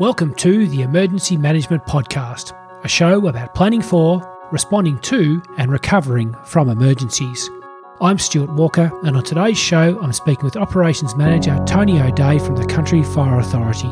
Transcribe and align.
Welcome 0.00 0.34
to 0.36 0.66
the 0.66 0.80
Emergency 0.80 1.36
Management 1.36 1.84
Podcast, 1.84 2.54
a 2.82 2.88
show 2.88 3.26
about 3.26 3.54
planning 3.54 3.82
for, 3.82 4.26
responding 4.50 4.98
to, 5.00 5.42
and 5.58 5.70
recovering 5.70 6.34
from 6.46 6.70
emergencies. 6.70 7.50
I'm 8.00 8.16
Stuart 8.18 8.48
Walker, 8.54 8.90
and 9.04 9.14
on 9.14 9.22
today's 9.22 9.58
show, 9.58 10.00
I'm 10.00 10.14
speaking 10.14 10.46
with 10.46 10.56
Operations 10.56 11.14
Manager 11.16 11.62
Tony 11.66 12.00
O'Day 12.00 12.38
from 12.38 12.56
the 12.56 12.64
Country 12.64 13.02
Fire 13.02 13.40
Authority. 13.40 13.90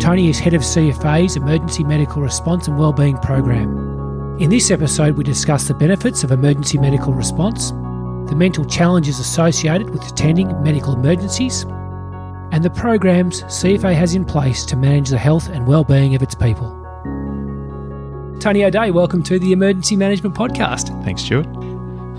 Tony 0.00 0.28
is 0.28 0.40
head 0.40 0.54
of 0.54 0.62
CFA's 0.62 1.36
Emergency 1.36 1.84
Medical 1.84 2.20
Response 2.20 2.66
and 2.66 2.76
Wellbeing 2.76 3.18
Program. 3.18 4.36
In 4.40 4.50
this 4.50 4.72
episode, 4.72 5.16
we 5.16 5.22
discuss 5.22 5.68
the 5.68 5.74
benefits 5.74 6.24
of 6.24 6.32
emergency 6.32 6.78
medical 6.78 7.12
response, 7.12 7.70
the 8.28 8.34
mental 8.34 8.64
challenges 8.64 9.20
associated 9.20 9.90
with 9.90 10.04
attending 10.04 10.60
medical 10.64 10.94
emergencies, 10.94 11.64
and 12.52 12.62
the 12.62 12.70
programs 12.70 13.42
CFA 13.44 13.94
has 13.94 14.14
in 14.14 14.26
place 14.26 14.66
to 14.66 14.76
manage 14.76 15.08
the 15.08 15.18
health 15.18 15.48
and 15.48 15.66
well-being 15.66 16.14
of 16.14 16.22
its 16.22 16.34
people. 16.34 16.68
Tony 18.40 18.62
O'Day, 18.64 18.90
welcome 18.90 19.22
to 19.22 19.38
the 19.38 19.52
Emergency 19.52 19.96
Management 19.96 20.34
Podcast. 20.34 20.88
Thanks, 21.02 21.22
Stuart. 21.22 21.46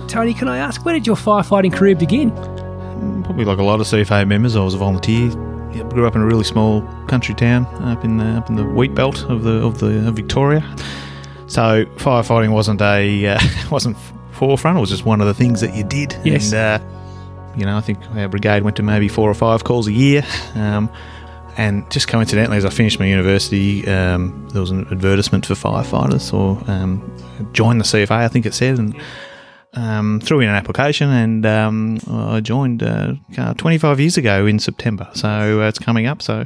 Tony, 0.09 0.33
can 0.33 0.47
I 0.47 0.57
ask, 0.57 0.83
where 0.83 0.95
did 0.95 1.05
your 1.05 1.15
firefighting 1.15 1.71
career 1.71 1.95
begin? 1.95 2.31
Probably 3.23 3.45
like 3.45 3.59
a 3.59 3.63
lot 3.63 3.79
of 3.79 3.85
CFA 3.85 4.27
members, 4.27 4.55
I 4.55 4.63
was 4.63 4.73
a 4.73 4.77
volunteer. 4.77 5.29
Grew 5.89 6.07
up 6.07 6.15
in 6.15 6.21
a 6.21 6.25
really 6.25 6.43
small 6.43 6.81
country 7.07 7.35
town 7.35 7.65
up 7.83 8.03
in 8.03 8.17
the, 8.17 8.25
up 8.25 8.49
in 8.49 8.55
the 8.55 8.63
wheat 8.63 8.95
belt 8.95 9.23
of 9.25 9.43
the 9.43 9.63
of 9.63 9.79
the 9.79 10.07
of 10.07 10.15
Victoria. 10.15 10.61
So 11.47 11.85
firefighting 11.97 12.51
wasn't 12.51 12.81
a 12.81 13.27
uh, 13.27 13.39
wasn't 13.71 13.97
forefront. 14.31 14.77
It 14.77 14.81
was 14.81 14.91
just 14.91 15.05
one 15.05 15.19
of 15.19 15.25
the 15.27 15.33
things 15.33 15.61
that 15.61 15.75
you 15.75 15.83
did. 15.83 16.15
Yes. 16.23 16.53
And, 16.53 16.83
uh, 16.83 17.02
you 17.55 17.65
know, 17.65 17.77
I 17.77 17.81
think 17.81 17.99
our 18.15 18.27
brigade 18.27 18.63
went 18.63 18.77
to 18.77 18.83
maybe 18.83 19.07
four 19.07 19.29
or 19.29 19.33
five 19.33 19.63
calls 19.63 19.87
a 19.87 19.91
year. 19.91 20.23
Um, 20.55 20.89
and 21.55 21.89
just 21.91 22.07
coincidentally, 22.07 22.57
as 22.57 22.65
I 22.65 22.69
finished 22.69 22.99
my 22.99 23.05
university, 23.05 23.87
um, 23.87 24.47
there 24.51 24.61
was 24.61 24.71
an 24.71 24.87
advertisement 24.91 25.45
for 25.45 25.53
firefighters 25.53 26.33
or 26.33 26.59
um, 26.69 27.15
join 27.53 27.77
the 27.77 27.83
CFA, 27.83 28.11
I 28.11 28.27
think 28.27 28.45
it 28.45 28.55
said, 28.55 28.79
and 28.79 28.95
um, 29.73 30.19
threw 30.23 30.39
in 30.39 30.49
an 30.49 30.55
application 30.55 31.09
and 31.09 31.45
um, 31.45 31.99
I 32.07 32.41
joined 32.41 32.81
uh, 32.83 33.13
25 33.57 33.99
years 33.99 34.17
ago 34.17 34.45
in 34.45 34.59
September. 34.59 35.09
So 35.13 35.61
uh, 35.61 35.67
it's 35.67 35.79
coming 35.79 36.07
up. 36.07 36.21
So 36.21 36.45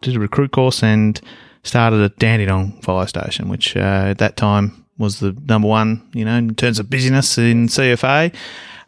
did 0.00 0.16
a 0.16 0.20
recruit 0.20 0.52
course 0.52 0.82
and 0.82 1.20
started 1.62 2.00
at 2.00 2.16
Dandenong 2.16 2.82
Fire 2.82 3.06
Station, 3.06 3.48
which 3.48 3.76
uh, 3.76 4.06
at 4.08 4.18
that 4.18 4.36
time 4.36 4.86
was 4.98 5.20
the 5.20 5.36
number 5.48 5.68
one, 5.68 6.08
you 6.14 6.24
know, 6.24 6.36
in 6.36 6.54
terms 6.54 6.78
of 6.78 6.90
busyness 6.90 7.38
in 7.38 7.66
CFA. 7.68 8.34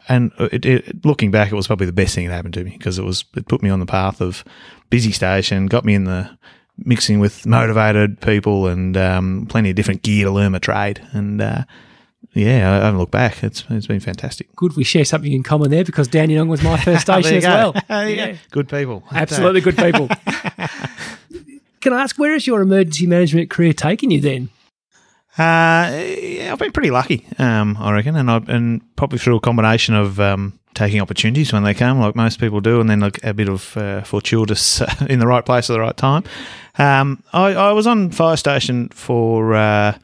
And 0.09 0.31
it, 0.39 0.65
it, 0.65 1.05
looking 1.05 1.31
back, 1.31 1.51
it 1.51 1.55
was 1.55 1.67
probably 1.67 1.85
the 1.85 1.93
best 1.93 2.13
thing 2.15 2.27
that 2.27 2.33
happened 2.33 2.53
to 2.55 2.63
me 2.63 2.71
because 2.71 2.99
it 2.99 3.03
was 3.03 3.23
it 3.35 3.47
put 3.47 3.63
me 3.63 3.69
on 3.69 3.79
the 3.79 3.85
path 3.85 4.21
of 4.21 4.43
busy 4.89 5.11
station, 5.11 5.67
got 5.67 5.85
me 5.85 5.93
in 5.93 6.03
the 6.03 6.37
mixing 6.77 7.19
with 7.19 7.45
motivated 7.45 8.19
people 8.21 8.67
and 8.67 8.97
um, 8.97 9.45
plenty 9.49 9.69
of 9.69 9.75
different 9.75 10.01
gear 10.01 10.25
to 10.25 10.31
learn 10.31 10.51
my 10.51 10.59
trade. 10.59 11.01
And 11.11 11.41
uh, 11.41 11.63
yeah, 12.33 12.71
I 12.71 12.85
haven't 12.85 12.97
looked 12.97 13.11
back. 13.11 13.43
It's 13.43 13.63
it's 13.69 13.87
been 13.87 13.99
fantastic. 13.99 14.53
Good, 14.55 14.75
we 14.75 14.83
share 14.83 15.05
something 15.05 15.31
in 15.31 15.43
common 15.43 15.69
there 15.69 15.83
because 15.83 16.07
Dandenong 16.07 16.47
was 16.47 16.63
my 16.63 16.77
first 16.77 17.01
station 17.03 17.37
as 17.37 17.43
go. 17.43 17.49
well. 17.49 17.73
There 17.87 18.09
you 18.09 18.15
go. 18.15 18.25
Yeah. 18.25 18.35
Good 18.51 18.69
people. 18.69 19.03
Absolutely 19.11 19.61
good 19.61 19.77
people. 19.77 20.09
Can 21.81 21.91
I 21.91 22.01
ask, 22.03 22.17
where 22.17 22.33
is 22.33 22.47
your 22.47 22.61
emergency 22.61 23.07
management 23.07 23.49
career 23.49 23.73
taking 23.73 24.09
you 24.09 24.21
then? 24.21 24.49
Uh, 25.37 25.89
yeah, 26.19 26.49
I've 26.51 26.59
been 26.59 26.71
pretty 26.71 26.91
lucky, 26.91 27.25
um, 27.39 27.75
I 27.79 27.91
reckon, 27.91 28.15
and 28.15 28.29
I 28.29 28.37
and 28.47 28.81
probably 28.95 29.17
through 29.17 29.37
a 29.37 29.39
combination 29.39 29.95
of 29.95 30.19
um, 30.19 30.59
taking 30.75 31.01
opportunities 31.01 31.51
when 31.51 31.63
they 31.63 31.73
come, 31.73 31.99
like 31.99 32.15
most 32.15 32.39
people 32.39 32.61
do, 32.61 32.79
and 32.79 32.87
then 32.87 32.99
like 32.99 33.23
a 33.23 33.33
bit 33.33 33.49
of 33.49 33.75
uh, 33.75 34.03
fortuitous 34.03 34.81
in 35.09 35.17
the 35.17 35.25
right 35.25 35.43
place 35.43 35.71
at 35.71 35.73
the 35.73 35.79
right 35.79 35.97
time. 35.97 36.23
Um, 36.77 37.23
I, 37.33 37.53
I 37.53 37.71
was 37.71 37.87
on 37.87 38.11
fire 38.11 38.37
station 38.37 38.89
for 38.89 39.55
uh, 39.55 39.97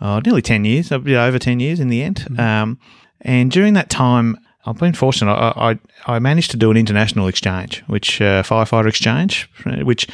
oh, 0.00 0.20
nearly 0.20 0.42
ten 0.42 0.64
years, 0.64 0.92
a 0.92 1.00
bit 1.00 1.16
over 1.16 1.40
ten 1.40 1.58
years 1.58 1.80
in 1.80 1.88
the 1.88 2.02
end, 2.02 2.26
um, 2.38 2.78
and 3.20 3.50
during 3.50 3.74
that 3.74 3.90
time. 3.90 4.38
I've 4.66 4.76
been 4.76 4.92
fortunate. 4.92 5.32
I, 5.32 5.78
I, 6.06 6.16
I 6.16 6.18
managed 6.18 6.50
to 6.50 6.58
do 6.58 6.70
an 6.70 6.76
international 6.76 7.26
exchange, 7.26 7.82
which 7.86 8.20
uh, 8.20 8.42
firefighter 8.42 8.86
exchange, 8.86 9.48
which 9.82 10.06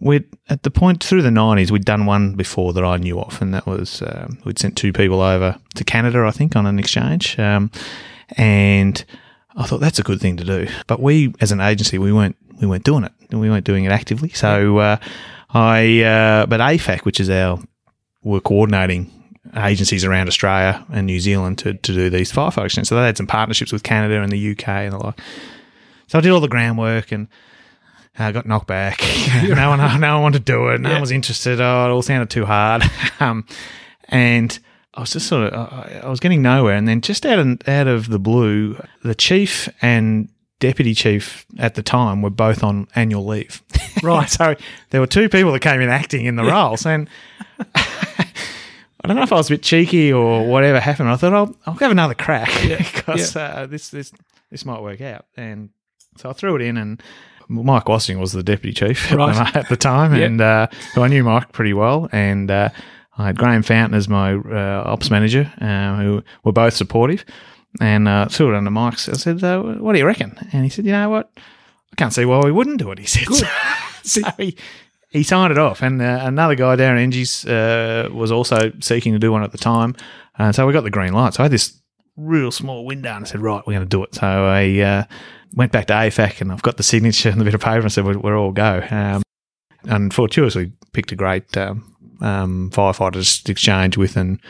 we 0.00 0.24
at 0.48 0.62
the 0.62 0.70
point 0.70 1.02
through 1.02 1.22
the 1.22 1.30
nineties 1.30 1.72
we'd 1.72 1.84
done 1.84 2.06
one 2.06 2.34
before 2.34 2.72
that 2.72 2.84
I 2.84 2.96
knew 2.98 3.20
of, 3.20 3.40
and 3.40 3.52
that 3.54 3.66
was 3.66 4.02
um, 4.02 4.38
we'd 4.44 4.58
sent 4.58 4.76
two 4.76 4.92
people 4.92 5.20
over 5.20 5.58
to 5.74 5.84
Canada, 5.84 6.24
I 6.26 6.30
think, 6.30 6.56
on 6.56 6.66
an 6.66 6.78
exchange, 6.78 7.38
um, 7.38 7.70
and 8.36 9.04
I 9.56 9.66
thought 9.66 9.80
that's 9.80 9.98
a 9.98 10.04
good 10.04 10.20
thing 10.20 10.36
to 10.36 10.44
do. 10.44 10.68
But 10.86 11.00
we, 11.00 11.34
as 11.40 11.52
an 11.52 11.60
agency, 11.60 11.98
we 11.98 12.12
weren't 12.12 12.36
we 12.60 12.66
weren't 12.66 12.84
doing 12.84 13.04
it, 13.04 13.12
and 13.30 13.40
we 13.40 13.50
weren't 13.50 13.64
doing 13.64 13.84
it 13.84 13.92
actively. 13.92 14.30
So 14.30 14.78
uh, 14.78 14.96
I, 15.50 16.02
uh, 16.02 16.46
but 16.46 16.60
AFAC, 16.60 17.04
which 17.04 17.20
is 17.20 17.30
our 17.30 17.58
we're 18.22 18.40
coordinating 18.40 19.10
agencies 19.56 20.04
around 20.04 20.28
Australia 20.28 20.84
and 20.90 21.06
New 21.06 21.20
Zealand 21.20 21.58
to, 21.58 21.74
to 21.74 21.92
do 21.92 22.10
these 22.10 22.32
firefighter 22.32 22.66
exchanges. 22.66 22.88
So 22.88 22.96
they 22.96 23.06
had 23.06 23.16
some 23.16 23.26
partnerships 23.26 23.72
with 23.72 23.82
Canada 23.82 24.20
and 24.20 24.30
the 24.30 24.50
UK 24.52 24.68
and 24.68 24.92
the 24.92 24.98
like. 24.98 25.20
So 26.06 26.18
I 26.18 26.20
did 26.20 26.32
all 26.32 26.40
the 26.40 26.48
groundwork 26.48 27.12
and 27.12 27.28
I 28.18 28.32
got 28.32 28.46
knocked 28.46 28.66
back. 28.66 29.00
no 29.42 29.70
one, 29.70 30.00
no 30.00 30.14
one 30.14 30.22
wanted 30.22 30.44
to 30.46 30.52
do 30.52 30.68
it. 30.68 30.80
No 30.80 30.92
one 30.92 31.00
was 31.00 31.10
interested. 31.10 31.60
Oh, 31.60 31.86
it 31.86 31.90
all 31.90 32.02
sounded 32.02 32.30
too 32.30 32.44
hard. 32.44 32.82
um, 33.20 33.46
and 34.08 34.58
I 34.94 35.00
was 35.00 35.12
just 35.12 35.26
sort 35.28 35.52
of, 35.52 35.72
I, 35.72 36.00
I 36.04 36.08
was 36.08 36.20
getting 36.20 36.42
nowhere. 36.42 36.74
And 36.74 36.88
then 36.88 37.00
just 37.00 37.24
out 37.24 37.38
of, 37.38 37.68
out 37.68 37.86
of 37.86 38.08
the 38.08 38.18
blue, 38.18 38.80
the 39.02 39.14
chief 39.14 39.68
and 39.80 40.28
deputy 40.60 40.94
chief 40.94 41.46
at 41.58 41.74
the 41.74 41.82
time 41.82 42.20
were 42.22 42.30
both 42.30 42.62
on 42.64 42.88
annual 42.94 43.24
leave. 43.24 43.62
Right. 44.00 44.30
so 44.30 44.54
there 44.90 45.00
were 45.00 45.08
two 45.08 45.28
people 45.28 45.50
that 45.50 45.58
came 45.58 45.80
in 45.80 45.88
acting 45.88 46.24
in 46.24 46.36
the 46.36 46.44
roles. 46.44 46.86
And 46.86 47.08
I 47.74 48.26
don't 49.02 49.16
know 49.16 49.24
if 49.24 49.32
I 49.32 49.36
was 49.36 49.50
a 49.50 49.54
bit 49.54 49.62
cheeky 49.64 50.12
or 50.12 50.46
whatever 50.46 50.78
happened. 50.78 51.08
I 51.08 51.16
thought 51.16 51.32
I'll, 51.32 51.56
I'll 51.66 51.74
have 51.74 51.90
another 51.90 52.14
crack 52.14 52.48
because 52.62 53.34
uh, 53.34 53.66
this 53.68 53.88
this 53.88 54.12
this 54.50 54.64
might 54.64 54.80
work 54.82 55.00
out. 55.00 55.26
And 55.36 55.70
so 56.16 56.30
I 56.30 56.32
threw 56.32 56.54
it 56.54 56.62
in, 56.62 56.76
and 56.76 57.02
Mike 57.48 57.88
Wassing 57.88 58.18
was 58.20 58.32
the 58.32 58.42
deputy 58.42 58.72
chief 58.74 59.12
Right. 59.12 59.34
at, 59.36 59.52
the, 59.52 59.58
at 59.60 59.68
the 59.68 59.76
time, 59.76 60.14
Yeah. 60.14 60.24
and 60.26 60.40
uh, 60.40 60.66
who 60.94 61.02
I 61.02 61.08
knew 61.08 61.24
Mike 61.24 61.52
pretty 61.52 61.72
well. 61.72 62.08
And 62.12 62.50
uh, 62.50 62.68
I 63.16 63.26
had 63.28 63.38
Graham 63.38 63.62
Fountain 63.62 63.96
as 63.96 64.08
my 64.08 64.34
uh, 64.34 64.82
ops 64.86 65.10
manager, 65.10 65.50
uh, 65.60 65.96
who 65.96 66.22
were 66.44 66.52
both 66.52 66.74
supportive. 66.74 67.24
And 67.80 68.08
uh, 68.08 68.26
threw 68.28 68.52
it 68.54 68.56
under 68.56 68.70
Mike's. 68.70 69.08
I 69.10 69.12
said, 69.12 69.44
uh, 69.44 69.62
"What 69.62 69.92
do 69.92 69.98
you 69.98 70.06
reckon?" 70.06 70.36
And 70.52 70.64
he 70.64 70.70
said, 70.70 70.86
"You 70.86 70.92
know 70.92 71.10
what? 71.10 71.30
I 71.36 71.96
can't 71.96 72.12
see 72.14 72.24
why 72.24 72.40
we 72.40 72.50
wouldn't 72.50 72.78
do 72.78 72.90
it." 72.92 72.98
He 72.98 73.04
said. 73.06 73.28
so 74.02 74.22
he, 74.38 74.56
he 75.10 75.22
signed 75.22 75.52
it 75.52 75.58
off, 75.58 75.82
and 75.82 76.00
uh, 76.00 76.20
another 76.22 76.54
guy, 76.54 76.76
Darren 76.76 76.98
Enges, 76.98 77.44
uh, 77.44 78.08
was 78.10 78.32
also 78.32 78.72
seeking 78.80 79.12
to 79.12 79.18
do 79.18 79.30
one 79.30 79.42
at 79.44 79.52
the 79.52 79.58
time. 79.58 79.94
And 80.38 80.54
so 80.54 80.66
we 80.66 80.72
got 80.72 80.82
the 80.82 80.90
green 80.90 81.12
light. 81.12 81.34
So 81.34 81.42
I 81.42 81.44
had 81.44 81.52
this 81.52 81.78
real 82.18 82.50
small 82.50 82.84
window, 82.84 83.14
and 83.14 83.24
I 83.24 83.28
said, 83.28 83.40
"Right, 83.40 83.62
we're 83.66 83.74
going 83.74 83.86
to 83.86 83.86
do 83.86 84.02
it." 84.02 84.14
So 84.14 84.26
I 84.26 84.78
uh, 84.80 85.04
went 85.54 85.72
back 85.72 85.86
to 85.86 85.94
AFAC, 85.94 86.40
and 86.40 86.52
I've 86.52 86.62
got 86.62 86.76
the 86.76 86.82
signature 86.82 87.28
and 87.30 87.40
the 87.40 87.44
bit 87.44 87.54
of 87.54 87.60
paper, 87.60 87.80
and 87.80 87.92
said, 87.92 88.04
"We're, 88.04 88.18
we're 88.18 88.38
all 88.38 88.52
go." 88.52 88.82
Um, 88.90 89.22
and 89.84 90.12
fortuitously 90.12 90.72
picked 90.92 91.12
a 91.12 91.16
great 91.16 91.56
um, 91.56 91.94
um, 92.20 92.70
firefighters 92.74 93.48
exchange 93.48 93.96
with 93.96 94.16
an 94.16 94.40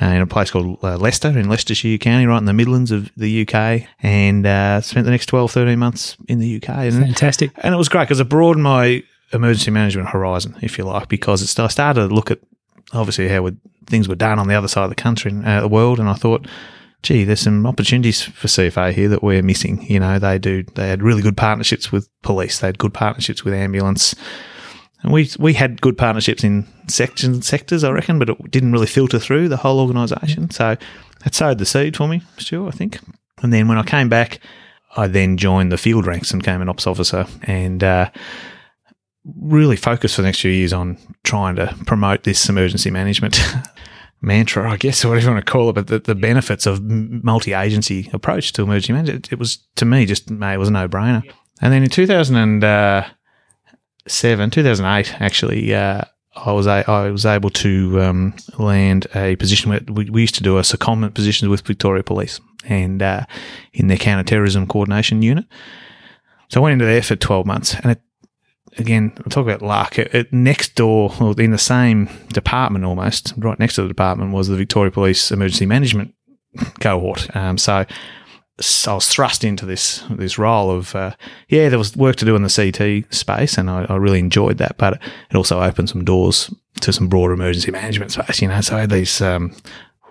uh, 0.00 0.06
in 0.06 0.22
a 0.22 0.26
place 0.26 0.50
called 0.50 0.78
uh, 0.82 0.96
Leicester 0.96 1.28
in 1.28 1.48
Leicestershire 1.48 1.98
County, 1.98 2.26
right 2.26 2.38
in 2.38 2.46
the 2.46 2.52
Midlands 2.52 2.90
of 2.90 3.10
the 3.16 3.46
UK, 3.46 3.86
and 4.02 4.46
uh, 4.46 4.80
spent 4.80 5.04
the 5.04 5.10
next 5.10 5.26
12, 5.26 5.50
13 5.52 5.78
months 5.78 6.16
in 6.28 6.38
the 6.38 6.56
UK. 6.56 6.68
And 6.70 7.04
Fantastic. 7.04 7.50
and 7.58 7.74
it 7.74 7.76
was 7.76 7.88
great 7.88 8.04
because 8.04 8.20
it 8.20 8.28
broadened 8.28 8.64
my 8.64 9.02
emergency 9.32 9.70
management 9.70 10.08
horizon, 10.08 10.56
if 10.62 10.78
you 10.78 10.84
like, 10.84 11.08
because 11.08 11.42
it's, 11.42 11.58
I 11.58 11.68
started 11.68 12.08
to 12.08 12.14
look 12.14 12.30
at 12.30 12.40
obviously 12.92 13.28
how 13.28 13.50
things 13.86 14.08
were 14.08 14.14
done 14.14 14.38
on 14.38 14.48
the 14.48 14.54
other 14.54 14.68
side 14.68 14.84
of 14.84 14.90
the 14.90 14.96
country 14.96 15.30
and 15.30 15.44
uh, 15.46 15.60
the 15.60 15.68
world, 15.68 16.00
and 16.00 16.08
I 16.08 16.14
thought, 16.14 16.46
gee, 17.02 17.24
there's 17.24 17.40
some 17.40 17.66
opportunities 17.66 18.22
for 18.22 18.46
CFA 18.46 18.92
here 18.92 19.08
that 19.08 19.22
we're 19.22 19.42
missing. 19.42 19.84
You 19.90 20.00
know, 20.00 20.18
they 20.18 20.38
do 20.38 20.62
they 20.74 20.88
had 20.88 21.02
really 21.02 21.22
good 21.22 21.36
partnerships 21.36 21.90
with 21.90 22.08
police, 22.22 22.60
they 22.60 22.68
had 22.68 22.78
good 22.78 22.94
partnerships 22.94 23.44
with 23.44 23.54
ambulance. 23.54 24.14
And 25.02 25.12
we 25.12 25.30
we 25.38 25.54
had 25.54 25.80
good 25.80 25.98
partnerships 25.98 26.44
in 26.44 26.66
sections 26.88 27.46
sectors, 27.46 27.82
I 27.82 27.90
reckon, 27.90 28.18
but 28.18 28.30
it 28.30 28.50
didn't 28.50 28.72
really 28.72 28.86
filter 28.86 29.18
through 29.18 29.48
the 29.48 29.56
whole 29.56 29.80
organisation. 29.80 30.50
So 30.50 30.76
it 31.26 31.34
sowed 31.34 31.58
the 31.58 31.66
seed 31.66 31.96
for 31.96 32.06
me, 32.06 32.22
Stu, 32.38 32.68
I 32.68 32.70
think. 32.70 32.98
And 33.42 33.52
then 33.52 33.66
when 33.66 33.78
I 33.78 33.82
came 33.82 34.08
back, 34.08 34.38
I 34.96 35.08
then 35.08 35.36
joined 35.36 35.72
the 35.72 35.78
field 35.78 36.06
ranks 36.06 36.30
and 36.30 36.42
became 36.42 36.62
an 36.62 36.68
ops 36.68 36.86
officer 36.86 37.26
and 37.42 37.82
uh, 37.82 38.10
really 39.24 39.76
focused 39.76 40.16
for 40.16 40.22
the 40.22 40.28
next 40.28 40.40
few 40.40 40.50
years 40.50 40.72
on 40.72 40.98
trying 41.24 41.56
to 41.56 41.74
promote 41.86 42.22
this 42.24 42.48
emergency 42.48 42.90
management 42.90 43.40
mantra, 44.22 44.70
I 44.70 44.76
guess, 44.76 45.04
or 45.04 45.08
whatever 45.08 45.26
you 45.26 45.32
want 45.34 45.44
to 45.44 45.52
call 45.52 45.70
it, 45.70 45.72
but 45.74 45.88
the, 45.88 45.98
the 45.98 46.14
benefits 46.14 46.66
of 46.66 46.80
multi 46.82 47.52
agency 47.52 48.08
approach 48.12 48.52
to 48.54 48.62
emergency 48.62 48.92
management. 48.92 49.26
It, 49.26 49.32
it 49.32 49.38
was, 49.38 49.58
to 49.76 49.84
me, 49.84 50.06
just 50.06 50.30
it 50.30 50.58
was 50.58 50.68
a 50.68 50.72
no 50.72 50.88
brainer. 50.88 51.22
And 51.60 51.72
then 51.72 51.82
in 51.82 51.90
2007, 51.90 54.50
2008, 54.50 55.20
actually, 55.20 55.74
uh, 55.74 56.02
I 56.34 56.52
was 56.52 56.66
a, 56.66 56.82
I 56.88 57.10
was 57.10 57.26
able 57.26 57.50
to 57.50 58.00
um, 58.00 58.34
land 58.58 59.06
a 59.14 59.36
position 59.36 59.70
where 59.70 59.80
we, 59.86 60.08
we 60.08 60.22
used 60.22 60.36
to 60.36 60.42
do 60.42 60.56
a 60.58 60.62
secondment 60.62 61.12
position 61.14 61.50
with 61.50 61.66
Victoria 61.66 62.02
Police 62.02 62.40
and 62.64 63.02
uh, 63.02 63.26
in 63.72 63.88
their 63.88 63.98
counter 63.98 64.24
terrorism 64.24 64.66
coordination 64.66 65.20
unit. 65.22 65.44
So 66.48 66.60
I 66.60 66.62
went 66.62 66.72
into 66.74 66.86
there 66.86 67.02
for 67.02 67.16
12 67.16 67.46
months 67.46 67.74
and 67.74 67.92
it 67.92 68.00
again, 68.78 69.12
I'll 69.18 69.30
talk 69.30 69.46
about 69.46 69.62
luck. 69.62 69.98
It, 69.98 70.14
it, 70.14 70.32
next 70.32 70.74
door, 70.74 71.12
or 71.20 71.38
in 71.40 71.50
the 71.50 71.58
same 71.58 72.08
department 72.32 72.84
almost, 72.84 73.34
right 73.36 73.58
next 73.58 73.74
to 73.76 73.82
the 73.82 73.88
department, 73.88 74.32
was 74.32 74.48
the 74.48 74.56
Victoria 74.56 74.90
Police 74.90 75.30
Emergency 75.30 75.66
Management 75.66 76.14
cohort. 76.80 77.34
Um, 77.36 77.58
so, 77.58 77.84
so 78.60 78.92
I 78.92 78.94
was 78.94 79.08
thrust 79.08 79.44
into 79.44 79.66
this 79.66 80.04
this 80.10 80.38
role 80.38 80.70
of 80.70 80.94
uh, 80.94 81.14
yeah, 81.48 81.68
there 81.68 81.78
was 81.78 81.96
work 81.96 82.16
to 82.16 82.24
do 82.24 82.36
in 82.36 82.42
the 82.42 82.48
CT 82.48 83.12
space, 83.12 83.58
and 83.58 83.70
I, 83.70 83.86
I, 83.88 83.96
really 83.96 84.18
enjoyed 84.18 84.58
that. 84.58 84.76
But 84.78 84.94
it 85.30 85.36
also 85.36 85.60
opened 85.60 85.88
some 85.88 86.04
doors 86.04 86.52
to 86.80 86.92
some 86.92 87.08
broader 87.08 87.32
emergency 87.32 87.70
management 87.70 88.12
space. 88.12 88.42
You 88.42 88.48
know, 88.48 88.60
so 88.60 88.76
I 88.76 88.80
had 88.80 88.90
these 88.90 89.20
um, 89.20 89.54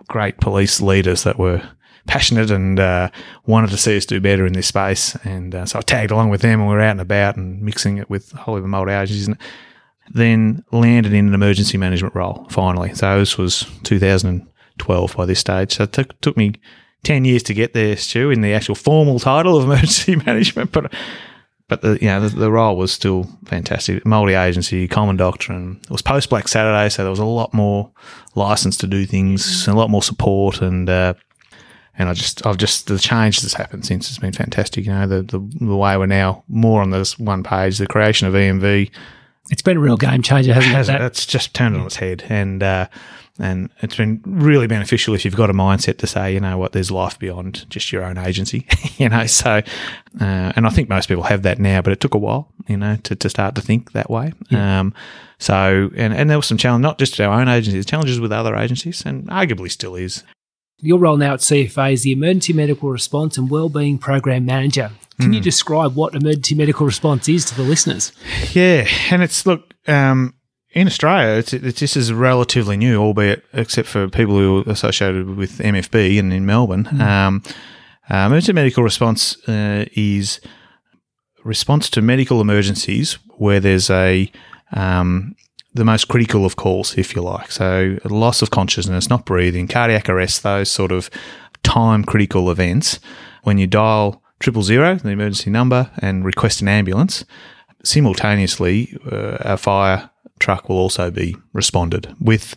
great 0.08 0.38
police 0.38 0.82
leaders 0.82 1.24
that 1.24 1.38
were 1.38 1.62
passionate 2.08 2.52
and 2.52 2.80
uh, 2.80 3.10
wanted 3.46 3.70
to 3.72 3.78
see 3.78 3.98
us 3.98 4.06
do 4.06 4.20
better 4.20 4.46
in 4.46 4.54
this 4.54 4.68
space. 4.68 5.16
And 5.24 5.54
uh, 5.54 5.66
so 5.66 5.80
I 5.80 5.82
tagged 5.82 6.12
along 6.12 6.30
with 6.30 6.42
them, 6.42 6.60
and 6.60 6.70
we 6.70 6.76
were 6.76 6.82
out 6.82 6.92
and 6.92 7.02
about 7.02 7.38
and 7.38 7.62
mixing 7.62 7.98
it 7.98 8.10
with 8.10 8.32
whole 8.32 8.58
of 8.58 8.62
the 8.62 8.68
multi 8.68 8.92
agencies. 8.92 9.28
And 9.28 9.38
then 10.14 10.64
landed 10.72 11.14
in 11.14 11.28
an 11.28 11.34
emergency 11.34 11.78
management 11.78 12.16
role 12.16 12.46
finally. 12.50 12.94
So 12.94 13.20
this 13.20 13.38
was 13.38 13.66
2012 13.84 15.16
by 15.16 15.26
this 15.26 15.40
stage. 15.40 15.76
So 15.76 15.84
it 15.84 15.94
took, 15.94 16.20
took 16.22 16.36
me 16.36 16.54
10 17.04 17.26
years 17.26 17.44
to 17.44 17.54
get 17.54 17.74
there, 17.74 17.96
Stu, 17.96 18.30
in 18.30 18.42
the 18.42 18.54
actual 18.54 18.76
formal 18.76 19.20
title 19.20 19.58
of 19.58 19.64
emergency 19.66 20.16
management. 20.18 20.72
But 20.72 20.94
but 21.68 21.82
the 21.82 21.98
you 22.02 22.08
know 22.08 22.28
the, 22.28 22.36
the 22.36 22.52
role 22.52 22.76
was 22.76 22.92
still 22.92 23.30
fantastic. 23.46 24.06
Multi 24.06 24.34
agency, 24.34 24.90
common 24.90 25.16
doctrine. 25.16 25.80
It 25.84 25.90
was 25.90 26.02
post 26.02 26.30
Black 26.30 26.50
Saturday, 26.50 26.90
so 26.90 27.04
there 27.04 27.10
was 27.10 27.20
a 27.20 27.26
lot 27.26 27.54
more 27.54 27.90
license 28.36 28.76
to 28.78 28.88
do 28.88 29.06
things, 29.06 29.70
a 29.70 29.74
lot 29.74 29.90
more 29.90 30.04
support, 30.04 30.62
and 30.62 30.90
uh, 30.90 31.14
and 32.02 32.10
I 32.10 32.14
just 32.14 32.46
I've 32.46 32.58
just 32.58 32.88
the 32.88 33.00
change 33.00 33.42
that's 33.42 33.54
happened 33.54 33.86
since 33.86 34.08
has 34.08 34.18
been 34.18 34.34
fantastic. 34.34 34.86
You 34.86 34.92
know 34.92 35.08
the 35.08 35.22
the, 35.22 35.40
the 35.66 35.76
way 35.76 35.96
we're 35.98 36.08
now 36.08 36.44
more 36.48 36.82
on 36.82 36.90
this 36.90 37.18
one 37.18 37.44
page, 37.44 37.78
the 37.78 37.88
creation 37.88 38.28
of 38.28 38.34
EMV. 38.34 38.92
It's 39.50 39.62
been 39.62 39.78
a 39.78 39.82
real 39.82 39.98
game 39.98 40.22
changer, 40.22 40.54
hasn't 40.54 40.76
has, 40.76 40.90
it? 40.90 41.02
It's 41.02 41.26
just 41.26 41.54
turned 41.54 41.76
on 41.76 41.86
its 41.86 41.96
head, 41.96 42.24
and 42.30 42.62
uh, 42.62 42.88
and 43.40 43.70
it's 43.82 43.96
been 43.96 44.22
really 44.26 44.68
beneficial 44.68 45.14
if 45.14 45.26
you've 45.26 45.36
got 45.36 45.50
a 45.50 45.54
mindset 45.54 45.98
to 46.00 46.08
say, 46.08 46.34
you 46.34 46.40
know 46.40 46.58
what, 46.58 46.74
there's 46.74 46.92
life 46.92 47.18
beyond 47.18 47.70
just 47.70 47.92
your 47.92 48.04
own 48.04 48.18
agency, 48.18 48.68
you 48.98 49.10
know. 49.10 49.26
So, 49.26 49.62
uh, 50.20 50.54
and 50.56 50.68
I 50.68 50.70
think 50.70 50.90
most 50.90 51.08
people 51.08 51.24
have 51.24 51.44
that 51.44 51.60
now, 51.60 51.82
but 51.82 51.94
it 51.94 52.00
took 52.00 52.14
a 52.14 52.20
while, 52.20 52.52
you 52.68 52.78
know, 52.78 52.98
to, 53.04 53.16
to 53.16 53.30
start 53.30 53.56
to 53.56 53.62
think 53.62 53.94
that 53.94 54.10
way. 54.10 54.34
Yeah. 54.50 54.80
Um, 54.80 54.94
so, 55.40 55.90
and, 55.96 56.14
and 56.14 56.30
there 56.30 56.38
was 56.38 56.46
some 56.46 56.58
challenge, 56.58 56.84
not 56.84 57.00
just 57.00 57.20
our 57.20 57.40
own 57.40 57.48
agencies, 57.48 57.86
challenges 57.86 58.20
with 58.20 58.32
other 58.32 58.56
agencies, 58.56 59.04
and 59.06 59.28
arguably 59.28 59.72
still 59.72 59.96
is. 59.96 60.24
Your 60.82 60.98
role 60.98 61.18
now 61.18 61.36
at 61.36 61.42
CFA 61.42 61.94
is 61.94 62.04
the 62.04 62.12
Emergency 62.12 62.54
Medical 62.54 62.90
Response 62.90 63.38
and 63.38 63.50
Wellbeing 63.50 64.00
Program 64.00 64.46
Manager. 64.46 64.92
Can 65.20 65.30
mm. 65.30 65.36
you 65.36 65.40
hmm. 65.40 65.44
describe 65.44 65.96
what 65.96 66.16
emergency 66.16 66.56
medical 66.56 66.86
response 66.88 67.30
is 67.30 67.46
to 67.46 67.56
the 67.56 67.62
listeners? 67.62 68.12
Yeah, 68.54 68.88
and 69.12 69.22
it's 69.22 69.46
look, 69.46 69.76
um, 69.88 70.34
in 70.72 70.88
Australia, 70.88 71.38
it's, 71.38 71.54
it's, 71.54 71.80
this 71.80 71.96
is 71.96 72.12
relatively 72.12 72.78
new, 72.78 73.00
albeit 73.00 73.46
except 73.54 73.88
for 73.88 74.08
people 74.08 74.36
who 74.36 74.60
are 74.60 74.72
associated 74.72 75.36
with 75.36 75.60
MFB 75.60 76.18
and 76.18 76.34
in 76.34 76.46
Melbourne. 76.46 76.86
Mm. 76.86 77.02
Um, 77.02 77.44
uh, 78.10 78.26
emergency 78.26 78.54
medical 78.54 78.84
response 78.84 79.38
uh, 79.48 79.86
is 79.94 80.42
response 81.44 81.90
to 81.92 82.02
medical 82.02 82.42
emergencies 82.42 83.20
where 83.38 83.60
there's 83.60 83.90
a 83.90 84.32
um, 84.74 85.36
the 85.74 85.86
most 85.86 86.08
critical 86.08 86.46
of 86.46 86.56
calls, 86.56 86.98
if 86.98 87.16
you 87.16 87.22
like. 87.22 87.52
So 87.52 87.98
loss 88.06 88.42
of 88.42 88.52
consciousness, 88.52 89.10
not 89.10 89.26
breathing, 89.26 89.68
cardiac 89.68 90.10
arrest, 90.10 90.44
those 90.44 90.70
sort 90.70 90.92
of 90.92 91.10
time 91.64 92.04
critical 92.04 92.52
events. 92.52 93.00
When 93.44 93.58
you 93.58 93.68
dial 93.68 94.22
triple 94.40 94.64
zero, 94.64 94.96
the 94.96 95.10
emergency 95.10 95.50
number, 95.50 95.90
and 96.00 96.26
request 96.26 96.62
an 96.62 96.68
ambulance, 96.68 97.24
simultaneously 97.84 98.98
uh, 99.12 99.38
a 99.40 99.58
fire 99.58 100.10
truck 100.40 100.68
will 100.68 100.78
also 100.78 101.12
be 101.12 101.36
responded 101.54 102.14
with 102.20 102.56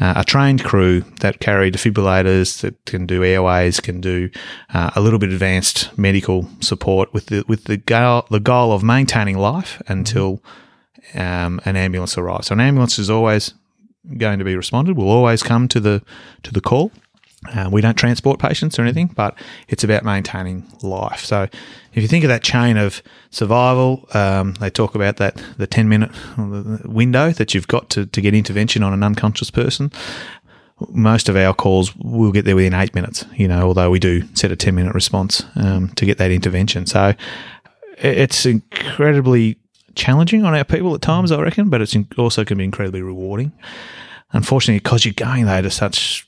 uh, 0.00 0.14
a 0.16 0.24
trained 0.24 0.64
crew 0.64 1.02
that 1.20 1.40
carry 1.40 1.70
defibrillators 1.70 2.60
that 2.62 2.84
can 2.84 3.06
do 3.06 3.22
airways, 3.22 3.80
can 3.80 4.00
do 4.00 4.30
uh, 4.72 4.90
a 4.96 5.00
little 5.00 5.18
bit 5.18 5.30
advanced 5.30 5.96
medical 5.98 6.48
support 6.60 7.12
with 7.12 7.26
the 7.26 7.44
with 7.46 7.64
the 7.64 7.76
goal 7.76 8.26
the 8.30 8.40
goal 8.40 8.72
of 8.72 8.82
maintaining 8.82 9.38
life 9.38 9.80
until 9.86 10.42
um, 11.14 11.60
an 11.64 11.76
ambulance 11.76 12.18
arrives. 12.18 12.48
So 12.48 12.54
an 12.54 12.60
ambulance 12.60 12.98
is 12.98 13.10
always 13.10 13.54
going 14.18 14.38
to 14.38 14.44
be 14.44 14.56
responded. 14.56 14.96
We'll 14.96 15.08
always 15.08 15.42
come 15.42 15.68
to 15.68 15.80
the 15.80 16.02
to 16.42 16.52
the 16.52 16.60
call. 16.60 16.92
Uh, 17.52 17.68
we 17.70 17.82
don't 17.82 17.96
transport 17.96 18.40
patients 18.40 18.78
or 18.78 18.82
anything, 18.82 19.08
but 19.08 19.36
it's 19.68 19.84
about 19.84 20.02
maintaining 20.02 20.66
life. 20.82 21.24
So, 21.24 21.42
if 21.92 22.02
you 22.02 22.08
think 22.08 22.24
of 22.24 22.28
that 22.28 22.42
chain 22.42 22.76
of 22.78 23.02
survival, 23.30 24.08
um, 24.14 24.54
they 24.54 24.70
talk 24.70 24.94
about 24.94 25.18
that 25.18 25.42
the 25.58 25.66
ten 25.66 25.88
minute 25.88 26.10
window 26.86 27.32
that 27.32 27.54
you've 27.54 27.68
got 27.68 27.90
to, 27.90 28.06
to 28.06 28.20
get 28.20 28.34
intervention 28.34 28.82
on 28.82 28.94
an 28.94 29.02
unconscious 29.02 29.50
person. 29.50 29.92
Most 30.88 31.28
of 31.28 31.36
our 31.36 31.54
calls 31.54 31.94
will 31.96 32.32
get 32.32 32.46
there 32.46 32.56
within 32.56 32.74
eight 32.74 32.94
minutes. 32.94 33.24
You 33.36 33.48
know, 33.48 33.66
although 33.66 33.90
we 33.90 33.98
do 33.98 34.22
set 34.34 34.50
a 34.50 34.56
ten 34.56 34.74
minute 34.74 34.94
response 34.94 35.44
um, 35.56 35.90
to 35.90 36.06
get 36.06 36.16
that 36.18 36.30
intervention. 36.30 36.86
So, 36.86 37.12
it's 37.98 38.46
incredibly 38.46 39.58
challenging 39.94 40.44
on 40.44 40.54
our 40.54 40.64
people 40.64 40.94
at 40.94 41.02
times, 41.02 41.32
I 41.32 41.40
reckon, 41.40 41.70
but 41.70 41.80
it's 41.80 41.96
also 42.18 42.44
can 42.44 42.58
be 42.58 42.64
incredibly 42.64 43.02
rewarding. 43.02 43.52
Unfortunately, 44.32 44.80
because 44.80 45.04
you're 45.04 45.14
going 45.14 45.46
there 45.46 45.62
to 45.62 45.70
such 45.70 46.26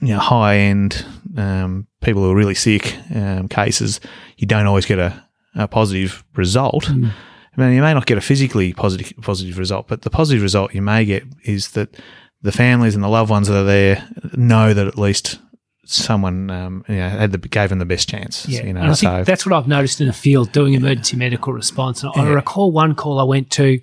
you 0.00 0.08
know, 0.08 0.18
high 0.18 0.56
end 0.56 1.04
um, 1.36 1.86
people 2.00 2.22
who 2.22 2.30
are 2.30 2.36
really 2.36 2.54
sick 2.54 2.96
um, 3.14 3.48
cases, 3.48 4.00
you 4.36 4.46
don't 4.46 4.66
always 4.66 4.86
get 4.86 4.98
a, 4.98 5.24
a 5.54 5.68
positive 5.68 6.24
result. 6.34 6.84
Mm. 6.84 7.12
I 7.56 7.60
mean, 7.60 7.74
you 7.74 7.82
may 7.82 7.92
not 7.92 8.06
get 8.06 8.18
a 8.18 8.22
physically 8.22 8.72
positive 8.72 9.12
positive 9.20 9.58
result, 9.58 9.88
but 9.88 10.02
the 10.02 10.10
positive 10.10 10.42
result 10.42 10.74
you 10.74 10.82
may 10.82 11.04
get 11.04 11.24
is 11.44 11.72
that 11.72 11.96
the 12.42 12.52
families 12.52 12.94
and 12.94 13.04
the 13.04 13.08
loved 13.08 13.30
ones 13.30 13.48
that 13.48 13.60
are 13.60 13.64
there 13.64 14.08
know 14.34 14.72
that 14.72 14.86
at 14.86 14.96
least 14.96 15.40
someone 15.84 16.50
um, 16.50 16.84
you 16.88 16.96
know, 16.96 17.08
had 17.08 17.32
the, 17.32 17.38
gave 17.38 17.70
them 17.70 17.78
the 17.78 17.84
best 17.84 18.08
chance. 18.08 18.46
Yeah, 18.48 18.64
you 18.64 18.72
know, 18.72 18.80
and 18.80 18.90
I 18.90 18.94
think 18.94 19.26
that's 19.26 19.44
what 19.44 19.54
I've 19.54 19.68
noticed 19.68 20.00
in 20.00 20.06
the 20.06 20.12
field 20.12 20.52
doing 20.52 20.74
emergency 20.74 21.16
medical 21.16 21.52
response. 21.52 22.02
And 22.02 22.12
yeah. 22.14 22.22
I 22.22 22.28
recall 22.28 22.70
one 22.70 22.94
call 22.94 23.18
I 23.18 23.24
went 23.24 23.50
to 23.52 23.80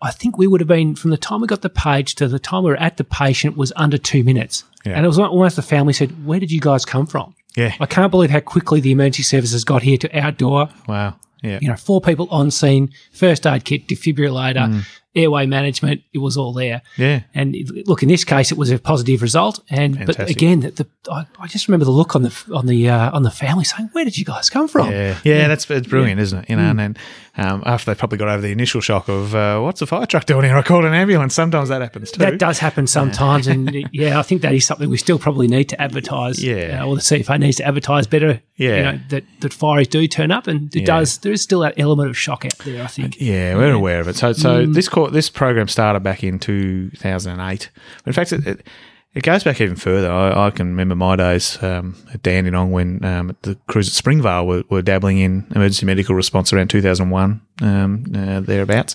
I 0.00 0.10
think 0.10 0.38
we 0.38 0.46
would 0.46 0.60
have 0.60 0.68
been 0.68 0.94
from 0.94 1.10
the 1.10 1.16
time 1.16 1.40
we 1.40 1.46
got 1.46 1.62
the 1.62 1.70
page 1.70 2.14
to 2.16 2.28
the 2.28 2.38
time 2.38 2.62
we 2.62 2.70
were 2.70 2.76
at 2.76 2.98
the 2.98 3.04
patient 3.04 3.56
was 3.56 3.72
under 3.74 3.98
two 3.98 4.22
minutes. 4.22 4.64
Yeah. 4.84 4.92
And 4.92 5.04
it 5.04 5.08
was 5.08 5.18
almost 5.18 5.56
the 5.56 5.62
family 5.62 5.92
said, 5.92 6.24
Where 6.24 6.38
did 6.38 6.52
you 6.52 6.60
guys 6.60 6.84
come 6.84 7.06
from? 7.06 7.34
Yeah. 7.56 7.74
I 7.80 7.86
can't 7.86 8.10
believe 8.10 8.30
how 8.30 8.40
quickly 8.40 8.80
the 8.80 8.92
emergency 8.92 9.24
services 9.24 9.64
got 9.64 9.82
here 9.82 9.98
to 9.98 10.18
our 10.20 10.30
door. 10.30 10.68
Wow. 10.86 11.16
Yeah. 11.42 11.58
You 11.60 11.68
know, 11.68 11.76
four 11.76 12.00
people 12.00 12.28
on 12.30 12.50
scene, 12.50 12.92
first 13.12 13.46
aid 13.46 13.64
kit, 13.64 13.88
defibrillator, 13.88 14.68
mm 14.68 14.84
airway 15.18 15.46
management, 15.46 16.02
it 16.12 16.18
was 16.18 16.36
all 16.36 16.52
there. 16.52 16.82
Yeah. 16.96 17.22
And 17.34 17.56
look, 17.86 18.02
in 18.02 18.08
this 18.08 18.24
case, 18.24 18.52
it 18.52 18.58
was 18.58 18.70
a 18.70 18.78
positive 18.78 19.22
result. 19.22 19.60
And 19.70 19.96
Fantastic. 19.96 20.26
but 20.26 20.30
again, 20.30 20.60
the, 20.60 20.70
the 20.70 20.86
I, 21.10 21.26
I, 21.38 21.46
just 21.46 21.68
remember 21.68 21.84
the 21.84 21.90
look 21.90 22.14
on 22.14 22.22
the 22.22 22.44
on 22.54 22.66
the 22.66 22.88
uh, 22.88 23.10
on 23.10 23.22
the 23.22 23.30
family 23.30 23.64
saying, 23.64 23.90
"Where 23.92 24.04
did 24.04 24.16
you 24.16 24.24
guys 24.24 24.50
come 24.50 24.68
from?" 24.68 24.90
Yeah, 24.90 25.18
yeah, 25.24 25.38
yeah. 25.38 25.48
that's 25.48 25.68
it's 25.70 25.86
brilliant, 25.86 26.18
yeah. 26.18 26.22
isn't 26.22 26.38
it? 26.40 26.50
You 26.50 26.56
know, 26.56 26.62
mm. 26.62 26.70
and 26.70 26.78
then 26.78 26.96
um, 27.38 27.62
after 27.64 27.92
they 27.92 27.96
probably 27.96 28.18
got 28.18 28.28
over 28.28 28.42
the 28.42 28.50
initial 28.50 28.80
shock 28.80 29.08
of 29.08 29.32
uh, 29.32 29.60
what's 29.60 29.80
a 29.80 29.86
fire 29.86 30.06
truck 30.06 30.26
doing 30.26 30.44
here? 30.44 30.56
I 30.56 30.62
called 30.62 30.84
an 30.84 30.92
ambulance. 30.92 31.34
Sometimes 31.34 31.68
that 31.68 31.80
happens 31.80 32.10
too. 32.10 32.18
That 32.18 32.38
does 32.38 32.58
happen 32.58 32.88
sometimes, 32.88 33.46
yeah. 33.46 33.52
and 33.52 33.88
yeah, 33.92 34.18
I 34.18 34.22
think 34.22 34.42
that 34.42 34.52
is 34.52 34.66
something 34.66 34.90
we 34.90 34.96
still 34.96 35.20
probably 35.20 35.46
need 35.46 35.68
to 35.68 35.80
advertise. 35.80 36.42
Yeah, 36.42 36.82
uh, 36.82 36.86
or 36.86 36.96
the 36.96 37.00
CFA 37.00 37.38
needs 37.38 37.58
to 37.58 37.64
advertise 37.64 38.08
better. 38.08 38.42
Yeah, 38.56 38.76
you 38.76 38.82
know, 38.82 39.00
that 39.10 39.24
that 39.40 39.54
fires 39.54 39.86
do 39.86 40.06
turn 40.08 40.32
up, 40.32 40.48
and 40.48 40.74
it 40.74 40.84
does. 40.84 41.18
There 41.18 41.32
is 41.32 41.40
still 41.40 41.60
that 41.60 41.74
element 41.78 42.10
of 42.10 42.18
shock 42.18 42.44
out 42.44 42.58
there. 42.58 42.82
I 42.82 42.88
think. 42.88 43.20
Yeah, 43.20 43.54
we're 43.54 43.72
aware 43.72 44.00
of 44.00 44.08
it. 44.08 44.16
So 44.16 44.32
so 44.32 44.66
mm. 44.66 44.74
this 44.74 44.88
court, 44.88 45.12
this 45.12 45.30
program 45.30 45.68
started 45.68 46.00
back 46.00 46.24
in 46.24 46.40
two 46.40 46.90
thousand 46.90 47.38
and 47.38 47.52
eight. 47.52 47.70
In 48.04 48.12
fact, 48.12 48.32
it, 48.32 48.44
it 48.48 48.66
it 49.14 49.22
goes 49.22 49.44
back 49.44 49.60
even 49.60 49.76
further. 49.76 50.10
I, 50.10 50.46
I 50.46 50.50
can 50.50 50.68
remember 50.68 50.94
my 50.94 51.16
days 51.16 51.60
um, 51.62 51.96
at 52.12 52.22
Dandenong 52.22 52.70
when 52.70 53.04
um, 53.04 53.36
the 53.42 53.56
crews 53.66 53.88
at 53.88 53.94
Springvale 53.94 54.46
were, 54.46 54.64
were, 54.68 54.82
dabbling 54.82 55.18
in 55.18 55.46
emergency 55.50 55.86
medical 55.86 56.14
response 56.14 56.52
around 56.52 56.68
2001, 56.68 57.40
um, 57.62 58.04
uh, 58.14 58.40
thereabouts, 58.40 58.94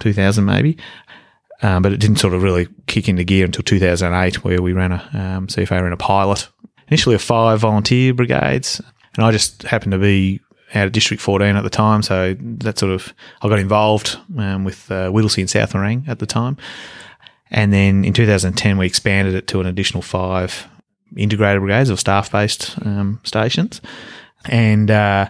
2000 0.00 0.44
maybe. 0.44 0.76
Um, 1.62 1.82
but 1.82 1.92
it 1.92 2.00
didn't 2.00 2.18
sort 2.18 2.34
of 2.34 2.42
really 2.42 2.68
kick 2.86 3.08
into 3.08 3.24
gear 3.24 3.46
until 3.46 3.62
2008, 3.62 4.44
where 4.44 4.60
we 4.60 4.72
ran 4.72 4.92
a 4.92 5.10
um, 5.14 5.46
CFA 5.46 5.82
ran 5.82 5.92
a 5.92 5.96
pilot, 5.96 6.48
initially 6.88 7.14
of 7.14 7.22
five 7.22 7.60
volunteer 7.60 8.12
brigades, 8.12 8.82
and 9.16 9.24
I 9.24 9.30
just 9.30 9.62
happened 9.62 9.92
to 9.92 9.98
be 9.98 10.40
out 10.74 10.86
of 10.86 10.92
District 10.92 11.22
14 11.22 11.56
at 11.56 11.62
the 11.62 11.70
time, 11.70 12.02
so 12.02 12.36
that 12.40 12.78
sort 12.78 12.92
of 12.92 13.14
I 13.40 13.48
got 13.48 13.58
involved 13.58 14.18
um, 14.36 14.64
with 14.64 14.90
uh, 14.90 15.08
Whittlesea 15.08 15.38
and 15.38 15.50
South 15.50 15.72
Morang 15.72 16.06
at 16.08 16.18
the 16.18 16.26
time. 16.26 16.58
And 17.50 17.72
then 17.72 18.04
in 18.04 18.12
2010, 18.12 18.76
we 18.78 18.86
expanded 18.86 19.34
it 19.34 19.46
to 19.48 19.60
an 19.60 19.66
additional 19.66 20.02
five 20.02 20.68
integrated 21.16 21.60
brigades 21.60 21.90
or 21.90 21.96
staff 21.96 22.30
based 22.32 22.76
um, 22.84 23.20
stations. 23.24 23.80
And 24.46 24.90
uh, 24.90 25.28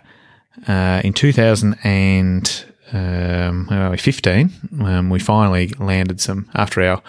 uh, 0.66 1.00
in 1.04 1.12
2015, 1.12 2.52
um, 2.92 3.68
um, 4.80 5.10
we 5.10 5.18
finally 5.18 5.68
landed 5.78 6.20
some, 6.20 6.48
after 6.54 6.82
our 6.82 7.02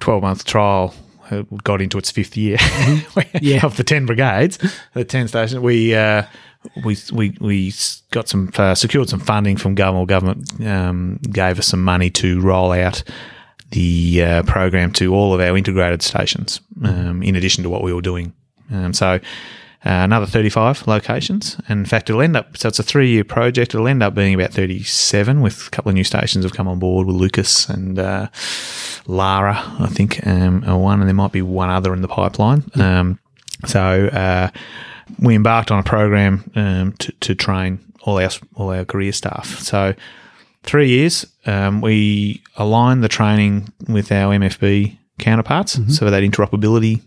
12 0.00 0.22
month 0.22 0.44
trial 0.44 0.94
uh, 1.30 1.42
got 1.62 1.82
into 1.82 1.98
its 1.98 2.10
fifth 2.10 2.36
year 2.36 2.56
mm-hmm. 2.56 3.36
yeah. 3.42 3.64
of 3.64 3.76
the 3.76 3.84
10 3.84 4.06
brigades, 4.06 4.58
the 4.94 5.04
10 5.04 5.28
stations, 5.28 5.60
we, 5.60 5.94
uh, 5.94 6.22
we 6.84 6.96
we 7.12 7.36
we 7.40 7.72
got 8.10 8.28
some 8.28 8.50
uh, 8.56 8.74
secured 8.74 9.08
some 9.08 9.20
funding 9.20 9.56
from 9.56 9.76
government. 9.76 10.08
Government 10.08 10.66
um, 10.66 11.18
gave 11.30 11.58
us 11.58 11.68
some 11.68 11.82
money 11.82 12.10
to 12.10 12.40
roll 12.40 12.72
out 12.72 13.02
the 13.70 14.22
uh, 14.22 14.42
program 14.44 14.92
to 14.94 15.14
all 15.14 15.34
of 15.34 15.40
our 15.40 15.56
integrated 15.56 16.02
stations, 16.02 16.60
um, 16.84 17.22
in 17.22 17.36
addition 17.36 17.62
to 17.64 17.70
what 17.70 17.82
we 17.82 17.92
were 17.92 18.02
doing. 18.02 18.32
Um, 18.70 18.92
so. 18.92 19.20
Uh, 19.86 20.02
another 20.02 20.26
35 20.26 20.88
locations. 20.88 21.56
And 21.68 21.78
in 21.78 21.86
fact, 21.86 22.10
it'll 22.10 22.20
end 22.20 22.36
up, 22.36 22.56
so 22.56 22.66
it's 22.66 22.80
a 22.80 22.82
three 22.82 23.10
year 23.10 23.22
project. 23.22 23.76
It'll 23.76 23.86
end 23.86 24.02
up 24.02 24.12
being 24.12 24.34
about 24.34 24.52
37 24.52 25.40
with 25.40 25.68
a 25.68 25.70
couple 25.70 25.90
of 25.90 25.94
new 25.94 26.02
stations 26.02 26.44
have 26.44 26.52
come 26.52 26.66
on 26.66 26.80
board 26.80 27.06
with 27.06 27.14
Lucas 27.14 27.68
and 27.68 27.96
uh, 27.96 28.26
Lara, 29.06 29.54
I 29.78 29.86
think, 29.86 30.26
um, 30.26 30.64
are 30.66 30.76
one, 30.76 30.98
and 30.98 31.08
there 31.08 31.14
might 31.14 31.30
be 31.30 31.42
one 31.42 31.70
other 31.70 31.94
in 31.94 32.02
the 32.02 32.08
pipeline. 32.08 32.64
Um, 32.74 33.20
so 33.66 34.06
uh, 34.08 34.50
we 35.20 35.36
embarked 35.36 35.70
on 35.70 35.78
a 35.78 35.84
program 35.84 36.50
um, 36.56 36.92
to, 36.94 37.12
to 37.12 37.34
train 37.36 37.78
all 38.02 38.18
our 38.18 38.30
all 38.54 38.70
our 38.70 38.84
career 38.84 39.12
staff. 39.12 39.58
So 39.60 39.94
three 40.68 40.88
years, 40.88 41.26
um, 41.46 41.80
we 41.80 42.42
aligned 42.56 43.02
the 43.02 43.08
training 43.08 43.72
with 43.88 44.12
our 44.12 44.34
MFB 44.34 44.98
counterparts, 45.18 45.76
mm-hmm. 45.76 45.90
so 45.90 46.10
that 46.10 46.22
interoperability 46.22 47.00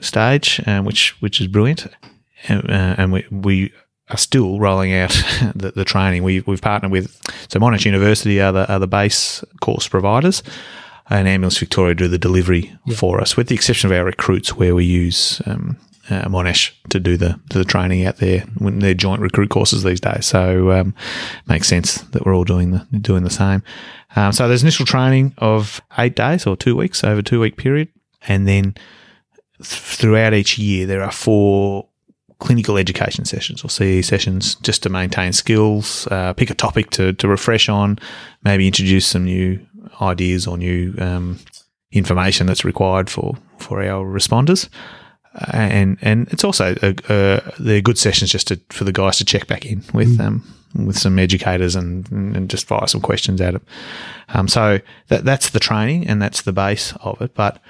stage, 0.00 0.60
um, 0.66 0.84
which 0.84 1.20
which 1.20 1.40
is 1.40 1.46
brilliant, 1.46 1.86
and, 2.48 2.68
uh, 2.70 2.94
and 2.98 3.12
we 3.12 3.26
we 3.30 3.72
are 4.08 4.16
still 4.16 4.58
rolling 4.58 4.94
out 4.94 5.10
the, 5.54 5.72
the 5.76 5.84
training. 5.84 6.22
We, 6.22 6.40
we've 6.40 6.62
partnered 6.62 6.90
with 6.90 7.14
so 7.48 7.60
Monash 7.60 7.84
University 7.84 8.40
are 8.40 8.52
the 8.52 8.72
are 8.72 8.78
the 8.78 8.88
base 8.88 9.44
course 9.60 9.86
providers 9.86 10.42
and 11.10 11.28
Ambulance 11.28 11.58
Victoria 11.58 11.94
do 11.94 12.08
the 12.08 12.18
delivery 12.18 12.74
yeah. 12.86 12.96
for 12.96 13.20
us, 13.20 13.36
with 13.36 13.48
the 13.48 13.54
exception 13.54 13.90
of 13.90 13.96
our 13.96 14.04
recruits, 14.04 14.56
where 14.56 14.74
we 14.74 14.84
use 14.84 15.42
um, 15.46 15.76
uh, 16.10 16.24
Monash 16.24 16.72
to 16.90 16.98
do 16.98 17.16
the 17.16 17.38
the 17.50 17.64
training 17.64 18.04
out 18.06 18.16
there 18.16 18.40
when 18.58 18.80
they're 18.80 18.94
joint 18.94 19.20
recruit 19.20 19.50
courses 19.50 19.82
these 19.82 20.00
days. 20.00 20.26
So 20.26 20.72
um, 20.72 20.94
makes 21.46 21.68
sense 21.68 22.02
that 22.02 22.26
we're 22.26 22.34
all 22.34 22.44
doing 22.44 22.72
the 22.72 22.86
doing 22.98 23.24
the 23.24 23.30
same. 23.30 23.62
Um, 24.16 24.32
so 24.32 24.48
there's 24.48 24.62
initial 24.62 24.86
training 24.86 25.34
of 25.38 25.80
eight 25.98 26.16
days 26.16 26.46
or 26.46 26.56
two 26.56 26.76
weeks 26.76 27.04
over 27.04 27.20
a 27.20 27.22
two 27.22 27.40
week 27.40 27.56
period, 27.56 27.88
and 28.26 28.48
then 28.48 28.74
th- 29.58 29.66
throughout 29.66 30.34
each 30.34 30.58
year 30.58 30.86
there 30.86 31.02
are 31.02 31.12
four 31.12 31.88
clinical 32.40 32.76
education 32.76 33.24
sessions 33.24 33.64
or 33.64 33.68
CE 33.70 34.04
sessions 34.04 34.56
just 34.56 34.82
to 34.82 34.88
maintain 34.88 35.32
skills, 35.32 36.08
uh, 36.10 36.32
pick 36.32 36.50
a 36.50 36.54
topic 36.54 36.90
to, 36.90 37.12
to 37.12 37.28
refresh 37.28 37.68
on, 37.68 37.96
maybe 38.42 38.66
introduce 38.66 39.06
some 39.06 39.24
new 39.24 39.64
ideas 40.00 40.48
or 40.48 40.58
new 40.58 40.92
um, 40.98 41.38
information 41.92 42.48
that's 42.48 42.64
required 42.64 43.08
for, 43.08 43.36
for 43.58 43.80
our 43.80 44.04
responders 44.04 44.68
and 45.34 45.98
and 46.02 46.28
it's 46.28 46.44
also 46.44 46.74
a, 46.82 46.94
a, 47.08 47.52
they're 47.58 47.80
good 47.80 47.98
sessions 47.98 48.30
just 48.30 48.48
to, 48.48 48.60
for 48.70 48.84
the 48.84 48.92
guys 48.92 49.16
to 49.18 49.24
check 49.24 49.46
back 49.46 49.64
in 49.64 49.82
with 49.92 50.18
mm. 50.18 50.26
um, 50.26 50.54
with 50.74 50.98
some 50.98 51.18
educators 51.18 51.76
and, 51.76 52.10
and 52.10 52.48
just 52.48 52.66
fire 52.66 52.86
some 52.86 53.00
questions 53.00 53.40
at 53.40 53.52
them. 53.52 53.62
Um, 54.30 54.48
so 54.48 54.80
that 55.08 55.24
that's 55.24 55.50
the 55.50 55.60
training 55.60 56.06
and 56.06 56.20
that's 56.20 56.42
the 56.42 56.52
base 56.52 56.94
of 57.02 57.20
it, 57.20 57.34
but 57.34 57.60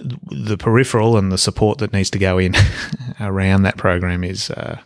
the 0.00 0.56
peripheral 0.56 1.16
and 1.16 1.30
the 1.30 1.38
support 1.38 1.78
that 1.78 1.92
needs 1.92 2.10
to 2.10 2.18
go 2.18 2.38
in 2.38 2.54
around 3.20 3.62
that 3.62 3.76
program 3.76 4.24
is. 4.24 4.50
Uh, 4.50 4.78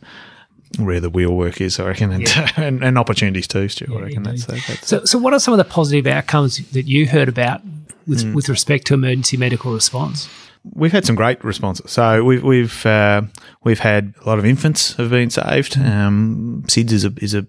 where 0.79 1.01
the 1.01 1.09
wheel 1.09 1.35
work 1.35 1.63
is, 1.63 1.81
I 1.81 1.87
reckon, 1.87 2.13
and, 2.13 2.29
yeah. 2.29 2.51
and, 2.59 2.85
and, 2.85 2.99
opportunities 2.99 3.49
too, 3.49 3.71
Stuart. 3.71 3.91
Yeah, 3.91 3.99
I 3.99 4.03
reckon 4.03 4.23
that's, 4.23 4.45
that's, 4.45 4.87
so. 4.87 5.03
So, 5.07 5.19
what 5.19 5.33
are 5.33 5.41
some 5.41 5.55
of 5.55 5.59
the 5.59 5.65
positive 5.65 6.07
outcomes 6.07 6.59
that 6.73 6.83
you 6.83 7.07
heard 7.07 7.27
about 7.27 7.63
with 8.07 8.23
mm. 8.23 8.35
with 8.35 8.51
respect 8.51 8.87
to 8.89 8.95
emergency 8.95 9.39
medical 9.39 9.73
response? 9.73 10.29
We've 10.65 10.93
had 10.93 11.05
some 11.05 11.17
great 11.17 11.43
responses. 11.45 11.91
So 11.91 12.25
we've 12.25 12.43
we've 12.43 12.87
uh, 12.87 13.23
we've 13.65 13.79
had 13.81 14.15
a 14.25 14.29
lot 14.29 14.39
of 14.39 14.47
infants 14.47 14.95
have 14.95 15.11
been 15.11 15.31
saved. 15.31 15.79
Um, 15.79 16.65
SIDS 16.67 16.93
is 16.93 17.05
a 17.05 17.13
is 17.21 17.35
a 17.35 17.47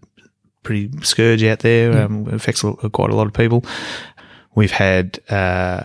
pretty 0.63 0.91
scourge 1.01 1.43
out 1.43 1.59
there. 1.59 2.03
Um, 2.03 2.27
affects 2.27 2.61
quite 2.61 3.09
a 3.09 3.15
lot 3.15 3.27
of 3.27 3.33
people. 3.33 3.63
We've 4.55 4.71
had, 4.71 5.19
uh, 5.29 5.83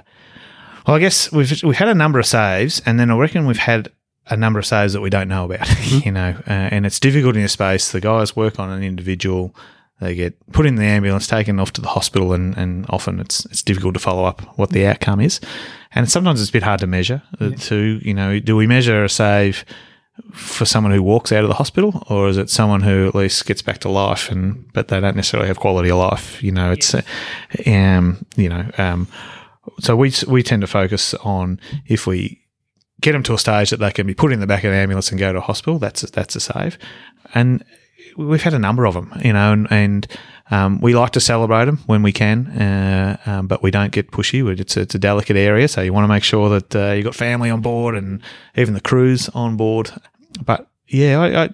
well, 0.87 0.97
I 0.97 0.99
guess 0.99 1.31
we've 1.33 1.63
we've 1.63 1.77
had 1.77 1.89
a 1.89 1.95
number 1.95 2.19
of 2.19 2.27
saves, 2.27 2.83
and 2.87 2.99
then 2.99 3.11
I 3.11 3.17
reckon 3.17 3.47
we've 3.47 3.57
had 3.57 3.89
a 4.27 4.37
number 4.37 4.59
of 4.59 4.67
saves 4.67 4.95
that 4.95 5.01
we 5.01 5.11
don't 5.11 5.29
know 5.29 5.45
about. 5.45 5.67
Mm-hmm. 5.85 6.07
you 6.07 6.13
know, 6.13 6.35
uh, 6.47 6.51
and 6.73 6.87
it's 6.87 6.99
difficult 6.99 7.37
in 7.37 7.43
a 7.43 7.49
space. 7.49 7.93
The 7.93 8.01
guys 8.01 8.35
work 8.35 8.59
on 8.59 8.71
an 8.71 8.83
individual. 8.83 9.55
They 10.05 10.15
get 10.15 10.53
put 10.53 10.67
in 10.67 10.77
the 10.77 10.85
ambulance, 10.85 11.27
taken 11.27 11.59
off 11.59 11.73
to 11.73 11.81
the 11.81 11.89
hospital, 11.89 12.33
and, 12.33 12.57
and 12.57 12.87
often 12.89 13.19
it's 13.21 13.45
it's 13.47 13.63
difficult 13.63 13.95
to 13.95 14.01
follow 14.01 14.25
up 14.25 14.43
what 14.59 14.71
the 14.71 14.87
outcome 14.87 15.21
is 15.21 15.41
and 15.95 16.11
sometimes 16.11 16.41
it's 16.41 16.51
a 16.51 16.53
bit 16.53 16.63
hard 16.63 16.81
to 16.81 16.87
measure. 16.87 17.23
Uh, 17.41 17.51
yeah. 17.51 17.57
To 17.57 18.01
you 18.03 18.15
know, 18.15 18.41
do 18.41 18.57
we 18.57 18.67
measure 18.67 19.05
a 19.05 19.09
save 19.09 19.65
for 20.33 20.65
someone 20.65 20.93
who 20.93 21.03
walks 21.03 21.33
out 21.33 21.45
of 21.45 21.49
the 21.49 21.55
hospital, 21.55 22.05
or 22.09 22.29
is 22.29 22.37
it 22.37 22.51
someone 22.51 22.83
who 22.83 23.09
at 23.09 23.15
least 23.15 23.47
gets 23.47 23.63
back 23.63 23.79
to 23.79 23.89
life 23.89 24.31
and 24.31 24.71
but 24.73 24.89
they 24.89 25.01
don't 25.01 25.17
necessarily 25.17 25.49
have 25.49 25.59
quality 25.59 25.91
of 25.91 25.99
life? 25.99 26.43
You 26.43 26.53
know, 26.53 26.73
it's 26.73 26.95
uh, 26.95 27.03
um, 27.67 28.25
you 28.37 28.49
know, 28.49 28.69
um, 28.77 29.09
so 29.81 29.97
we 29.97 30.13
we 30.27 30.43
tend 30.43 30.63
to 30.63 30.67
focus 30.67 31.15
on 31.15 31.61
if 31.87 32.07
we 32.07 32.41
get 33.01 33.13
them 33.13 33.23
to 33.25 33.35
a 33.35 33.39
stage 33.39 33.71
that 33.71 33.79
they 33.79 33.93
can 33.93 34.07
be 34.07 34.15
put 34.15 34.33
in 34.33 34.41
the 34.41 34.47
back 34.47 34.65
of 34.65 34.73
the 34.73 34.77
ambulance 34.77 35.11
and 35.11 35.21
go 35.21 35.33
to 35.33 35.39
a 35.39 35.43
hospital. 35.43 35.79
That's 35.79 36.03
a, 36.03 36.07
that's 36.07 36.35
a 36.35 36.41
save, 36.41 36.77
and 37.35 37.65
we've 38.17 38.43
had 38.43 38.55
a 38.55 38.59
number 38.59 38.87
of 38.87 38.95
them, 38.95 39.13
you 39.23 39.33
know, 39.33 39.53
and, 39.53 39.69
and 39.71 40.07
um, 40.51 40.81
we 40.81 40.95
like 40.95 41.11
to 41.13 41.21
celebrate 41.21 41.65
them 41.65 41.79
when 41.87 42.03
we 42.03 42.13
can, 42.13 42.47
uh, 42.49 43.17
um, 43.27 43.47
but 43.47 43.63
we 43.63 43.71
don't 43.71 43.93
get 43.93 44.11
pushy. 44.11 44.47
It's 44.59 44.77
a, 44.77 44.83
it's 44.83 44.95
a, 44.95 44.99
delicate 44.99 45.37
area, 45.37 45.69
so 45.69 45.81
you 45.81 45.93
want 45.93 46.05
to 46.05 46.09
make 46.09 46.25
sure 46.25 46.49
that 46.51 46.77
uh, 46.77 46.93
you've 46.93 47.05
got 47.05 47.15
family 47.15 47.51
on 47.51 47.61
board 47.61 47.95
and 47.95 48.23
even 48.57 48.75
the 48.75 48.81
crews 48.81 49.29
on 49.31 49.57
board. 49.57 49.91
But 50.45 50.69
yeah, 50.87 51.21
I, 51.21 51.45
I, 51.45 51.51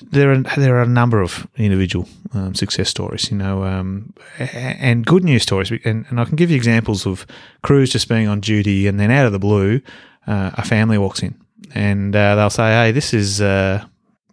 there 0.00 0.32
are 0.32 0.42
there 0.56 0.76
are 0.76 0.82
a 0.82 0.88
number 0.88 1.20
of 1.20 1.46
individual 1.56 2.08
um, 2.32 2.54
success 2.54 2.88
stories, 2.88 3.30
you 3.30 3.36
know, 3.36 3.64
um, 3.64 4.14
and 4.38 5.04
good 5.04 5.24
news 5.24 5.42
stories. 5.42 5.70
And, 5.84 6.06
and, 6.08 6.18
I 6.18 6.24
can 6.24 6.36
give 6.36 6.50
you 6.50 6.56
examples 6.56 7.06
of 7.06 7.26
crews 7.62 7.90
just 7.90 8.08
being 8.08 8.28
on 8.28 8.40
duty, 8.40 8.86
and 8.86 8.98
then 8.98 9.10
out 9.10 9.26
of 9.26 9.32
the 9.32 9.38
blue, 9.38 9.80
uh, 10.26 10.52
a 10.54 10.64
family 10.64 10.96
walks 10.96 11.22
in, 11.22 11.38
and 11.74 12.16
uh, 12.16 12.34
they'll 12.34 12.50
say, 12.50 12.70
"Hey, 12.70 12.92
this 12.92 13.12
is 13.12 13.42
uh, 13.42 13.84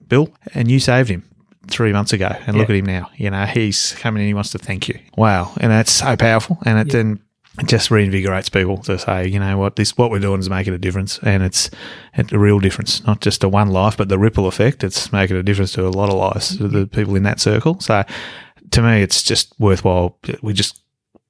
Bill, 0.07 0.29
and 0.53 0.71
you 0.71 0.79
saved 0.79 1.09
him." 1.09 1.23
Three 1.69 1.93
months 1.93 2.13
ago, 2.13 2.27
and 2.27 2.55
yeah. 2.55 2.61
look 2.61 2.69
at 2.69 2.75
him 2.75 2.85
now. 2.85 3.09
You 3.15 3.29
know, 3.29 3.45
he's 3.45 3.93
coming 3.93 4.21
in. 4.21 4.27
He 4.27 4.33
wants 4.33 4.51
to 4.51 4.57
thank 4.57 4.87
you. 4.87 4.99
Wow, 5.17 5.53
and 5.57 5.71
that's 5.71 5.91
so 5.91 6.15
powerful, 6.15 6.57
and 6.65 6.79
it 6.79 6.87
yeah. 6.87 6.93
then 6.93 7.19
it 7.59 7.67
just 7.67 7.89
reinvigorates 7.89 8.51
people 8.51 8.77
to 8.77 8.97
say, 8.97 9.27
you 9.27 9.39
know 9.39 9.57
what, 9.57 9.75
this 9.75 9.97
what 9.97 10.11
we're 10.11 10.19
doing 10.19 10.39
is 10.39 10.49
making 10.49 10.73
a 10.73 10.77
difference, 10.77 11.19
and 11.19 11.43
it's, 11.43 11.69
it's 12.13 12.31
a 12.31 12.39
real 12.39 12.59
difference, 12.59 13.05
not 13.05 13.21
just 13.21 13.43
a 13.43 13.49
one 13.49 13.69
life, 13.69 13.97
but 13.97 14.09
the 14.09 14.19
ripple 14.19 14.47
effect. 14.47 14.83
It's 14.83 15.11
making 15.11 15.37
a 15.37 15.43
difference 15.43 15.73
to 15.73 15.87
a 15.87 15.89
lot 15.89 16.09
of 16.09 16.15
lives, 16.15 16.57
the 16.57 16.87
people 16.87 17.15
in 17.15 17.23
that 17.23 17.39
circle. 17.39 17.79
So, 17.79 18.03
to 18.71 18.81
me, 18.81 19.01
it's 19.01 19.23
just 19.23 19.53
worthwhile. 19.59 20.17
We 20.41 20.53
just 20.53 20.81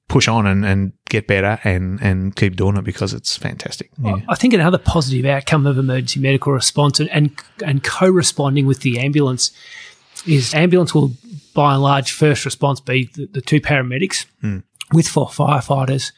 push 0.08 0.26
on 0.26 0.46
and, 0.46 0.64
and 0.66 0.92
get 1.08 1.26
better 1.26 1.60
and, 1.62 2.00
and 2.02 2.34
keep 2.34 2.56
doing 2.56 2.76
it 2.76 2.82
because 2.82 3.14
it's 3.14 3.36
fantastic. 3.36 3.90
Yeah. 4.02 4.16
I 4.28 4.34
think 4.34 4.52
another 4.52 4.76
positive 4.76 5.24
outcome 5.24 5.66
of 5.66 5.78
emergency 5.78 6.18
medical 6.18 6.52
response 6.52 6.98
and, 6.98 7.08
and, 7.10 7.32
and 7.64 7.82
co-responding 7.84 8.66
with 8.66 8.80
the 8.80 8.98
ambulance 8.98 9.52
is 10.26 10.54
ambulance 10.54 10.94
will 10.94 11.12
by 11.54 11.74
and 11.74 11.82
large 11.82 12.12
first 12.12 12.44
response 12.44 12.80
be 12.80 13.10
the, 13.14 13.26
the 13.26 13.40
two 13.40 13.60
paramedics 13.60 14.26
mm. 14.42 14.62
with 14.92 15.08
four 15.08 15.26
firefighters. 15.26 16.12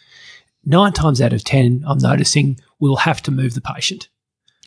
Nine 0.64 0.92
times 0.92 1.20
out 1.20 1.32
of 1.32 1.42
ten, 1.44 1.82
I'm 1.86 1.98
noticing 1.98 2.58
we'll 2.78 2.96
have 2.96 3.22
to 3.22 3.30
move 3.30 3.54
the 3.54 3.60
patient. 3.60 4.08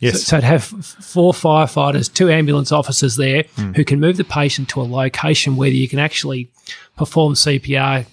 Yes. 0.00 0.24
So, 0.24 0.36
so 0.36 0.40
to 0.40 0.46
have 0.46 0.64
four 0.64 1.32
firefighters, 1.32 2.12
two 2.12 2.28
ambulance 2.28 2.70
officers 2.70 3.16
there 3.16 3.44
mm. 3.44 3.74
who 3.76 3.84
can 3.84 3.98
move 3.98 4.18
the 4.18 4.24
patient 4.24 4.68
to 4.70 4.80
a 4.80 4.82
location 4.82 5.56
where 5.56 5.70
you 5.70 5.88
can 5.88 5.98
actually 5.98 6.50
perform 6.96 7.32
CPR, 7.34 8.04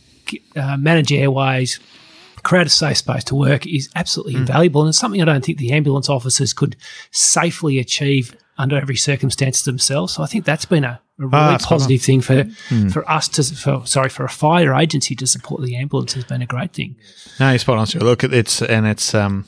uh, 0.55 0.77
manage 0.77 1.11
airways, 1.11 1.79
create 2.43 2.67
a 2.67 2.69
safe 2.69 2.97
space 2.97 3.23
to 3.25 3.35
work 3.35 3.65
is 3.65 3.89
absolutely 3.95 4.35
mm. 4.35 4.39
invaluable. 4.39 4.81
And 4.81 4.89
it's 4.89 4.97
something 4.97 5.21
I 5.21 5.25
don't 5.25 5.43
think 5.43 5.57
the 5.57 5.73
ambulance 5.73 6.09
officers 6.09 6.53
could 6.53 6.77
safely 7.11 7.79
achieve 7.79 8.35
under 8.57 8.77
every 8.77 8.95
circumstance 8.95 9.63
themselves. 9.63 10.13
So 10.13 10.23
I 10.23 10.27
think 10.27 10.45
that's 10.45 10.65
been 10.65 10.83
a, 10.83 11.01
a 11.23 11.27
really 11.27 11.55
ah, 11.55 11.57
positive 11.61 12.01
thing 12.01 12.21
for 12.21 12.43
mm. 12.43 12.91
for 12.91 13.09
us 13.09 13.27
to 13.29 13.43
for 13.43 13.85
sorry 13.85 14.09
for 14.09 14.25
a 14.25 14.29
fire 14.29 14.73
agency 14.73 15.15
to 15.15 15.27
support 15.27 15.61
the 15.61 15.75
ambulance 15.75 16.13
has 16.13 16.25
been 16.25 16.41
a 16.41 16.45
great 16.45 16.73
thing. 16.73 16.95
No, 17.39 17.49
you're 17.49 17.59
spot 17.59 17.77
on. 17.77 17.87
sir. 17.87 17.99
look, 17.99 18.23
it's 18.23 18.61
and 18.61 18.85
it's 18.85 19.13
um 19.13 19.45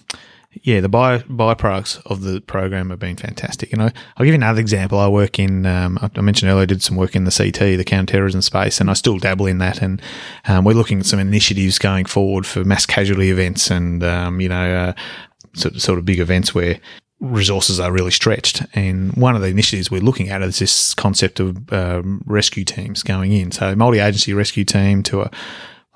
yeah, 0.64 0.80
the 0.80 0.90
by 0.90 1.20
byproducts 1.20 2.02
of 2.06 2.22
the 2.22 2.42
program 2.42 2.90
have 2.90 3.00
been 3.00 3.18
fantastic. 3.18 3.72
You 3.72 3.78
know, 3.78 3.90
I'll 4.18 4.26
give 4.26 4.28
you 4.28 4.36
another 4.36 4.62
example. 4.62 5.00
I 5.00 5.08
work 5.08 5.38
in, 5.38 5.66
um, 5.66 6.00
I 6.02 6.22
mentioned 6.22 6.50
earlier, 6.50 6.64
I 6.64 6.66
did 6.66 6.82
some 6.82 6.96
work 6.96 7.16
in 7.16 7.26
the 7.26 7.32
CT, 7.32 7.78
the 7.78 7.84
counterterrorism 7.84 8.42
space, 8.42 8.80
and 8.80 8.90
I 8.90 8.94
still 8.94 9.18
dabble 9.18 9.48
in 9.48 9.58
that. 9.58 9.82
And 9.82 10.02
um, 10.48 10.64
we're 10.64 10.74
looking 10.74 11.00
at 11.00 11.06
some 11.06 11.20
initiatives 11.20 11.78
going 11.78 12.06
forward 12.06 12.46
for 12.46 12.64
mass 12.64 12.86
casualty 12.86 13.32
events 13.32 13.70
and, 13.70 14.04
um, 14.04 14.40
you 14.40 14.50
know, 14.50 14.76
uh, 14.76 14.94
sort, 15.56 15.76
of, 15.76 15.82
sort 15.82 16.00
of 16.00 16.06
big 16.06 16.20
events 16.20 16.56
where 16.56 16.80
resources 17.26 17.80
are 17.80 17.92
really 17.92 18.12
stretched. 18.12 18.64
And 18.74 19.14
one 19.16 19.36
of 19.36 19.42
the 19.42 19.48
initiatives 19.48 19.92
we're 19.92 20.02
looking 20.02 20.30
at 20.30 20.42
is 20.42 20.60
this 20.60 20.94
concept 20.94 21.40
of 21.40 21.72
um, 21.74 22.22
rescue 22.26 22.64
teams 22.64 23.04
going 23.04 23.32
in. 23.32 23.52
So 23.52 23.76
multi-agency 23.76 24.34
rescue 24.34 24.66
team 24.66 25.04
to 25.04 25.22
a 25.22 25.32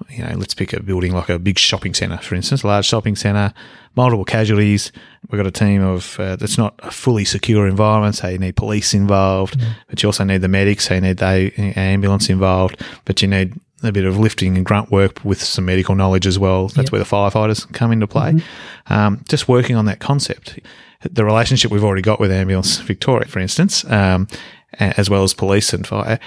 you 0.09 0.23
know, 0.23 0.35
let's 0.37 0.53
pick 0.53 0.73
a 0.73 0.81
building 0.81 1.11
like 1.11 1.29
a 1.29 1.37
big 1.37 1.59
shopping 1.59 1.93
centre, 1.93 2.17
for 2.17 2.35
instance, 2.35 2.63
a 2.63 2.67
large 2.67 2.85
shopping 2.85 3.15
centre, 3.15 3.53
multiple 3.95 4.25
casualties. 4.25 4.91
We've 5.29 5.37
got 5.37 5.47
a 5.47 5.51
team 5.51 5.83
of 5.83 6.19
uh, 6.19 6.35
that's 6.37 6.57
not 6.57 6.75
a 6.79 6.91
fully 6.91 7.25
secure 7.25 7.67
environment, 7.67 8.15
so 8.15 8.29
you 8.29 8.37
need 8.37 8.55
police 8.55 8.93
involved, 8.93 9.59
mm. 9.59 9.73
but 9.87 10.01
you 10.01 10.07
also 10.07 10.23
need 10.23 10.41
the 10.41 10.47
medics, 10.47 10.87
so 10.87 10.95
you 10.95 11.01
need 11.01 11.17
the 11.17 11.51
ambulance 11.75 12.29
involved, 12.29 12.81
but 13.05 13.21
you 13.21 13.27
need 13.27 13.59
a 13.83 13.91
bit 13.91 14.05
of 14.05 14.17
lifting 14.17 14.57
and 14.57 14.65
grunt 14.65 14.91
work 14.91 15.23
with 15.23 15.41
some 15.41 15.65
medical 15.65 15.95
knowledge 15.95 16.27
as 16.27 16.37
well. 16.37 16.67
That's 16.67 16.87
yep. 16.87 16.91
where 16.91 16.99
the 16.99 17.05
firefighters 17.05 17.71
come 17.73 17.91
into 17.91 18.07
play. 18.07 18.33
Mm-hmm. 18.33 18.93
Um, 18.93 19.23
just 19.29 19.47
working 19.47 19.75
on 19.75 19.85
that 19.85 19.99
concept. 19.99 20.59
The 21.01 21.23
relationship 21.23 21.71
we've 21.71 21.83
already 21.83 22.01
got 22.01 22.19
with 22.19 22.31
Ambulance 22.31 22.77
Victoria, 22.79 23.27
for 23.27 23.39
instance, 23.39 23.85
um, 23.85 24.27
as 24.73 25.09
well 25.09 25.23
as 25.23 25.33
police 25.33 25.73
and 25.73 25.87
fire, 25.87 26.19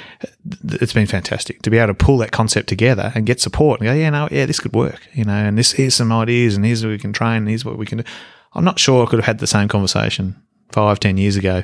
it's 0.64 0.94
been 0.94 1.06
fantastic 1.06 1.60
to 1.62 1.70
be 1.70 1.78
able 1.78 1.88
to 1.88 1.94
pull 1.94 2.18
that 2.18 2.32
concept 2.32 2.68
together 2.68 3.12
and 3.14 3.26
get 3.26 3.40
support 3.40 3.80
and 3.80 3.86
go, 3.86 3.92
yeah, 3.92 4.10
no, 4.10 4.28
yeah, 4.30 4.46
this 4.46 4.60
could 4.60 4.72
work, 4.72 5.06
you 5.12 5.24
know, 5.24 5.32
and 5.32 5.58
this 5.58 5.72
here's 5.72 5.94
some 5.94 6.10
ideas 6.10 6.56
and 6.56 6.64
here's 6.64 6.82
what 6.82 6.90
we 6.90 6.98
can 6.98 7.12
train, 7.12 7.38
and 7.38 7.48
here's 7.48 7.64
what 7.64 7.76
we 7.76 7.86
can 7.86 7.98
do. 7.98 8.04
I'm 8.54 8.64
not 8.64 8.78
sure 8.78 9.06
I 9.06 9.10
could 9.10 9.18
have 9.18 9.26
had 9.26 9.38
the 9.38 9.46
same 9.46 9.68
conversation 9.68 10.42
five, 10.70 10.98
ten 11.00 11.18
years 11.18 11.36
ago 11.36 11.62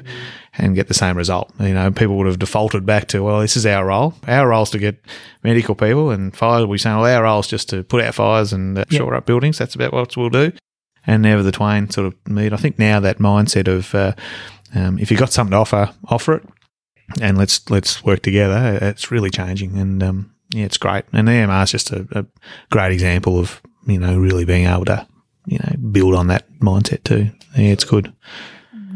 and 0.59 0.75
get 0.75 0.89
the 0.89 0.95
same 0.95 1.17
result. 1.17 1.51
You 1.59 1.73
know, 1.73 1.91
people 1.91 2.17
would 2.19 2.27
have 2.27 2.39
defaulted 2.39 2.85
back 2.85 3.09
to, 3.09 3.23
well, 3.23 3.41
this 3.41 3.57
is 3.57 3.65
our 3.65 3.87
role. 3.87 4.15
Our 4.27 4.49
role 4.49 4.65
is 4.65 4.71
to 4.71 4.79
get 4.79 5.03
medical 5.43 5.75
people 5.75 6.11
and 6.11 6.37
fire. 6.37 6.67
We 6.67 6.77
say, 6.77 6.91
well, 6.91 7.07
our 7.07 7.23
role 7.23 7.41
is 7.41 7.47
just 7.47 7.71
to 7.71 7.85
put 7.85 8.05
out 8.05 8.15
fires 8.15 8.53
and 8.53 8.77
uh, 8.77 8.85
yep. 8.91 8.99
shore 8.99 9.15
up 9.15 9.25
buildings. 9.25 9.57
That's 9.57 9.75
about 9.75 9.95
what 9.95 10.15
we'll 10.17 10.29
do. 10.29 10.53
And 11.07 11.23
never 11.23 11.43
the 11.43 11.53
twain 11.53 11.89
sort 11.91 12.07
of 12.07 12.15
meet. 12.29 12.53
I 12.53 12.57
think 12.57 12.79
now 12.79 13.01
that 13.01 13.19
mindset 13.19 13.67
of 13.69 13.95
uh, 13.95 14.13
um, 14.75 14.99
if 14.99 15.11
you've 15.11 15.21
got 15.21 15.33
something 15.33 15.53
to 15.53 15.57
offer, 15.57 15.91
offer 16.05 16.35
it, 16.35 16.49
and 17.21 17.39
let's 17.39 17.69
let's 17.71 18.05
work 18.05 18.23
together. 18.23 18.79
It's 18.83 19.11
really 19.11 19.31
changing, 19.31 19.79
and 19.79 20.03
um, 20.03 20.35
yeah, 20.51 20.65
it's 20.65 20.77
great. 20.77 21.05
And 21.13 21.29
EMR 21.29 21.65
is 21.65 21.71
just 21.71 21.91
a, 21.91 22.07
a 22.13 22.27
great 22.71 22.93
example 22.93 23.39
of 23.39 23.63
you 23.87 23.99
know 23.99 24.19
really 24.19 24.45
being 24.45 24.67
able 24.67 24.85
to 24.87 25.07
you 25.47 25.59
know 25.59 25.77
build 25.91 26.15
on 26.15 26.27
that 26.27 26.51
mindset 26.59 27.05
too. 27.05 27.31
Yeah, 27.57 27.73
it's 27.73 27.85
good 27.85 28.13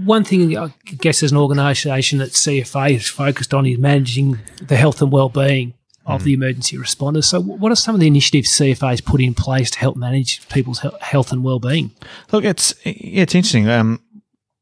one 0.04 0.24
thing 0.24 0.56
I 0.56 0.72
guess 0.98 1.22
as 1.22 1.32
an 1.32 1.38
organisation 1.38 2.18
that 2.18 2.30
CFA 2.30 2.94
is 2.94 3.08
focused 3.08 3.54
on 3.54 3.66
is 3.66 3.78
managing 3.78 4.38
the 4.60 4.76
health 4.76 5.02
and 5.02 5.12
well-being 5.12 5.74
of 6.06 6.22
mm. 6.22 6.24
the 6.24 6.34
emergency 6.34 6.76
responders. 6.76 7.24
So, 7.24 7.40
what 7.40 7.72
are 7.72 7.76
some 7.76 7.94
of 7.94 8.00
the 8.00 8.06
initiatives 8.06 8.50
CFA 8.50 8.90
has 8.90 9.00
put 9.00 9.20
in 9.20 9.34
place 9.34 9.70
to 9.72 9.78
help 9.78 9.96
manage 9.96 10.48
people's 10.48 10.84
health 11.00 11.32
and 11.32 11.44
well-being? 11.44 11.92
Look, 12.30 12.44
it's 12.44 12.74
yeah, 12.84 13.22
it's 13.22 13.34
interesting. 13.34 13.68
Um, 13.68 14.00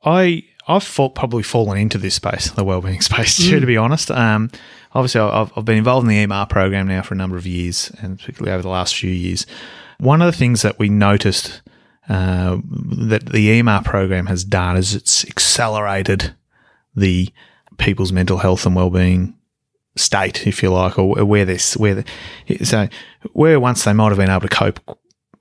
I 0.04 0.44
I've 0.68 0.94
probably 0.94 1.42
fallen 1.42 1.78
into 1.78 1.98
this 1.98 2.14
space, 2.14 2.50
the 2.50 2.64
well-being 2.64 3.00
space, 3.00 3.36
too, 3.36 3.60
to 3.60 3.66
be 3.66 3.76
honest. 3.76 4.10
Um, 4.10 4.50
obviously, 4.94 5.20
I've, 5.20 5.52
I've 5.56 5.64
been 5.64 5.78
involved 5.78 6.08
in 6.08 6.08
the 6.08 6.26
EMR 6.26 6.48
program 6.48 6.86
now 6.86 7.02
for 7.02 7.14
a 7.14 7.16
number 7.16 7.36
of 7.36 7.46
years, 7.46 7.90
and 8.00 8.18
particularly 8.18 8.52
over 8.52 8.62
the 8.62 8.68
last 8.68 8.94
few 8.94 9.10
years. 9.10 9.46
One 9.98 10.22
of 10.22 10.26
the 10.26 10.38
things 10.38 10.62
that 10.62 10.78
we 10.78 10.88
noticed 10.88 11.60
uh, 12.08 12.58
that 12.64 13.26
the 13.26 13.60
EMR 13.60 13.84
program 13.84 14.26
has 14.26 14.44
done 14.44 14.76
is 14.76 14.94
it's 14.94 15.24
accelerated 15.26 16.34
the 16.94 17.28
people's 17.78 18.12
mental 18.12 18.38
health 18.38 18.66
and 18.66 18.76
well-being 18.76 19.34
state, 19.96 20.46
if 20.46 20.62
you 20.62 20.70
like, 20.70 20.98
or 20.98 21.24
where 21.24 21.44
this 21.44 21.76
where 21.76 21.96
the, 21.96 22.64
so 22.64 22.88
where 23.32 23.60
once 23.60 23.84
they 23.84 23.92
might 23.92 24.08
have 24.08 24.18
been 24.18 24.30
able 24.30 24.40
to 24.40 24.48
cope 24.48 24.80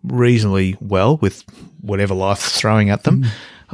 reasonably 0.03 0.77
well 0.79 1.17
with 1.17 1.43
whatever 1.81 2.13
life's 2.13 2.57
throwing 2.57 2.89
at 2.89 3.03
them. 3.03 3.23
Mm. 3.23 3.29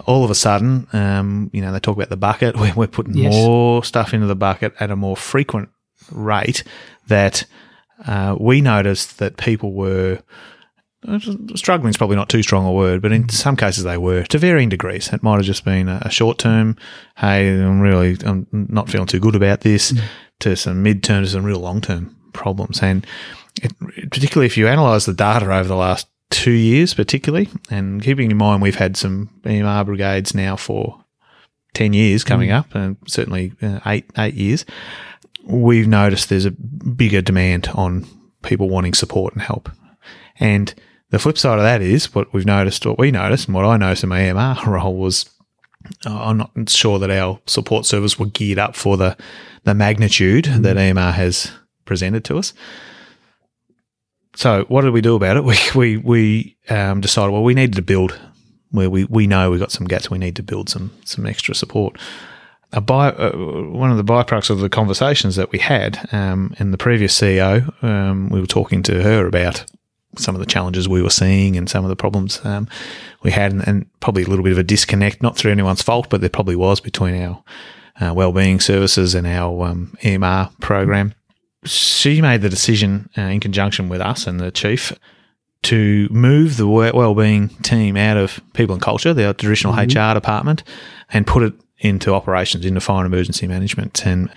All 0.08 0.26
of 0.26 0.32
a 0.32 0.36
sudden, 0.36 0.88
um, 0.92 1.50
you 1.54 1.62
know, 1.62 1.72
they 1.72 1.80
talk 1.80 1.96
about 1.96 2.10
the 2.10 2.18
bucket. 2.18 2.58
We're, 2.58 2.74
we're 2.76 2.88
putting 2.88 3.16
yes. 3.16 3.34
more 3.34 3.84
stuff 3.84 4.14
into 4.14 4.28
the 4.28 4.36
bucket 4.36 4.74
at 4.80 4.92
a 4.92 4.96
more 4.96 5.16
frequent 5.16 5.70
rate. 6.12 6.64
That 7.08 7.46
uh, 8.06 8.36
we 8.40 8.62
noticed 8.62 9.20
that 9.20 9.38
people 9.38 9.74
were 9.74 10.22
struggling 11.56 11.90
is 11.90 11.98
probably 11.98 12.16
not 12.16 12.30
too 12.30 12.42
strong 12.42 12.66
a 12.66 12.72
word, 12.72 13.02
but 13.02 13.12
in 13.12 13.30
some 13.30 13.56
cases 13.56 13.84
they 13.84 13.98
were 13.98 14.24
to 14.24 14.38
varying 14.38 14.70
degrees. 14.70 15.12
It 15.14 15.24
might 15.24 15.38
have 15.38 15.46
just 15.46 15.64
been 15.64 15.88
a, 15.88 16.10
short 16.10 16.40
term, 16.40 16.78
hey, 17.18 17.50
I'm 17.50 17.80
really 17.80 18.18
I'm 18.26 18.48
not 18.52 18.90
feeling 18.90 19.08
too 19.08 19.20
good 19.20 19.36
about 19.36 19.62
this, 19.62 19.92
mm. 19.92 20.02
To 20.40 20.56
some 20.56 20.84
mid 20.84 21.04
term 21.04 21.24
to 21.24 21.30
some 21.30 21.46
real 21.46 21.60
long 21.60 21.82
term 21.82 22.16
problems. 22.34 22.82
And 22.82 23.06
it, 23.62 23.74
particularly 24.12 24.48
if 24.48 24.58
you 24.58 24.68
analyse 24.68 25.06
the 25.06 25.14
data 25.14 25.46
over 25.46 25.68
the 25.68 25.76
last 25.76 26.08
two 26.30 26.52
years, 26.52 26.94
particularly, 26.94 27.50
and 27.70 28.02
keeping 28.02 28.32
in 28.32 28.38
mind 28.38 28.62
we've 28.62 28.76
had 28.76 28.98
some 28.98 29.30
EMR 29.44 29.86
brigades 29.86 30.34
now 30.34 30.56
for 30.56 31.04
ten 31.74 31.94
years 31.94 32.24
coming 32.24 32.50
mm. 32.50 32.56
up, 32.58 32.74
and 32.76 32.98
certainly 33.08 33.54
uh, 33.62 33.80
eight 33.86 34.10
eight 34.18 34.34
years, 34.34 34.66
we've 35.46 35.88
noticed 35.88 36.30
there's 36.30 36.46
a 36.46 36.52
bigger 36.52 37.22
demand 37.22 37.70
on 37.76 38.06
people 38.44 38.70
wanting 38.70 38.94
support 38.94 39.34
and 39.34 39.42
help. 39.42 39.70
And 40.40 40.74
the 41.12 41.20
flip 41.20 41.38
side 41.38 41.60
of 41.60 41.64
that 41.64 41.82
is 41.82 42.14
what 42.14 42.34
we've 42.34 42.46
noticed, 42.46 42.86
what 42.86 43.00
we 43.00 43.12
noticed, 43.12 43.48
and 43.48 43.56
what 43.56 43.66
I 43.66 43.78
noticed 43.78 44.04
in 44.04 44.10
my 44.10 44.20
EMR 44.20 44.66
role 44.68 44.96
was 44.96 45.30
I'm 46.06 46.38
not 46.38 46.70
sure 46.70 47.00
that 47.00 47.12
our 47.12 47.40
support 47.46 47.86
service 47.86 48.20
were 48.20 48.28
geared 48.28 48.60
up 48.60 48.76
for 48.76 48.98
the 48.98 49.18
the 49.64 49.74
magnitude 49.74 50.46
mm. 50.46 50.62
that 50.64 50.78
EMR 50.78 51.14
has 51.14 51.52
presented 51.86 52.24
to 52.26 52.38
us. 52.38 52.54
So 54.36 54.66
what 54.68 54.82
did 54.82 54.92
we 54.92 55.02
do 55.02 55.16
about 55.16 55.38
it? 55.38 55.44
We 55.46 55.58
we 55.76 55.98
we 55.98 56.58
um, 56.70 57.02
decided 57.02 57.32
well 57.32 57.44
we 57.44 57.54
needed 57.54 57.76
to 57.76 57.82
build 57.82 58.20
where 58.72 58.90
we, 58.90 59.06
we 59.06 59.26
know 59.26 59.50
we've 59.50 59.60
got 59.60 59.72
some 59.72 59.88
gaps. 59.88 60.12
We 60.12 60.18
need 60.18 60.36
to 60.36 60.44
build 60.44 60.70
some 60.70 60.92
some 61.06 61.26
extra 61.26 61.56
support. 61.56 61.98
A 62.72 62.82
by, 62.82 63.10
uh, 63.10 63.32
one 63.32 63.92
of 63.92 63.98
the 63.98 64.04
byproducts 64.04 64.50
of 64.50 64.60
the 64.60 64.70
conversations 64.70 65.36
that 65.38 65.52
we 65.52 65.60
had, 65.60 66.10
um, 66.12 66.54
and 66.60 66.74
the 66.74 66.78
previous 66.78 67.18
CEO, 67.18 67.72
um, 67.84 68.28
we 68.30 68.42
were 68.42 68.48
talking 68.48 68.84
to 68.84 69.02
her 69.04 69.28
about 69.28 69.66
some 70.18 70.36
of 70.36 70.40
the 70.40 70.46
challenges 70.46 70.88
we 70.88 71.02
were 71.02 71.10
seeing 71.10 71.56
and 71.56 71.70
some 71.70 71.84
of 71.86 71.90
the 71.90 71.96
problems 71.96 72.40
um, 72.44 72.68
we 73.24 73.32
had, 73.32 73.52
and, 73.52 73.68
and, 73.68 74.00
probably 74.00 74.24
a 74.24 74.28
little 74.28 74.44
bit 74.44 74.52
of 74.52 74.58
a 74.58 74.64
disconnect, 74.64 75.22
not 75.22 75.36
through 75.36 75.52
anyone's 75.52 75.82
fault, 75.82 76.10
but 76.10 76.22
there 76.22 76.30
probably 76.30 76.56
was 76.56 76.80
between 76.80 77.22
our 77.22 77.44
uh, 78.00 78.14
wellbeing 78.14 78.60
services 78.60 79.16
and 79.16 79.26
our 79.26 79.68
um, 79.68 79.98
EMR 80.02 80.58
program. 80.60 81.14
She 81.64 82.22
made 82.22 82.42
the 82.42 82.50
decision 82.50 83.10
uh, 83.18 83.22
in 83.22 83.40
conjunction 83.40 83.90
with 83.90 84.02
us 84.02 84.28
and 84.28 84.40
the 84.40 84.52
chief 84.52 84.94
to 85.64 86.08
move 86.12 86.58
the 86.58 86.68
wellbeing 86.68 87.50
team 87.64 87.98
out 87.98 88.18
of 88.18 88.40
people 88.54 88.74
and 88.74 88.82
culture, 88.82 89.14
the 89.14 89.34
traditional 89.34 89.74
mm-hmm. 89.74 90.12
HR 90.12 90.14
department, 90.14 90.64
and 91.12 91.26
put 91.26 91.42
it 91.42 91.54
into 91.80 92.14
operations, 92.14 92.66
into 92.66 92.80
fire 92.80 93.04
and 93.04 93.12
emergency 93.12 93.48
management. 93.48 94.06
And 94.06 94.30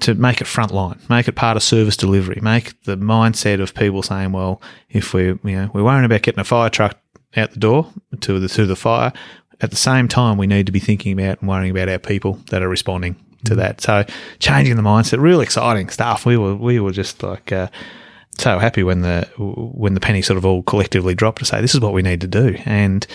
to 0.00 0.14
make 0.14 0.40
it 0.40 0.46
frontline, 0.46 0.98
make 1.08 1.28
it 1.28 1.32
part 1.32 1.56
of 1.56 1.62
service 1.62 1.96
delivery, 1.96 2.38
make 2.42 2.80
the 2.84 2.96
mindset 2.96 3.60
of 3.60 3.74
people 3.74 4.02
saying, 4.02 4.32
well, 4.32 4.60
if 4.90 5.14
we're, 5.14 5.38
you 5.44 5.56
know, 5.56 5.70
we're 5.72 5.84
worrying 5.84 6.04
about 6.04 6.22
getting 6.22 6.40
a 6.40 6.44
fire 6.44 6.70
truck 6.70 6.98
out 7.36 7.52
the 7.52 7.58
door 7.58 7.92
to 8.20 8.38
the, 8.38 8.48
to 8.48 8.66
the 8.66 8.76
fire, 8.76 9.12
at 9.60 9.70
the 9.70 9.76
same 9.76 10.08
time, 10.08 10.36
we 10.36 10.46
need 10.46 10.66
to 10.66 10.72
be 10.72 10.80
thinking 10.80 11.12
about 11.12 11.40
and 11.40 11.48
worrying 11.48 11.70
about 11.70 11.88
our 11.88 11.98
people 11.98 12.38
that 12.50 12.62
are 12.62 12.68
responding 12.68 13.16
to 13.44 13.54
mm. 13.54 13.56
that. 13.56 13.80
So 13.80 14.04
changing 14.38 14.76
the 14.76 14.82
mindset, 14.82 15.20
real 15.20 15.40
exciting 15.40 15.88
stuff. 15.88 16.26
We 16.26 16.36
were, 16.36 16.54
we 16.54 16.80
were 16.80 16.92
just 16.92 17.22
like, 17.22 17.52
uh, 17.52 17.68
so 18.38 18.58
happy 18.58 18.82
when 18.82 19.02
the, 19.02 19.28
when 19.38 19.94
the 19.94 20.00
penny 20.00 20.22
sort 20.22 20.36
of 20.36 20.44
all 20.44 20.62
collectively 20.62 21.14
dropped 21.14 21.38
to 21.38 21.44
say, 21.44 21.60
this 21.60 21.74
is 21.74 21.80
what 21.80 21.92
we 21.92 22.02
need 22.02 22.20
to 22.20 22.26
do. 22.26 22.56
And, 22.64 23.06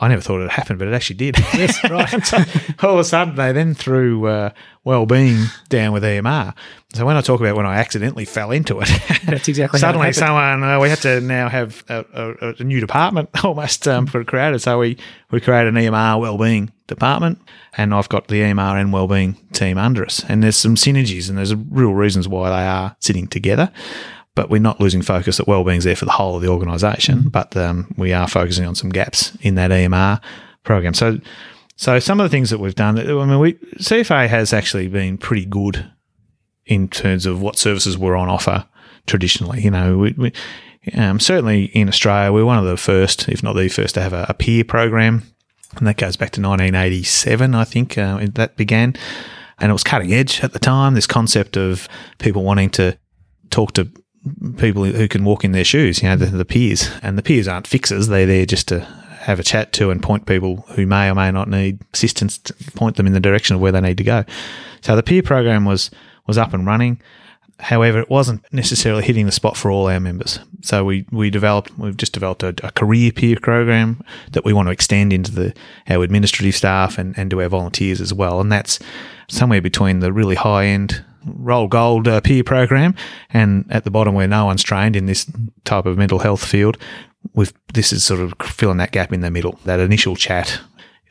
I 0.00 0.08
never 0.08 0.22
thought 0.22 0.36
it 0.36 0.42
would 0.42 0.50
happen, 0.50 0.78
but 0.78 0.88
it 0.88 0.94
actually 0.94 1.16
did. 1.16 1.36
Yes, 1.54 1.78
right. 1.90 2.24
so 2.24 2.38
all 2.86 2.94
of 2.94 2.98
a 2.98 3.04
sudden, 3.04 3.36
they 3.36 3.52
then 3.52 3.74
threw 3.74 4.26
uh, 4.26 4.50
well-being 4.84 5.44
down 5.68 5.92
with 5.92 6.02
EMR. 6.02 6.54
So 6.94 7.04
when 7.04 7.16
I 7.16 7.20
talk 7.20 7.40
about 7.40 7.56
when 7.56 7.66
I 7.66 7.76
accidentally 7.76 8.24
fell 8.24 8.50
into 8.50 8.80
it, 8.80 8.88
that's 9.24 9.48
exactly 9.48 9.78
suddenly 9.78 10.12
someone 10.12 10.62
uh, 10.62 10.80
we 10.80 10.88
had 10.88 10.98
to 11.02 11.20
now 11.20 11.48
have 11.48 11.84
a, 11.88 12.04
a, 12.12 12.54
a 12.58 12.64
new 12.64 12.80
department 12.80 13.28
almost 13.44 13.86
um, 13.86 14.06
for 14.06 14.24
created. 14.24 14.60
So 14.60 14.78
we 14.78 14.96
we 15.30 15.40
created 15.40 15.74
an 15.74 15.82
EMR 15.82 16.20
well-being 16.20 16.72
department, 16.86 17.38
and 17.76 17.94
I've 17.94 18.08
got 18.08 18.28
the 18.28 18.40
EMR 18.40 18.80
and 18.80 18.92
well-being 18.92 19.34
team 19.52 19.78
under 19.78 20.04
us. 20.04 20.24
And 20.28 20.42
there's 20.42 20.56
some 20.56 20.74
synergies, 20.74 21.28
and 21.28 21.38
there's 21.38 21.54
real 21.54 21.94
reasons 21.94 22.28
why 22.28 22.48
they 22.50 22.66
are 22.66 22.96
sitting 22.98 23.26
together 23.26 23.70
but 24.34 24.48
we're 24.48 24.60
not 24.60 24.80
losing 24.80 25.02
focus 25.02 25.36
that 25.36 25.46
wellbeing's 25.46 25.84
there 25.84 25.96
for 25.96 26.04
the 26.04 26.12
whole 26.12 26.36
of 26.36 26.42
the 26.42 26.48
organisation. 26.48 27.18
Mm-hmm. 27.18 27.28
But 27.28 27.56
um, 27.56 27.92
we 27.96 28.12
are 28.12 28.28
focusing 28.28 28.66
on 28.66 28.74
some 28.74 28.90
gaps 28.90 29.36
in 29.42 29.56
that 29.56 29.70
EMR 29.70 30.20
program. 30.64 30.94
So, 30.94 31.18
so 31.76 31.98
some 31.98 32.20
of 32.20 32.24
the 32.24 32.34
things 32.34 32.50
that 32.50 32.58
we've 32.58 32.74
done. 32.74 32.98
I 32.98 33.24
mean, 33.26 33.38
we 33.38 33.54
CFA 33.78 34.28
has 34.28 34.52
actually 34.52 34.88
been 34.88 35.18
pretty 35.18 35.44
good 35.44 35.90
in 36.66 36.88
terms 36.88 37.26
of 37.26 37.42
what 37.42 37.58
services 37.58 37.98
were 37.98 38.16
on 38.16 38.28
offer 38.28 38.66
traditionally. 39.06 39.60
You 39.60 39.70
know, 39.70 39.98
we, 39.98 40.12
we 40.12 40.32
um, 40.94 41.20
certainly 41.20 41.64
in 41.66 41.88
Australia, 41.88 42.32
we're 42.32 42.44
one 42.44 42.58
of 42.58 42.64
the 42.64 42.76
first, 42.76 43.28
if 43.28 43.42
not 43.42 43.54
the 43.54 43.68
first, 43.68 43.94
to 43.94 44.02
have 44.02 44.12
a, 44.12 44.26
a 44.28 44.34
peer 44.34 44.64
program, 44.64 45.22
and 45.76 45.86
that 45.86 45.96
goes 45.96 46.16
back 46.16 46.30
to 46.32 46.40
1987, 46.40 47.54
I 47.54 47.64
think 47.64 47.96
uh, 47.96 48.18
that 48.34 48.56
began. 48.56 48.94
And 49.58 49.70
it 49.70 49.72
was 49.72 49.84
cutting 49.84 50.12
edge 50.12 50.42
at 50.42 50.52
the 50.52 50.58
time. 50.58 50.94
This 50.94 51.06
concept 51.06 51.56
of 51.56 51.88
people 52.18 52.42
wanting 52.42 52.70
to 52.70 52.98
talk 53.50 53.72
to 53.74 53.88
people 54.56 54.84
who 54.84 55.08
can 55.08 55.24
walk 55.24 55.44
in 55.44 55.52
their 55.52 55.64
shoes, 55.64 56.02
you 56.02 56.08
know, 56.08 56.16
the, 56.16 56.26
the 56.26 56.44
peers. 56.44 56.90
And 57.02 57.18
the 57.18 57.22
peers 57.22 57.48
aren't 57.48 57.66
fixers, 57.66 58.08
they're 58.08 58.26
there 58.26 58.46
just 58.46 58.68
to 58.68 58.80
have 58.80 59.38
a 59.38 59.44
chat 59.44 59.72
to 59.72 59.90
and 59.90 60.02
point 60.02 60.26
people 60.26 60.64
who 60.70 60.84
may 60.84 61.08
or 61.08 61.14
may 61.14 61.30
not 61.30 61.48
need 61.48 61.78
assistance 61.94 62.38
to 62.38 62.54
point 62.72 62.96
them 62.96 63.06
in 63.06 63.12
the 63.12 63.20
direction 63.20 63.54
of 63.54 63.62
where 63.62 63.72
they 63.72 63.80
need 63.80 63.98
to 63.98 64.04
go. 64.04 64.24
So 64.80 64.96
the 64.96 65.02
peer 65.02 65.22
program 65.22 65.64
was 65.64 65.90
was 66.26 66.38
up 66.38 66.54
and 66.54 66.66
running. 66.66 67.00
However, 67.58 68.00
it 68.00 68.10
wasn't 68.10 68.44
necessarily 68.52 69.04
hitting 69.04 69.26
the 69.26 69.32
spot 69.32 69.56
for 69.56 69.70
all 69.70 69.88
our 69.88 70.00
members. 70.00 70.40
So 70.62 70.84
we, 70.84 71.06
we 71.12 71.30
developed, 71.30 71.76
we've 71.78 71.96
just 71.96 72.12
developed 72.12 72.42
a, 72.42 72.48
a 72.64 72.72
career 72.72 73.12
peer 73.12 73.36
program 73.40 74.02
that 74.32 74.44
we 74.44 74.52
want 74.52 74.66
to 74.66 74.72
extend 74.72 75.12
into 75.12 75.30
the 75.30 75.54
our 75.88 76.02
administrative 76.02 76.56
staff 76.56 76.98
and, 76.98 77.16
and 77.16 77.30
to 77.30 77.40
our 77.40 77.48
volunteers 77.48 78.00
as 78.00 78.12
well. 78.12 78.40
And 78.40 78.50
that's 78.50 78.80
somewhere 79.28 79.60
between 79.60 80.00
the 80.00 80.12
really 80.12 80.34
high 80.34 80.66
end 80.66 81.04
roll 81.26 81.68
gold 81.68 82.08
uh, 82.08 82.20
peer 82.20 82.44
program 82.44 82.94
and 83.30 83.64
at 83.70 83.84
the 83.84 83.90
bottom 83.90 84.14
where 84.14 84.28
no 84.28 84.44
one's 84.44 84.62
trained 84.62 84.96
in 84.96 85.06
this 85.06 85.30
type 85.64 85.86
of 85.86 85.98
mental 85.98 86.20
health 86.20 86.44
field. 86.44 86.78
With 87.34 87.54
this 87.72 87.92
is 87.92 88.04
sort 88.04 88.20
of 88.20 88.34
filling 88.42 88.78
that 88.78 88.92
gap 88.92 89.12
in 89.12 89.20
the 89.20 89.30
middle, 89.30 89.58
that 89.64 89.78
initial 89.78 90.16
chat, 90.16 90.60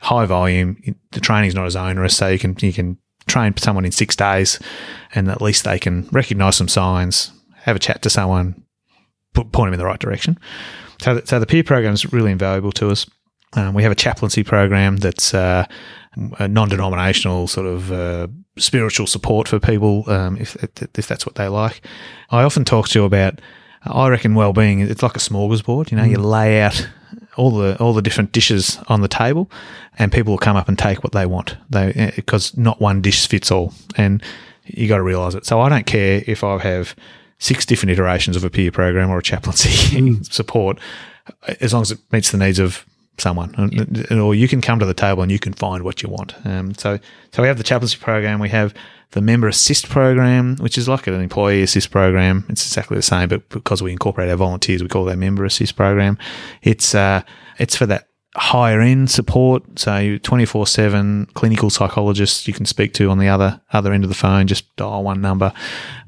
high 0.00 0.26
volume. 0.26 0.76
The 1.12 1.20
training's 1.20 1.54
not 1.54 1.66
as 1.66 1.76
onerous, 1.76 2.16
so 2.16 2.28
you 2.28 2.38
can 2.38 2.54
you 2.60 2.72
can 2.72 2.98
train 3.26 3.56
someone 3.56 3.86
in 3.86 3.92
six 3.92 4.14
days, 4.14 4.58
and 5.14 5.28
at 5.30 5.40
least 5.40 5.64
they 5.64 5.78
can 5.78 6.08
recognise 6.12 6.56
some 6.56 6.68
signs, 6.68 7.32
have 7.62 7.76
a 7.76 7.78
chat 7.78 8.02
to 8.02 8.10
someone, 8.10 8.62
point 9.34 9.52
them 9.52 9.72
in 9.72 9.78
the 9.78 9.86
right 9.86 10.00
direction. 10.00 10.38
So, 11.00 11.20
so 11.24 11.38
the 11.38 11.46
peer 11.46 11.64
program 11.64 11.94
is 11.94 12.12
really 12.12 12.30
invaluable 12.30 12.72
to 12.72 12.90
us. 12.90 13.06
Um, 13.54 13.74
we 13.74 13.82
have 13.82 13.92
a 13.92 13.96
chaplaincy 13.96 14.42
program 14.42 14.96
that's 14.96 15.34
uh, 15.34 15.66
a 16.38 16.48
non-denominational 16.48 17.48
sort 17.48 17.66
of 17.66 17.92
uh, 17.92 18.28
spiritual 18.56 19.06
support 19.06 19.48
for 19.48 19.58
people, 19.58 20.08
um, 20.10 20.36
if 20.38 20.56
if 20.96 21.06
that's 21.06 21.26
what 21.26 21.34
they 21.36 21.48
like. 21.48 21.80
I 22.30 22.42
often 22.42 22.64
talk 22.64 22.88
to 22.88 22.98
you 22.98 23.04
about. 23.04 23.40
I 23.84 24.08
reckon 24.08 24.36
well-being. 24.36 24.80
It's 24.80 25.02
like 25.02 25.16
a 25.16 25.20
smorgasbord. 25.20 25.90
You 25.90 25.96
know, 25.96 26.04
mm. 26.04 26.10
you 26.10 26.18
lay 26.18 26.62
out 26.62 26.88
all 27.36 27.50
the 27.50 27.76
all 27.78 27.92
the 27.92 28.02
different 28.02 28.32
dishes 28.32 28.78
on 28.88 29.00
the 29.00 29.08
table, 29.08 29.50
and 29.98 30.12
people 30.12 30.32
will 30.32 30.38
come 30.38 30.56
up 30.56 30.68
and 30.68 30.78
take 30.78 31.02
what 31.02 31.12
they 31.12 31.26
want. 31.26 31.56
They 31.70 32.12
because 32.16 32.56
not 32.56 32.80
one 32.80 33.02
dish 33.02 33.26
fits 33.26 33.50
all, 33.50 33.72
and 33.96 34.22
you 34.64 34.88
got 34.88 34.98
to 34.98 35.02
realise 35.02 35.34
it. 35.34 35.46
So 35.46 35.60
I 35.60 35.68
don't 35.68 35.86
care 35.86 36.22
if 36.26 36.44
I 36.44 36.58
have 36.58 36.94
six 37.38 37.66
different 37.66 37.90
iterations 37.90 38.36
of 38.36 38.44
a 38.44 38.50
peer 38.50 38.70
program 38.70 39.10
or 39.10 39.18
a 39.18 39.22
chaplaincy 39.22 39.96
mm. 39.96 40.32
support, 40.32 40.78
as 41.60 41.72
long 41.72 41.82
as 41.82 41.90
it 41.90 41.98
meets 42.12 42.30
the 42.30 42.38
needs 42.38 42.58
of 42.58 42.86
someone, 43.18 43.70
yeah. 43.72 44.18
or 44.18 44.34
you 44.34 44.48
can 44.48 44.60
come 44.60 44.78
to 44.78 44.86
the 44.86 44.94
table 44.94 45.22
and 45.22 45.30
you 45.30 45.38
can 45.38 45.52
find 45.52 45.84
what 45.84 46.02
you 46.02 46.08
want. 46.08 46.34
Um, 46.44 46.74
so, 46.74 46.98
so 47.32 47.42
we 47.42 47.48
have 47.48 47.58
the 47.58 47.64
chaplaincy 47.64 47.98
program. 47.98 48.40
We 48.40 48.48
have 48.48 48.74
the 49.12 49.20
member 49.20 49.48
assist 49.48 49.88
program, 49.88 50.56
which 50.56 50.78
is 50.78 50.88
like 50.88 51.06
an 51.06 51.20
employee 51.20 51.62
assist 51.62 51.90
program. 51.90 52.44
It's 52.48 52.66
exactly 52.66 52.96
the 52.96 53.02
same, 53.02 53.28
but 53.28 53.48
because 53.50 53.82
we 53.82 53.92
incorporate 53.92 54.30
our 54.30 54.36
volunteers, 54.36 54.82
we 54.82 54.88
call 54.88 55.04
that 55.04 55.18
member 55.18 55.44
assist 55.44 55.76
program. 55.76 56.18
It's 56.62 56.94
uh, 56.94 57.22
it's 57.58 57.76
for 57.76 57.86
that 57.86 58.08
higher 58.34 58.80
end 58.80 59.10
support. 59.10 59.78
So 59.78 60.18
twenty 60.18 60.44
four 60.44 60.66
seven 60.66 61.26
clinical 61.34 61.70
psychologists 61.70 62.46
you 62.48 62.54
can 62.54 62.66
speak 62.66 62.94
to 62.94 63.10
on 63.10 63.18
the 63.18 63.28
other 63.28 63.60
other 63.72 63.92
end 63.92 64.04
of 64.04 64.10
the 64.10 64.16
phone. 64.16 64.46
Just 64.46 64.74
dial 64.76 65.02
one 65.02 65.20
number, 65.20 65.52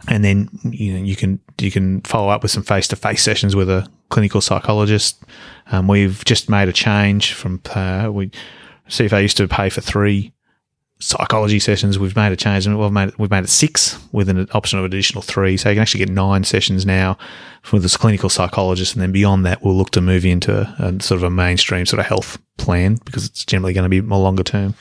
and 0.08 0.24
then 0.24 0.48
you 0.64 0.94
know 0.94 1.04
you 1.04 1.16
can 1.16 1.40
you 1.60 1.70
can 1.70 2.00
follow 2.02 2.28
up 2.28 2.42
with 2.42 2.50
some 2.50 2.62
face 2.62 2.88
to 2.88 2.96
face 2.96 3.22
sessions 3.22 3.54
with 3.54 3.68
a 3.68 3.88
clinical 4.10 4.40
psychologist. 4.40 5.22
Um, 5.72 5.88
we've 5.88 6.24
just 6.24 6.48
made 6.48 6.68
a 6.68 6.72
change 6.72 7.32
from 7.32 7.60
uh, 7.74 8.08
we 8.12 8.30
I 9.12 9.20
used 9.20 9.38
to 9.38 9.48
pay 9.48 9.70
for 9.70 9.80
three 9.80 10.33
psychology 11.04 11.58
sessions, 11.58 11.98
we've 11.98 12.16
made 12.16 12.32
a 12.32 12.36
change 12.36 12.66
and 12.66 12.78
we've 12.78 12.90
made 12.90 13.08
it, 13.08 13.18
we've 13.18 13.30
made 13.30 13.44
it 13.44 13.50
six 13.50 13.98
with 14.10 14.28
an 14.30 14.48
option 14.52 14.78
of 14.78 14.86
additional 14.86 15.20
three. 15.20 15.56
So 15.56 15.68
you 15.68 15.74
can 15.74 15.82
actually 15.82 15.98
get 15.98 16.08
nine 16.08 16.44
sessions 16.44 16.86
now 16.86 17.18
for 17.62 17.78
this 17.78 17.96
clinical 17.96 18.30
psychologist, 18.30 18.94
and 18.94 19.02
then 19.02 19.12
beyond 19.12 19.44
that, 19.44 19.62
we'll 19.62 19.76
look 19.76 19.90
to 19.90 20.00
move 20.00 20.24
into 20.24 20.60
a, 20.60 20.74
a 20.78 21.02
sort 21.02 21.18
of 21.18 21.22
a 21.22 21.30
mainstream 21.30 21.84
sort 21.84 22.00
of 22.00 22.06
health 22.06 22.38
plan 22.56 22.98
because 23.04 23.26
it's 23.26 23.44
generally 23.44 23.74
going 23.74 23.84
to 23.84 23.88
be 23.90 24.00
more 24.00 24.18
longer 24.18 24.42
term. 24.42 24.74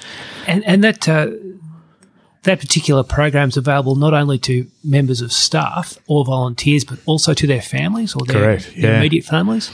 And 0.48 0.64
and 0.66 0.84
that. 0.84 1.08
Uh, 1.08 1.32
that 2.44 2.60
particular 2.60 3.04
program 3.04 3.48
is 3.48 3.56
available 3.56 3.96
not 3.96 4.14
only 4.14 4.38
to 4.38 4.68
members 4.84 5.22
of 5.22 5.32
staff 5.32 5.98
or 6.08 6.26
volunteers, 6.26 6.84
but 6.84 7.00
also 7.06 7.34
to 7.34 7.48
their 7.48 7.62
families 7.62 8.18
or 8.18 8.26
their, 8.26 8.36
Correct, 8.36 8.76
yeah. 8.76 8.82
their 8.82 8.98
immediate 8.98 9.24
families. 9.24 9.72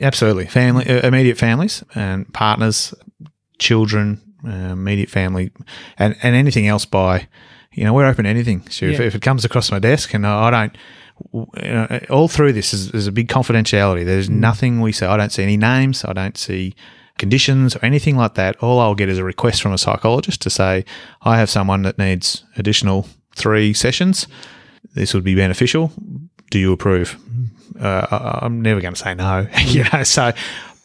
Absolutely, 0.00 0.46
family, 0.46 0.88
uh, 0.88 1.06
immediate 1.06 1.38
families 1.38 1.84
and 1.94 2.32
partners, 2.34 2.92
children, 3.60 4.20
uh, 4.48 4.72
immediate 4.72 5.10
family, 5.10 5.50
and, 5.98 6.16
and 6.22 6.34
anything 6.34 6.66
else 6.66 6.84
by, 6.84 7.28
you 7.72 7.84
know, 7.84 7.92
we're 7.92 8.06
open 8.06 8.24
to 8.24 8.30
anything. 8.30 8.68
So 8.70 8.86
yeah. 8.86 8.94
if, 8.94 9.00
if, 9.00 9.14
it 9.14 9.22
comes 9.22 9.44
across 9.44 9.70
my 9.70 9.78
desk 9.78 10.14
and 10.14 10.26
I 10.26 10.50
don't, 10.50 10.76
you 11.32 11.46
know, 11.62 12.00
all 12.10 12.28
through 12.28 12.52
this 12.52 12.72
is 12.72 12.90
there's 12.90 13.06
a 13.06 13.12
big 13.12 13.28
confidentiality. 13.28 14.04
There's 14.04 14.28
mm. 14.28 14.36
nothing 14.36 14.80
we 14.80 14.92
say. 14.92 15.06
I 15.06 15.16
don't 15.16 15.32
see 15.32 15.42
any 15.42 15.56
names. 15.56 16.04
I 16.04 16.12
don't 16.12 16.36
see 16.36 16.74
conditions 17.18 17.76
or 17.76 17.84
anything 17.84 18.16
like 18.16 18.34
that. 18.34 18.56
All 18.62 18.80
I'll 18.80 18.94
get 18.94 19.08
is 19.08 19.18
a 19.18 19.24
request 19.24 19.60
from 19.60 19.72
a 19.72 19.78
psychologist 19.78 20.40
to 20.42 20.50
say, 20.50 20.84
I 21.22 21.38
have 21.38 21.50
someone 21.50 21.82
that 21.82 21.98
needs 21.98 22.44
additional 22.56 23.06
three 23.34 23.74
sessions. 23.74 24.26
This 24.94 25.12
would 25.14 25.24
be 25.24 25.34
beneficial. 25.34 25.92
Do 26.50 26.58
you 26.58 26.72
approve? 26.72 27.18
Mm. 27.18 27.48
Uh, 27.80 28.38
I'm 28.42 28.60
never 28.60 28.80
going 28.80 28.94
to 28.94 29.00
say 29.00 29.14
no. 29.14 29.46
you 29.66 29.84
know, 29.92 30.02
so 30.02 30.32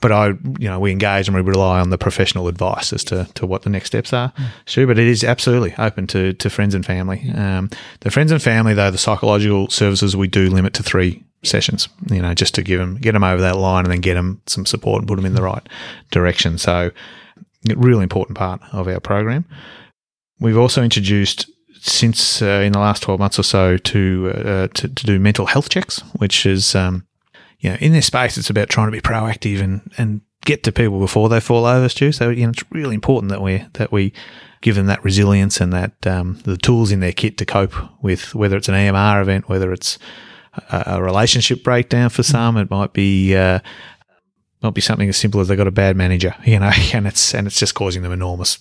but 0.04 0.12
I, 0.12 0.28
you 0.60 0.68
know, 0.68 0.82
we 0.82 0.92
engage 0.92 1.30
and 1.30 1.36
we 1.36 1.42
rely 1.42 1.80
on 1.80 1.90
the 1.90 1.98
professional 1.98 2.50
advice 2.50 2.92
as 2.92 3.06
to, 3.06 3.26
to 3.36 3.46
what 3.46 3.62
the 3.62 3.70
next 3.70 3.88
steps 3.88 4.12
are. 4.12 4.34
Mm. 4.34 4.48
Sure, 4.66 4.86
but 4.86 5.00
it 5.00 5.08
is 5.08 5.24
absolutely 5.24 5.74
open 5.78 6.08
to, 6.08 6.34
to 6.34 6.50
friends 6.50 6.76
and 6.76 6.86
family. 6.86 7.32
Um, 7.34 7.70
the 8.02 8.12
friends 8.12 8.30
and 8.34 8.44
family, 8.44 8.74
though, 8.74 8.92
the 8.92 8.98
psychological 8.98 9.70
services 9.70 10.14
we 10.14 10.28
do 10.28 10.50
limit 10.50 10.74
to 10.74 10.84
three 10.84 11.24
sessions, 11.42 11.88
you 12.12 12.22
know, 12.22 12.34
just 12.34 12.54
to 12.56 12.62
give 12.62 12.82
them, 12.82 12.98
get 12.98 13.14
them 13.14 13.24
over 13.24 13.42
that 13.42 13.56
line 13.56 13.86
and 13.86 13.94
then 13.94 14.02
get 14.02 14.16
them 14.16 14.42
some 14.46 14.66
support 14.66 15.00
and 15.00 15.08
put 15.08 15.16
them 15.16 15.26
in 15.26 15.36
the 15.36 15.42
right 15.42 15.66
direction. 16.12 16.58
So, 16.58 16.92
a 17.70 17.76
really 17.78 18.04
important 18.04 18.38
part 18.38 18.60
of 18.74 18.90
our 18.90 19.00
program. 19.00 19.46
We've 20.42 20.58
also 20.58 20.84
introduced 20.84 21.50
since 21.80 22.42
uh, 22.42 22.62
in 22.66 22.74
the 22.74 22.80
last 22.80 23.04
12 23.04 23.22
months 23.22 23.40
or 23.40 23.44
so 23.44 23.78
to, 23.78 24.34
uh, 24.36 24.68
to, 24.74 24.90
to 24.90 25.06
do 25.06 25.18
mental 25.18 25.46
health 25.46 25.70
checks, 25.70 26.00
which 26.18 26.46
is 26.46 26.76
um, 26.76 27.08
you 27.64 27.70
know, 27.70 27.78
in 27.80 27.94
this 27.94 28.06
space, 28.06 28.38
it's 28.38 28.50
about 28.50 28.68
trying 28.68 28.88
to 28.88 28.92
be 28.92 29.00
proactive 29.00 29.62
and, 29.62 29.90
and 29.98 30.20
get 30.44 30.64
to 30.64 30.72
people 30.74 31.00
before 31.00 31.30
they 31.30 31.40
fall 31.40 31.66
over, 31.66 31.88
Stu. 31.88 32.12
So, 32.12 32.30
you 32.30 32.44
know, 32.44 32.50
it's 32.50 32.64
really 32.72 32.94
important 32.94 33.32
that 33.32 33.42
we, 33.42 33.66
that 33.74 33.90
we 33.90 34.12
give 34.60 34.76
them 34.76 34.88
that 34.88 35.02
resilience 35.02 35.62
and 35.62 35.72
that, 35.72 36.06
um, 36.06 36.40
the 36.44 36.58
tools 36.58 36.92
in 36.92 37.00
their 37.00 37.14
kit 37.14 37.38
to 37.38 37.46
cope 37.46 37.74
with 38.04 38.36
whether 38.36 38.58
it's 38.58 38.68
an 38.68 38.76
EMR 38.76 39.22
event, 39.22 39.48
whether 39.48 39.72
it's 39.72 39.98
a, 40.72 40.84
a 40.88 41.02
relationship 41.02 41.64
breakdown 41.64 42.10
for 42.10 42.22
some, 42.22 42.58
it 42.58 42.70
might 42.70 42.92
be, 42.92 43.34
uh, 43.34 43.60
might 44.62 44.74
be 44.74 44.82
something 44.82 45.08
as 45.08 45.16
simple 45.16 45.40
as 45.40 45.48
they 45.48 45.56
got 45.56 45.66
a 45.66 45.72
bad 45.72 45.96
manager, 45.96 46.36
you 46.44 46.60
know, 46.60 46.72
and 46.94 47.08
it's, 47.08 47.34
and 47.34 47.48
it's 47.48 47.58
just 47.58 47.76
causing 47.76 48.02
them 48.02 48.12
enormous 48.12 48.60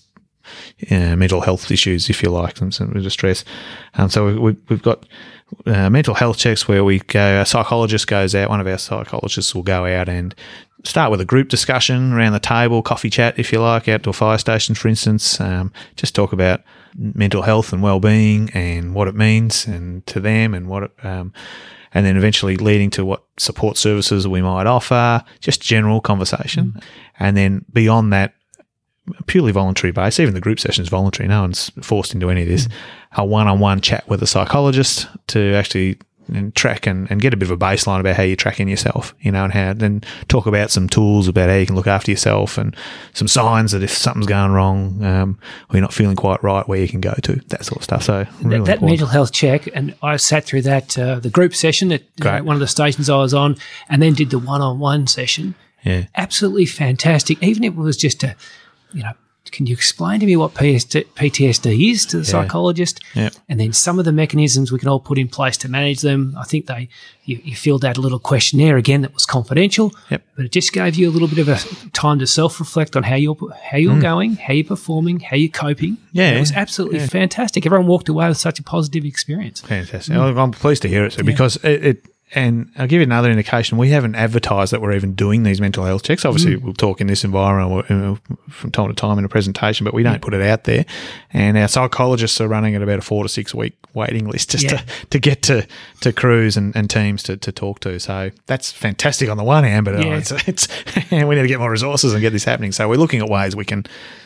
uh, 0.93 1.17
mental 1.17 1.41
health 1.41 1.73
issues, 1.73 2.09
if 2.09 2.23
you 2.23 2.31
like, 2.31 2.61
and 2.61 2.73
some 2.73 2.93
distress. 2.93 3.45
Um, 3.95 4.09
so 4.09 4.39
we, 4.39 4.57
have 4.69 4.83
got 4.83 5.07
uh, 5.67 5.91
mental 5.91 6.15
health 6.15 6.39
checks 6.39 6.67
where 6.69 6.85
we 6.85 7.01
go, 7.01 7.41
a 7.41 7.47
psychologist 7.47 8.07
goes 8.07 8.35
out, 8.35 8.49
one 8.49 8.61
of 8.61 8.67
our 8.67 8.79
psychologists 8.79 9.55
will 9.55 9.63
go 9.63 9.87
out 9.87 10.09
and 10.09 10.35
start 10.85 11.11
with 11.11 11.21
a 11.21 11.25
group 11.25 11.49
discussion 11.49 12.13
around 12.13 12.33
the 12.33 12.41
table, 12.41 12.83
coffee 12.83 13.11
chat, 13.11 13.39
if 13.39 13.53
you 13.53 13.61
like, 13.61 13.89
out 13.89 14.03
to 14.03 14.11
a 14.11 14.13
fire 14.13 14.39
station, 14.39 14.75
for 14.75 14.89
instance. 14.89 15.41
Um, 15.41 15.73
just 15.97 16.15
talk 16.15 16.33
about 16.33 16.63
mental 16.97 17.43
health 17.43 17.73
and 17.73 17.83
well-being 17.83 18.51
and 18.51 18.95
what 18.95 19.09
it 19.09 19.15
means 19.15 19.67
and 19.67 20.07
to 20.07 20.21
them 20.21 20.55
and 20.55 20.69
what 20.69 20.85
it, 20.85 20.93
um, 21.03 21.33
and 21.95 22.07
then 22.07 22.17
eventually 22.17 22.57
leading 22.57 22.91
to 22.91 23.05
what 23.05 23.25
support 23.39 23.77
services 23.77 24.27
we 24.27 24.43
might 24.43 24.67
offer, 24.67 25.23
just 25.41 25.61
general 25.61 26.01
conversation. 26.01 26.73
Mm. 26.77 26.83
And 27.19 27.37
then 27.37 27.65
beyond 27.73 28.13
that, 28.13 28.35
purely 29.27 29.53
voluntary 29.53 29.93
base. 29.93 30.21
Even 30.21 30.35
the 30.35 30.41
group 30.41 30.61
session 30.61 30.83
is 30.83 30.89
voluntary. 30.89 31.29
No 31.29 31.43
one's 31.43 31.71
forced 31.81 32.15
into 32.15 32.31
any 32.31 32.43
of 32.43 32.49
this. 32.49 32.67
Mm. 32.67 32.73
A 33.17 33.25
one-on-one 33.25 33.81
chat 33.81 34.09
with 34.09 34.23
a 34.23 34.27
psychologist 34.27 35.09
to 35.29 35.55
actually 35.55 35.99
and 36.29 36.55
track 36.55 36.87
and, 36.87 37.11
and 37.11 37.21
get 37.21 37.35
a 37.35 37.37
bit 37.37 37.51
of 37.51 37.61
a 37.61 37.65
baseline 37.65 38.01
about 38.01 38.17
how 38.17 38.23
you're 38.23 38.37
tracking 38.37 38.69
yourself, 38.69 39.15
you 39.21 39.31
know, 39.31 39.45
and 39.45 39.53
how 39.53 39.73
then 39.73 40.03
talk 40.29 40.47
about 40.47 40.71
some 40.71 40.89
tools 40.89 41.29
about 41.29 41.49
how 41.49 41.57
you 41.57 41.67
can 41.67 41.75
look 41.75 41.87
after 41.87 42.11
yourself 42.11 42.59
and 42.59 42.77
some 43.13 43.29
signs 43.29 43.73
that 43.73 43.83
if 43.83 43.91
something's 43.91 44.27
going 44.27 44.53
wrong 44.53 45.03
um, 45.05 45.39
or 45.69 45.77
you're 45.77 45.83
not 45.83 45.93
feeling 45.93 46.17
quite 46.17 46.43
right, 46.43 46.67
where 46.69 46.79
you 46.79 46.89
can 46.89 47.01
go 47.01 47.15
to, 47.23 47.37
that 47.49 47.65
sort 47.65 47.79
of 47.79 47.85
stuff. 47.85 48.03
So 48.05 48.27
really 48.43 48.59
that, 48.65 48.81
that 48.81 48.87
mental 48.87 49.09
health 49.09 49.33
check, 49.33 49.69
and 49.75 49.95
I 50.03 50.17
sat 50.17 50.45
through 50.45 50.63
that 50.63 50.99
uh, 50.99 51.19
the 51.19 51.31
group 51.31 51.55
session 51.55 51.93
at 51.93 52.03
uh, 52.25 52.41
one 52.41 52.55
of 52.55 52.61
the 52.61 52.69
stations 52.69 53.11
I 53.11 53.19
was 53.19 53.35
on, 53.35 53.57
and 53.89 54.01
then 54.01 54.15
did 54.15 54.31
the 54.31 54.39
one-on-one 54.39 55.07
session. 55.09 55.55
Yeah, 55.85 56.05
absolutely 56.15 56.67
fantastic. 56.67 57.43
Even 57.43 57.65
if 57.65 57.73
it 57.73 57.79
was 57.79 57.97
just 57.97 58.23
a 58.23 58.37
you 58.93 59.03
know, 59.03 59.13
can 59.51 59.67
you 59.67 59.75
explain 59.75 60.21
to 60.21 60.27
me 60.27 60.37
what 60.37 60.55
PTSD 60.55 61.91
is 61.91 62.07
to 62.07 62.19
the 62.19 62.25
yeah. 62.25 62.31
psychologist? 62.31 63.01
Yep. 63.15 63.35
And 63.49 63.61
then 63.61 63.73
some 63.73 63.99
of 63.99 64.05
the 64.05 64.13
mechanisms 64.13 64.73
we 64.73 64.79
can 64.79 64.89
all 64.89 65.01
put 65.01 65.19
in 65.19 65.29
place 65.29 65.57
to 65.59 65.69
manage 65.69 66.01
them. 66.01 66.35
I 66.39 66.45
think 66.45 66.67
they 66.67 66.89
you, 67.25 67.41
you 67.45 67.55
filled 67.55 67.85
out 67.85 67.97
a 67.97 68.01
little 68.01 68.19
questionnaire 68.19 68.77
again 68.77 69.03
that 69.03 69.15
was 69.15 69.27
confidential, 69.27 69.93
yep. 70.11 70.23
but 70.37 70.45
it 70.45 70.53
just 70.53 70.73
gave 70.73 70.97
you 70.97 71.09
a 71.09 71.13
little 71.13 71.29
bit 71.29 71.39
of 71.39 71.49
a 71.49 71.59
time 71.91 72.19
to 72.19 72.27
self 72.27 72.59
reflect 72.59 72.97
on 72.97 73.03
how 73.03 73.15
you're 73.15 73.37
how 73.63 73.79
you're 73.79 73.95
mm. 73.95 74.03
going, 74.03 74.37
how 74.37 74.53
you're 74.53 74.65
performing, 74.65 75.21
how 75.21 75.37
you're 75.37 75.51
coping. 75.51 75.99
Yeah, 76.13 76.31
it 76.31 76.41
was 76.41 76.53
absolutely 76.53 77.01
yeah. 77.01 77.07
fantastic. 77.07 77.67
Everyone 77.67 77.87
walked 77.87 78.09
away 78.09 78.29
with 78.29 78.39
such 78.39 78.59
a 78.59 78.63
positive 78.63 79.05
experience. 79.05 79.61
Fantastic. 79.61 80.15
Mm. 80.15 80.39
I'm 80.39 80.53
pleased 80.53 80.83
to 80.83 80.89
hear 80.89 81.05
it, 81.05 81.13
sir, 81.13 81.25
because 81.25 81.57
it, 81.57 81.85
it 81.85 82.07
and 82.35 82.71
I'll 82.79 82.87
give 82.87 82.99
you 82.99 83.05
another 83.05 83.31
indication. 83.31 83.77
We 83.79 83.91
haven't 83.91 84.15
advertised 84.15 84.73
that 84.73 84.81
we're 84.81 84.93
even 84.95 85.15
doing 85.15 85.43
these 85.43 85.61
mental 85.61 85.85
health 85.85 86.03
checks. 86.03 86.25
Obviously, 86.25 86.57
we'll 86.57 86.73
talk 86.73 87.01
in 87.01 87.07
this 87.07 87.25
environment 87.25 88.21
from 88.49 88.71
time 88.71 88.89
to 88.89 88.95
time 88.95 89.19
in 89.19 89.25
a 89.25 89.29
presentation, 89.29 89.85
but 89.85 89.93
we 89.95 90.03
don't 90.03 90.23
put 90.23 90.33
it 90.35 90.41
out 90.43 90.65
there. 90.65 90.85
And 91.33 91.59
our 91.59 91.69
psychologists 91.69 92.41
are 92.41 92.49
running 92.49 92.75
at 92.75 92.83
about 92.83 92.99
a 92.99 93.03
four 93.03 93.23
to 93.23 93.29
six 93.29 93.55
week 93.55 93.75
waiting 93.95 94.27
list 94.29 94.51
just 94.51 94.65
Yeah. 94.65 94.79
to, 94.79 95.07
to 95.11 95.19
get 95.19 95.43
to, 95.43 95.67
to 96.01 96.13
crews 96.13 96.57
and, 96.57 96.75
and 96.75 96.89
teams 96.89 97.23
to, 97.25 97.37
to 97.37 97.53
talk 97.53 97.81
to. 97.81 98.01
So 98.01 98.31
that's 98.47 98.73
fantastic 98.73 99.29
on 99.29 99.37
the 99.37 99.45
one 99.45 99.65
hand, 99.65 99.85
but 99.85 99.97
uh, 99.97 99.99
Yeah. 99.99 100.17
it's, 100.17 100.31
it's 100.49 100.69
we 101.11 101.19
need 101.35 101.43
to 101.43 101.49
get 101.49 101.59
more 101.59 101.71
resources 101.71 102.13
and 102.13 102.21
get 102.23 102.31
this 102.31 102.45
happening. 102.45 102.73
So 102.73 102.89
we're 102.89 102.97
looking 102.97 103.21
at 103.21 103.29
ways 103.29 103.55
we 103.55 103.65
can 103.67 103.85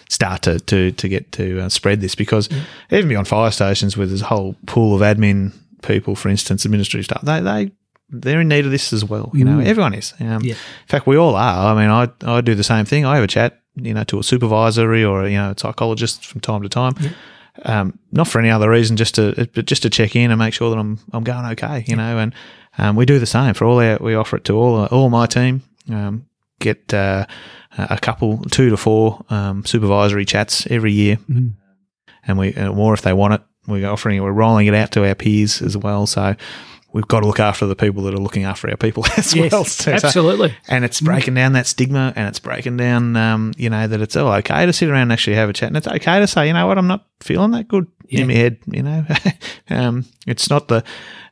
start 0.09 0.42
to 0.42 0.61
to, 0.61 0.92
to 0.92 1.09
get 1.09 1.33
to 1.33 1.62
uh, 1.62 1.69
spread 1.69 2.01
this 2.01 2.14
because 2.14 2.49
even 2.92 3.09
beyond 3.09 3.27
fire 3.27 3.51
stations, 3.51 3.97
where 3.97 4.07
there's 4.07 4.21
this 4.21 4.29
whole 4.29 4.55
pool 4.66 4.95
of 4.95 5.01
admin 5.01 5.53
people, 5.83 6.14
for 6.14 6.29
instance, 6.29 6.64
administrative 6.64 7.05
staff, 7.07 7.23
they 7.23 7.40
they 7.40 7.73
they're 8.11 8.40
in 8.40 8.49
need 8.49 8.64
of 8.64 8.71
this 8.71 8.92
as 8.92 9.05
well. 9.05 9.31
You 9.35 9.45
know, 9.45 9.59
everyone 9.61 9.95
is. 9.95 10.14
Um, 10.21 10.40
Yeah. 10.42 10.53
In 10.55 10.88
fact, 10.88 11.07
we 11.07 11.16
all 11.16 11.35
are. 11.35 11.75
I 11.75 11.81
mean, 11.81 11.90
I 11.90 12.09
I 12.37 12.40
do 12.40 12.55
the 12.55 12.64
same 12.64 12.85
thing. 12.85 13.05
I 13.05 13.14
have 13.16 13.25
a 13.25 13.29
chat, 13.29 13.61
you 13.75 13.95
know, 13.95 14.05
to 14.05 14.19
a 14.19 14.23
supervisory 14.23 15.05
or 15.05 15.27
you 15.29 15.37
know 15.38 15.51
a 15.51 15.59
psychologist 15.59 16.25
from 16.27 16.40
time 16.40 16.62
to 16.62 16.69
time. 16.69 16.95
Um, 17.64 17.99
not 18.12 18.29
for 18.29 18.38
any 18.38 18.51
other 18.51 18.69
reason, 18.71 18.97
just 18.97 19.14
to 19.14 19.49
but 19.55 19.64
just 19.66 19.83
to 19.83 19.90
check 19.90 20.14
in 20.14 20.31
and 20.31 20.38
make 20.38 20.55
sure 20.55 20.71
that 20.71 20.79
I'm 20.79 20.99
I'm 21.12 21.25
going 21.25 21.47
okay. 21.53 21.85
You 21.87 21.97
know, 21.97 22.19
and 22.19 22.35
um, 22.79 22.97
we 22.97 23.07
do 23.07 23.19
the 23.19 23.27
same 23.27 23.55
for 23.55 23.64
all 23.64 23.81
our. 23.81 23.97
We 24.01 24.14
offer 24.14 24.37
it 24.37 24.45
to 24.45 24.53
all 24.55 24.85
all 24.87 25.09
my 25.11 25.27
team. 25.27 25.62
Um, 25.90 26.27
get 26.61 26.92
uh, 26.95 27.27
a 27.79 27.99
couple, 27.99 28.38
two 28.51 28.71
to 28.71 28.77
four 28.77 29.25
um, 29.31 29.64
supervisory 29.64 30.25
chats 30.25 30.66
every 30.71 30.92
year, 30.92 31.16
Mhm. 31.31 31.53
and 32.27 32.38
we 32.38 32.55
uh, 32.55 32.73
more 32.73 32.92
if 32.95 33.03
they 33.03 33.12
want 33.14 33.35
it. 33.35 33.40
We're 33.66 33.88
offering 33.88 34.16
it. 34.16 34.21
We're 34.21 34.33
rolling 34.33 34.66
it 34.69 34.75
out 34.75 34.92
to 34.92 35.07
our 35.09 35.14
peers 35.14 35.61
as 35.62 35.77
well. 35.77 36.07
So 36.07 36.35
we've 36.97 37.07
got 37.09 37.21
to 37.21 37.27
look 37.27 37.39
after 37.41 37.67
the 37.67 37.77
people 37.77 38.03
that 38.05 38.15
are 38.15 38.19
looking 38.19 38.45
after 38.45 38.69
our 38.71 38.77
people 38.77 39.05
as 39.17 39.35
Yes, 39.35 39.53
well. 39.53 39.65
So- 39.65 39.93
absolutely. 39.93 40.55
and 40.69 40.85
it's 40.85 41.01
breaking 41.01 41.35
down 41.35 41.53
that 41.53 41.67
stigma 41.67 42.13
and 42.17 42.27
it's 42.29 42.39
breaking 42.41 42.77
down, 42.79 43.15
um, 43.17 43.53
you 43.57 43.69
know, 43.71 43.87
that 43.87 44.01
it's 44.01 44.17
all 44.17 44.33
okay 44.37 44.65
to 44.67 44.73
sit 44.73 44.89
around 44.89 45.03
and 45.03 45.13
actually 45.13 45.37
have 45.37 45.49
a 45.49 45.53
chat. 45.53 45.69
And 45.69 45.77
it's 45.77 45.87
okay 45.87 46.19
to 46.21 46.27
say, 46.27 46.49
you 46.49 46.53
know 46.55 46.67
what, 46.67 46.79
I'm 46.79 46.87
not 46.87 47.05
feeling 47.21 47.51
that 47.53 47.69
good 47.69 47.87
Yeah. 48.09 48.23
in 48.23 48.27
my 48.29 48.33
head, 48.35 48.59
you 48.67 48.83
know. 48.83 49.05
um, 49.71 50.05
it's 50.27 50.49
not 50.51 50.69
the 50.69 50.83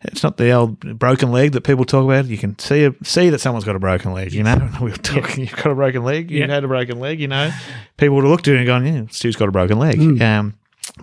it's 0.03 0.23
not 0.23 0.37
the 0.37 0.51
old 0.51 0.79
broken 0.99 1.33
leg 1.33 1.53
that 1.53 1.63
people 1.63 1.87
talk 1.87 2.05
about. 2.05 2.27
You 2.27 2.37
can 2.37 2.59
see 2.59 2.85
a, 2.85 2.95
see 3.03 3.31
that 3.31 3.39
someone's 3.41 3.65
got 3.65 3.75
a 3.75 3.79
broken 3.79 4.13
leg, 4.13 4.35
you 4.35 4.43
know. 4.43 4.71
We 4.83 4.91
were 4.91 4.97
talking, 4.99 5.45
you've 5.45 5.57
got 5.57 5.69
a 5.73 5.75
broken 5.75 6.05
leg, 6.05 6.31
you've 6.31 6.47
Yeah. 6.47 6.55
had 6.55 6.63
a 6.65 6.69
broken 6.69 7.01
leg, 7.01 7.21
you 7.21 7.29
know. 7.29 7.51
People 7.97 8.17
would 8.17 8.25
have 8.25 8.31
looked 8.31 8.47
at 8.49 8.55
it 8.55 8.59
and 8.59 8.67
gone, 8.67 8.87
yeah, 8.87 9.05
Stu's 9.11 9.35
got 9.37 9.49
a 9.49 9.53
broken 9.53 9.79
leg. 9.79 9.97
Mm. 9.99 10.21
Um, 10.21 10.55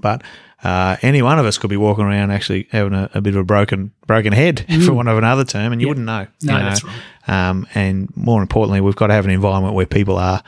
but 0.02 0.22
uh, 0.64 0.98
any 1.02 1.22
one 1.22 1.40
of 1.40 1.46
us 1.46 1.58
could 1.58 1.70
be 1.70 1.78
walking 1.78 2.06
around 2.06 2.32
actually 2.32 2.68
having 2.72 2.94
a, 2.94 3.10
a 3.14 3.22
bit 3.22 3.36
of 3.36 3.42
a 3.42 3.44
broken 3.44 3.92
broken 4.06 4.34
head, 4.34 4.66
for 4.86 4.94
want 4.94 5.10
of 5.10 5.18
another 5.18 5.44
term, 5.44 5.72
and 5.72 5.82
you 5.82 5.88
wouldn't 5.88 6.06
know. 6.06 6.28
Mm. 6.44 6.44
No, 6.44 6.58
know. 6.58 6.64
that's 6.66 6.84
right. 6.84 6.96
Um, 7.28 7.68
and 7.74 8.16
more 8.16 8.42
importantly, 8.42 8.82
we've 8.82 8.96
got 8.96 9.08
to 9.08 9.14
have 9.14 9.26
an 9.26 9.32
environment 9.32 9.74
where 9.74 9.86
people 9.86 10.18
are 10.18 10.44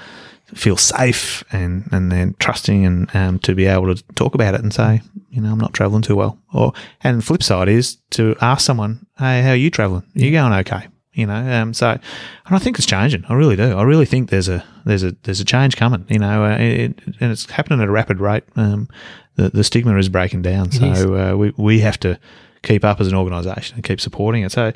feel 0.53 0.77
safe 0.77 1.43
and 1.51 1.87
and 1.91 2.11
then 2.11 2.35
trusting 2.39 2.85
and 2.85 3.15
um, 3.15 3.39
to 3.39 3.55
be 3.55 3.65
able 3.65 3.93
to 3.93 4.03
talk 4.13 4.35
about 4.35 4.53
it 4.53 4.61
and 4.61 4.73
say, 4.73 5.01
you 5.31 5.41
know, 5.41 5.51
I'm 5.51 5.59
not 5.59 5.73
traveling 5.73 6.03
too 6.03 6.15
well. 6.15 6.37
Or 6.53 6.73
and 7.03 7.19
the 7.19 7.23
flip 7.23 7.43
side 7.43 7.69
is 7.69 7.97
to 8.11 8.35
ask 8.41 8.65
someone, 8.65 9.05
hey, 9.17 9.41
how 9.41 9.51
are 9.51 9.55
you 9.55 9.71
traveling? 9.71 10.03
Are 10.15 10.19
you 10.19 10.31
going 10.31 10.53
okay? 10.53 10.87
You 11.13 11.27
know, 11.27 11.35
um, 11.35 11.73
so 11.73 11.91
and 11.91 12.55
I 12.55 12.57
think 12.57 12.77
it's 12.77 12.87
changing. 12.87 13.23
I 13.29 13.35
really 13.35 13.55
do. 13.55 13.77
I 13.77 13.83
really 13.83 14.05
think 14.05 14.29
there's 14.29 14.49
a 14.49 14.63
there's 14.83 15.03
a 15.03 15.15
there's 15.23 15.39
a 15.39 15.45
change 15.45 15.77
coming. 15.77 16.05
You 16.09 16.19
know, 16.19 16.43
uh, 16.43 16.57
it, 16.57 16.99
and 17.19 17.31
it's 17.31 17.49
happening 17.49 17.81
at 17.81 17.87
a 17.87 17.91
rapid 17.91 18.19
rate. 18.19 18.43
Um, 18.55 18.89
the 19.35 19.49
the 19.49 19.63
stigma 19.63 19.95
is 19.97 20.09
breaking 20.09 20.41
down. 20.41 20.69
is. 20.69 20.79
So 20.95 21.15
uh, 21.15 21.35
we 21.37 21.53
we 21.55 21.79
have 21.81 21.99
to 21.99 22.19
keep 22.63 22.83
up 22.83 22.99
as 22.99 23.07
an 23.07 23.15
organisation 23.15 23.75
and 23.75 23.83
keep 23.83 24.01
supporting 24.01 24.43
it. 24.43 24.51
So 24.51 24.71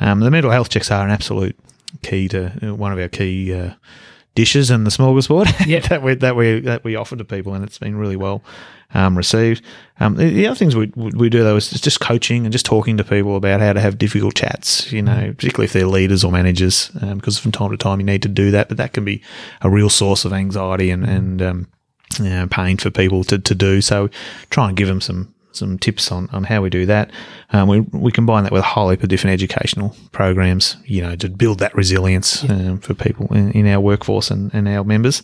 um, 0.00 0.20
the 0.20 0.30
mental 0.30 0.50
health 0.50 0.70
checks 0.70 0.90
are 0.90 1.04
an 1.04 1.10
absolute 1.10 1.58
key 2.02 2.28
to 2.28 2.70
uh, 2.70 2.74
one 2.74 2.92
of 2.92 2.98
our 2.98 3.08
key 3.08 3.52
uh, 3.52 3.72
dishes 4.34 4.70
and 4.70 4.86
the 4.86 4.90
smorgasbord 4.90 5.66
Yep. 5.66 5.84
that 5.84 6.02
we 6.02 6.14
that 6.14 6.36
we 6.36 6.60
that 6.60 6.84
we 6.84 6.96
offer 6.96 7.16
to 7.16 7.24
people, 7.24 7.54
and 7.54 7.64
it's 7.64 7.78
been 7.78 7.96
really 7.96 8.16
well 8.16 8.42
um, 8.94 9.16
received. 9.16 9.62
Um, 10.00 10.16
the, 10.16 10.30
the 10.30 10.46
other 10.46 10.56
things 10.56 10.74
we 10.76 10.86
we 10.96 11.28
do 11.28 11.42
though 11.42 11.56
is 11.56 11.70
just 11.70 12.00
coaching 12.00 12.44
and 12.44 12.52
just 12.52 12.66
talking 12.66 12.96
to 12.96 13.04
people 13.04 13.36
about 13.36 13.60
how 13.60 13.72
to 13.72 13.80
have 13.80 13.98
difficult 13.98 14.34
chats. 14.34 14.90
You 14.92 15.02
know, 15.02 15.32
particularly 15.36 15.66
if 15.66 15.72
they're 15.72 15.86
leaders 15.86 16.24
or 16.24 16.32
managers, 16.32 16.90
um, 17.00 17.18
because 17.18 17.38
from 17.38 17.52
time 17.52 17.70
to 17.70 17.76
time 17.76 18.00
you 18.00 18.06
need 18.06 18.22
to 18.22 18.28
do 18.28 18.50
that, 18.50 18.68
but 18.68 18.76
that 18.78 18.92
can 18.92 19.04
be 19.04 19.22
a 19.60 19.70
real 19.70 19.90
source 19.90 20.24
of 20.24 20.32
anxiety 20.32 20.90
and 20.90 21.04
and 21.04 21.42
um, 21.42 21.68
you 22.18 22.30
know, 22.30 22.46
pain 22.46 22.76
for 22.76 22.90
people 22.90 23.24
to, 23.24 23.38
to 23.38 23.54
do. 23.54 23.80
So 23.80 24.08
try 24.50 24.68
and 24.68 24.76
give 24.76 24.88
them 24.88 25.00
some 25.00 25.34
some 25.52 25.78
tips 25.78 26.10
on, 26.10 26.28
on 26.32 26.44
how 26.44 26.62
we 26.62 26.70
do 26.70 26.86
that. 26.86 27.10
Um, 27.50 27.68
we, 27.68 27.80
we 27.80 28.12
combine 28.12 28.44
that 28.44 28.52
with 28.52 28.62
a 28.62 28.66
whole 28.66 28.90
heap 28.90 29.02
of 29.02 29.08
different 29.08 29.34
educational 29.34 29.94
programs, 30.12 30.76
you 30.84 31.02
know, 31.02 31.16
to 31.16 31.28
build 31.28 31.58
that 31.58 31.74
resilience 31.74 32.44
um, 32.48 32.78
for 32.78 32.94
people 32.94 33.26
in, 33.34 33.52
in 33.52 33.66
our 33.66 33.80
workforce 33.80 34.30
and, 34.30 34.52
and 34.54 34.68
our 34.68 34.84
members. 34.84 35.22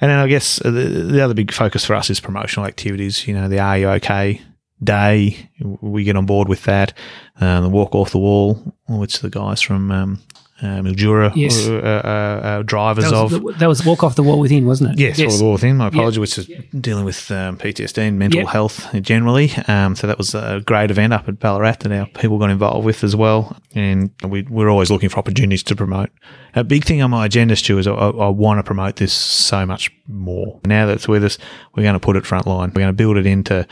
And 0.00 0.10
then 0.10 0.18
I 0.18 0.26
guess 0.26 0.56
the, 0.56 0.70
the 0.70 1.20
other 1.20 1.34
big 1.34 1.52
focus 1.52 1.84
for 1.84 1.94
us 1.94 2.10
is 2.10 2.20
promotional 2.20 2.66
activities. 2.66 3.26
You 3.26 3.34
know, 3.34 3.48
the 3.48 3.60
Are 3.60 3.78
You 3.78 3.88
OK 3.90 4.42
day, 4.82 5.48
we 5.80 6.04
get 6.04 6.16
on 6.16 6.26
board 6.26 6.48
with 6.48 6.64
that. 6.64 6.92
Um, 7.40 7.64
the 7.64 7.70
Walk 7.70 7.94
Off 7.94 8.10
the 8.10 8.18
Wall, 8.18 8.74
which 8.88 9.20
the 9.20 9.30
guys 9.30 9.60
from 9.60 9.90
um, 9.90 10.18
uh, 10.62 10.80
Mildura 10.82 11.32
Yes. 11.34 11.66
uh, 11.66 11.72
uh, 11.74 12.46
uh, 12.46 12.62
drivers 12.62 13.04
That 13.04 13.14
of. 13.14 13.30
the, 13.30 13.54
that 13.58 13.66
was 13.68 13.84
walk 13.84 14.04
off 14.04 14.14
the 14.14 14.22
wall 14.22 14.38
within, 14.38 14.66
wasn't 14.66 14.92
it? 14.92 14.98
Yes, 14.98 15.18
yes. 15.18 15.38
the 15.38 15.44
war 15.44 15.58
thing. 15.58 15.76
My 15.76 15.88
apology, 15.88 16.20
which 16.20 16.38
is 16.38 16.46
dealing 16.78 17.04
with 17.04 17.30
um, 17.30 17.58
PTSD 17.58 17.98
and 17.98 18.18
mental 18.18 18.40
Yep. 18.40 18.48
health 18.48 18.88
generally. 19.02 19.52
Um, 19.68 19.96
so 19.96 20.06
that 20.06 20.16
was 20.18 20.34
a 20.34 20.62
great 20.64 20.90
event 20.90 21.12
up 21.12 21.28
at 21.28 21.38
Ballarat 21.40 21.76
that 21.80 21.92
our 21.92 22.06
people 22.06 22.38
got 22.38 22.50
involved 22.50 22.84
with 22.86 23.02
as 23.02 23.16
well. 23.16 23.56
And 23.74 24.10
we, 24.26 24.42
we're 24.42 24.68
always 24.70 24.90
looking 24.90 25.08
for 25.08 25.18
opportunities 25.18 25.62
to 25.64 25.74
promote. 25.76 26.10
A 26.54 26.62
big 26.62 26.84
thing 26.84 27.02
on 27.02 27.10
my 27.10 27.26
agenda, 27.26 27.56
Stu, 27.56 27.78
is 27.78 27.86
I, 27.88 27.92
I 27.92 28.28
want 28.28 28.58
to 28.58 28.62
promote 28.62 28.96
this 28.96 29.12
so 29.12 29.66
much 29.66 29.90
more. 30.06 30.60
Now 30.64 30.86
that 30.86 30.92
it's 30.94 31.08
with 31.08 31.24
us, 31.24 31.36
we're 31.74 31.82
going 31.82 31.94
to 31.94 32.00
put 32.00 32.16
it 32.16 32.24
front 32.24 32.46
line. 32.46 32.68
We're 32.68 32.82
going 32.82 32.86
to 32.88 32.92
build 32.92 33.16
it 33.16 33.26
into 33.26 33.66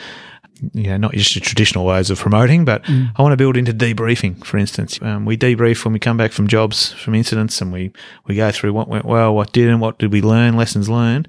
you 0.73 0.85
know, 0.85 0.97
not 0.97 1.13
just 1.13 1.35
the 1.35 1.41
traditional 1.41 1.85
ways 1.85 2.11
of 2.11 2.19
promoting, 2.19 2.65
but 2.65 2.83
I 2.89 3.23
want 3.23 3.33
to 3.33 3.37
build 3.37 3.57
into 3.57 3.73
debriefing, 3.73 4.45
for 4.45 4.59
instance. 4.59 5.01
Um, 5.03 5.25
we 5.25 5.37
debrief 5.37 5.85
when 5.85 5.93
we 5.93 5.99
come 5.99 6.17
back 6.17 6.33
from 6.33 6.47
jobs, 6.47 6.93
from 6.93 7.15
incidents, 7.15 7.61
and 7.61 7.73
we, 7.73 7.93
we 8.27 8.37
go 8.37 8.51
through 8.53 8.73
what 8.73 8.89
went 8.89 9.05
well, 9.05 9.35
what 9.35 9.53
didn't, 9.53 9.81
what 9.81 9.99
did 9.99 10.13
we 10.13 10.23
learn, 10.23 10.57
lessons 10.57 10.89
learned. 10.89 11.29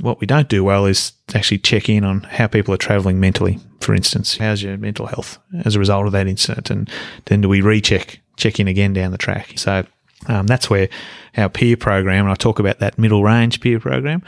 What 0.00 0.20
we 0.20 0.26
don't 0.26 0.48
do 0.48 0.64
well 0.64 0.86
is 0.86 1.12
actually 1.34 1.58
check 1.58 1.88
in 1.88 2.04
on 2.04 2.22
how 2.22 2.46
people 2.46 2.72
are 2.72 2.78
traveling 2.78 3.20
mentally, 3.20 3.58
for 3.80 3.94
instance. 3.94 4.38
How's 4.38 4.62
your 4.62 4.78
mental 4.78 5.06
health 5.06 5.38
as 5.64 5.76
a 5.76 5.78
result 5.78 6.06
of 6.06 6.12
that 6.12 6.26
incident? 6.26 6.70
And 6.70 6.88
then 7.26 7.42
do 7.42 7.48
we 7.48 7.60
recheck, 7.60 8.20
check 8.36 8.58
in 8.58 8.66
again 8.66 8.94
down 8.94 9.10
the 9.10 9.18
track? 9.18 9.52
So 9.56 9.84
um, 10.26 10.46
that's 10.46 10.70
where 10.70 10.88
our 11.36 11.50
peer 11.50 11.76
program, 11.76 12.24
and 12.24 12.32
I 12.32 12.34
talk 12.34 12.58
about 12.58 12.78
that 12.78 12.98
middle 12.98 13.22
range 13.22 13.60
peer 13.60 13.78
program, 13.78 14.22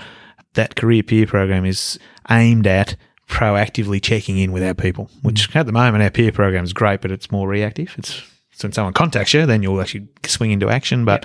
that 0.54 0.76
career 0.76 1.02
peer 1.02 1.26
program 1.26 1.64
is 1.64 1.98
aimed 2.28 2.66
at 2.66 2.96
proactively 3.32 4.00
checking 4.00 4.36
in 4.36 4.52
with 4.52 4.62
our 4.62 4.74
people, 4.74 5.10
which 5.22 5.56
at 5.56 5.64
the 5.64 5.72
moment 5.72 6.04
our 6.04 6.10
peer 6.10 6.30
program 6.30 6.64
is 6.64 6.74
great, 6.74 7.00
but 7.00 7.10
it's 7.10 7.32
more 7.32 7.48
reactive. 7.48 7.94
It's 7.96 8.22
so 8.52 8.68
when 8.68 8.72
someone 8.72 8.92
contacts 8.92 9.32
you, 9.32 9.46
then 9.46 9.62
you'll 9.62 9.80
actually 9.80 10.06
swing 10.26 10.50
into 10.50 10.68
action. 10.68 11.06
But 11.06 11.24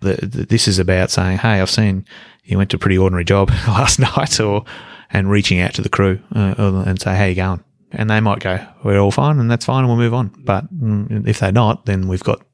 the, 0.00 0.14
the, 0.14 0.44
this 0.46 0.66
is 0.66 0.80
about 0.80 1.12
saying, 1.12 1.38
"Hey, 1.38 1.60
I've 1.60 1.70
seen 1.70 2.06
you 2.42 2.58
went 2.58 2.70
to 2.70 2.76
a 2.76 2.80
pretty 2.80 2.98
ordinary 2.98 3.24
job 3.24 3.50
last 3.68 4.00
night," 4.00 4.40
or 4.40 4.64
and 5.10 5.30
reaching 5.30 5.60
out 5.60 5.74
to 5.74 5.82
the 5.82 5.88
crew 5.88 6.18
uh, 6.34 6.54
and 6.58 7.00
say, 7.00 7.14
"How 7.14 7.24
you 7.26 7.36
going?" 7.36 7.62
And 7.92 8.10
they 8.10 8.18
might 8.18 8.40
go, 8.40 8.58
"We're 8.82 8.98
all 8.98 9.12
fine, 9.12 9.38
and 9.38 9.48
that's 9.48 9.64
fine, 9.64 9.84
and 9.84 9.88
we'll 9.88 9.96
move 9.96 10.14
on." 10.14 10.32
But 10.44 10.74
mm, 10.76 11.26
if 11.28 11.38
they're 11.38 11.52
not, 11.52 11.86
then 11.86 12.08
we've 12.08 12.24
got 12.24 12.44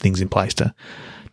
things 0.00 0.20
in 0.20 0.28
place 0.28 0.54
to 0.54 0.74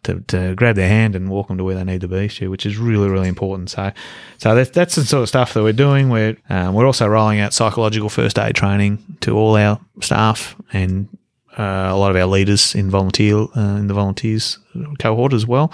to, 0.05 0.21
to 0.21 0.55
grab 0.55 0.75
their 0.75 0.87
hand 0.87 1.15
and 1.15 1.29
walk 1.29 1.47
them 1.47 1.57
to 1.57 1.63
where 1.63 1.75
they 1.75 1.83
need 1.83 2.01
to 2.01 2.07
be, 2.07 2.27
Stu, 2.27 2.49
which 2.49 2.65
is 2.65 2.77
really, 2.77 3.09
really 3.09 3.27
important. 3.27 3.69
So, 3.69 3.91
so 4.37 4.55
that's, 4.55 4.69
that's 4.71 4.95
the 4.95 5.05
sort 5.05 5.23
of 5.23 5.29
stuff 5.29 5.53
that 5.53 5.63
we're 5.63 5.73
doing. 5.73 6.09
We're, 6.09 6.37
um, 6.49 6.73
we're 6.73 6.85
also 6.85 7.07
rolling 7.07 7.39
out 7.39 7.53
psychological 7.53 8.09
first 8.09 8.39
aid 8.39 8.55
training 8.55 9.17
to 9.21 9.37
all 9.37 9.55
our 9.55 9.79
staff 10.01 10.55
and 10.73 11.09
uh, 11.57 11.89
a 11.91 11.97
lot 11.97 12.11
of 12.11 12.17
our 12.17 12.25
leaders 12.25 12.75
in 12.75 12.89
volunteer 12.89 13.37
uh, 13.37 13.77
in 13.77 13.87
the 13.87 13.93
volunteers 13.93 14.59
cohort 14.99 15.33
as 15.33 15.45
well. 15.45 15.71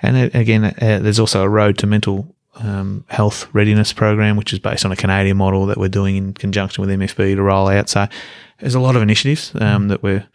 And 0.00 0.34
again, 0.34 0.64
uh, 0.64 1.00
there's 1.02 1.18
also 1.18 1.42
a 1.42 1.48
road 1.48 1.78
to 1.78 1.86
mental 1.86 2.34
um, 2.56 3.04
health 3.08 3.48
readiness 3.52 3.92
program, 3.92 4.36
which 4.36 4.52
is 4.52 4.58
based 4.58 4.84
on 4.84 4.92
a 4.92 4.96
Canadian 4.96 5.36
model 5.36 5.66
that 5.66 5.78
we're 5.78 5.88
doing 5.88 6.16
in 6.16 6.34
conjunction 6.34 6.82
with 6.82 6.90
MFB 6.90 7.36
to 7.36 7.42
roll 7.42 7.68
out. 7.68 7.88
So 7.88 8.06
there's 8.60 8.74
a 8.74 8.80
lot 8.80 8.96
of 8.96 9.02
initiatives 9.02 9.52
um, 9.60 9.88
that 9.88 10.02
we're 10.02 10.26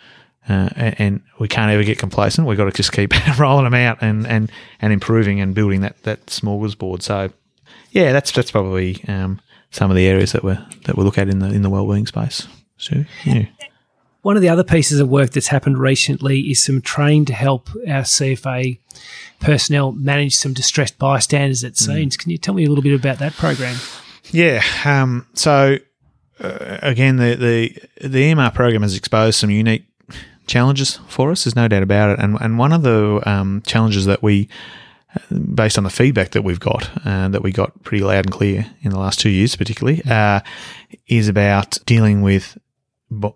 uh, 0.50 0.70
and, 0.76 0.96
and 1.00 1.22
we 1.40 1.48
can't 1.48 1.72
ever 1.72 1.84
get 1.84 1.98
complacent. 1.98 2.48
We've 2.48 2.58
got 2.58 2.66
to 2.66 2.72
just 2.72 2.92
keep 2.92 3.14
rolling 3.40 3.64
them 3.64 3.74
out 3.74 4.00
and, 4.02 4.28
and, 4.28 4.52
and 4.82 4.92
improving 4.92 5.40
and 5.40 5.56
building 5.56 5.82
that, 5.82 6.02
that 6.04 6.26
smorgasbord. 6.26 7.02
So, 7.02 7.32
yeah, 7.92 8.12
that's 8.12 8.32
that's 8.32 8.52
probably 8.52 9.04
um, 9.08 9.40
some 9.72 9.90
of 9.90 9.96
the 9.96 10.08
areas 10.08 10.32
that 10.34 10.44
we 10.44 10.54
that 10.86 10.98
we 10.98 11.04
look 11.04 11.18
at 11.18 11.30
in 11.30 11.40
the 11.40 11.48
in 11.48 11.62
the 11.62 11.70
wellbeing 11.70 12.08
space. 12.08 12.48
So, 12.78 13.06
yeah. 13.24 13.46
One 14.24 14.38
of 14.38 14.42
the 14.42 14.50
other 14.50 14.64
pieces 14.64 15.02
of 15.02 15.10
work 15.10 15.32
that's 15.32 15.48
happened 15.48 15.78
recently 15.78 16.40
is 16.50 16.64
some 16.64 16.82
training 16.82 17.26
to 17.26 17.34
help 17.34 17.70
our 17.88 18.04
CFA 18.04 18.80
personnel 19.42 19.92
manage 19.92 20.36
some 20.36 20.54
distressed 20.54 20.98
bystanders 20.98 21.62
at 21.66 21.76
scenes. 21.76 22.16
Can 22.16 22.32
you 22.32 22.38
tell 22.38 22.54
me 22.54 22.64
a 22.64 22.70
little 22.70 22.84
bit 22.84 22.96
about 22.96 23.20
that 23.20 23.34
program? 23.34 23.76
Yeah. 24.32 24.64
Um, 24.86 25.28
so 25.34 25.78
uh, 26.40 26.78
again, 26.82 27.18
the, 27.18 27.36
the 27.36 28.08
the 28.08 28.32
EMR 28.32 28.54
program 28.54 28.82
has 28.82 28.96
exposed 28.96 29.40
some 29.40 29.50
unique 29.50 29.86
challenges 30.48 31.00
for 31.08 31.32
us. 31.32 31.44
There's 31.44 31.56
no 31.56 31.68
doubt 31.68 31.84
about 31.84 32.12
it. 32.12 32.20
And 32.20 32.38
and 32.42 32.58
one 32.58 32.74
of 32.74 32.84
the 32.84 33.22
um, 33.26 33.62
challenges 33.66 34.06
that 34.06 34.22
we 34.22 34.50
based 35.54 35.78
on 35.78 35.84
the 35.84 35.90
feedback 35.90 36.32
that 36.32 36.44
we've 36.44 36.60
got, 36.60 36.90
uh, 37.06 37.28
that 37.30 37.44
we 37.44 37.52
got 37.52 37.84
pretty 37.84 38.04
loud 38.04 38.26
and 38.26 38.32
clear 38.32 38.66
in 38.82 38.92
the 38.92 39.00
last 39.00 39.20
two 39.20 39.30
years, 39.30 39.56
particularly, 39.56 40.02
uh, 40.10 40.40
is 41.08 41.28
about 41.28 41.78
dealing 41.86 42.22
with. 42.22 42.58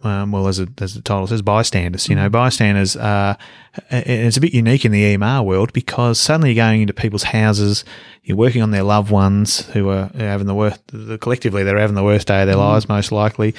Um, 0.01 0.31
well, 0.31 0.47
as, 0.47 0.59
a, 0.59 0.67
as 0.81 0.95
the 0.95 1.03
title 1.03 1.27
says, 1.27 1.43
bystanders. 1.43 2.09
You 2.09 2.15
know, 2.15 2.29
bystanders. 2.29 2.95
Uh, 2.95 3.35
it's 3.91 4.35
a 4.35 4.41
bit 4.41 4.51
unique 4.51 4.85
in 4.85 4.91
the 4.91 5.15
EMR 5.15 5.45
world 5.45 5.71
because 5.71 6.19
suddenly 6.19 6.51
you're 6.51 6.65
going 6.65 6.81
into 6.81 6.95
people's 6.95 7.21
houses, 7.21 7.85
you're 8.23 8.37
working 8.37 8.63
on 8.63 8.71
their 8.71 8.81
loved 8.81 9.11
ones 9.11 9.67
who 9.67 9.89
are 9.89 10.09
having 10.15 10.47
the 10.47 10.55
worst. 10.55 10.81
Collectively, 11.21 11.63
they're 11.63 11.77
having 11.77 11.95
the 11.95 12.03
worst 12.03 12.25
day 12.25 12.41
of 12.41 12.47
their 12.47 12.55
lives, 12.55 12.89
most 12.89 13.11
likely 13.11 13.53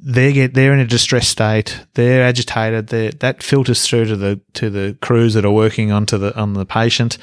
they 0.00 0.32
get 0.32 0.54
they're 0.54 0.72
in 0.72 0.78
a 0.78 0.86
distressed 0.86 1.30
state. 1.30 1.84
They're 1.94 2.22
agitated. 2.22 2.88
They're, 2.88 3.10
that 3.12 3.42
filters 3.42 3.86
through 3.86 4.06
to 4.06 4.16
the 4.16 4.40
to 4.54 4.70
the 4.70 4.96
crews 5.00 5.34
that 5.34 5.44
are 5.44 5.50
working 5.50 5.90
onto 5.90 6.18
the 6.18 6.36
on 6.38 6.54
the 6.54 6.66
patient. 6.66 7.18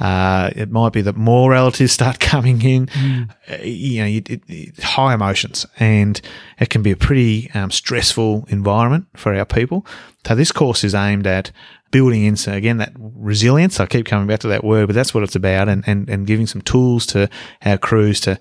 Uh, 0.00 0.50
it 0.54 0.70
might 0.70 0.92
be 0.92 1.00
that 1.02 1.16
more 1.16 1.50
relatives 1.50 1.92
start 2.00 2.20
coming 2.20 2.62
in. 2.62 2.86
Mm. 2.86 3.30
Uh, 3.50 3.62
you 3.62 4.00
know, 4.00 4.06
it, 4.06 4.40
it, 4.48 4.78
high 4.80 5.14
emotions, 5.14 5.66
and 5.78 6.20
it 6.60 6.70
can 6.70 6.82
be 6.82 6.90
a 6.90 6.96
pretty 6.96 7.50
um, 7.52 7.70
stressful 7.70 8.46
environment 8.48 9.06
for 9.16 9.34
our 9.34 9.46
people. 9.46 9.84
So 10.26 10.34
this 10.34 10.52
course 10.52 10.84
is 10.84 10.94
aimed 10.94 11.26
at 11.26 11.50
building 11.90 12.24
in 12.24 12.36
so 12.36 12.52
again 12.52 12.78
that 12.78 12.92
resilience. 12.98 13.80
I 13.80 13.86
keep 13.86 14.06
coming 14.06 14.26
back 14.26 14.40
to 14.40 14.48
that 14.48 14.64
word, 14.64 14.86
but 14.86 14.94
that's 14.94 15.14
what 15.14 15.22
it's 15.22 15.36
about, 15.36 15.68
and 15.68 15.84
and, 15.86 16.08
and 16.08 16.26
giving 16.26 16.46
some 16.46 16.62
tools 16.62 17.06
to 17.06 17.28
our 17.64 17.78
crews 17.78 18.20
to 18.20 18.38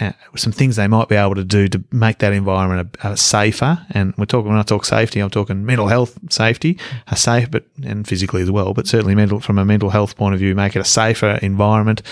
uh, 0.00 0.12
some 0.36 0.52
things 0.52 0.76
they 0.76 0.88
might 0.88 1.08
be 1.08 1.16
able 1.16 1.34
to 1.34 1.44
do 1.44 1.68
to 1.68 1.84
make 1.90 2.18
that 2.18 2.32
environment 2.32 2.96
a, 3.02 3.10
a 3.10 3.16
safer. 3.16 3.84
And 3.90 4.14
we're 4.16 4.24
talking 4.24 4.50
when 4.50 4.58
I 4.58 4.62
talk 4.62 4.84
safety, 4.84 5.20
I'm 5.20 5.30
talking 5.30 5.66
mental 5.66 5.88
health 5.88 6.18
safety, 6.30 6.78
a 7.08 7.16
safe, 7.16 7.50
but 7.50 7.64
and 7.82 8.06
physically 8.06 8.42
as 8.42 8.50
well, 8.50 8.72
but 8.72 8.86
certainly 8.86 9.14
mental 9.14 9.40
from 9.40 9.58
a 9.58 9.64
mental 9.64 9.90
health 9.90 10.16
point 10.16 10.34
of 10.34 10.40
view, 10.40 10.54
make 10.54 10.76
it 10.76 10.80
a 10.80 10.84
safer 10.84 11.38
environment 11.42 12.02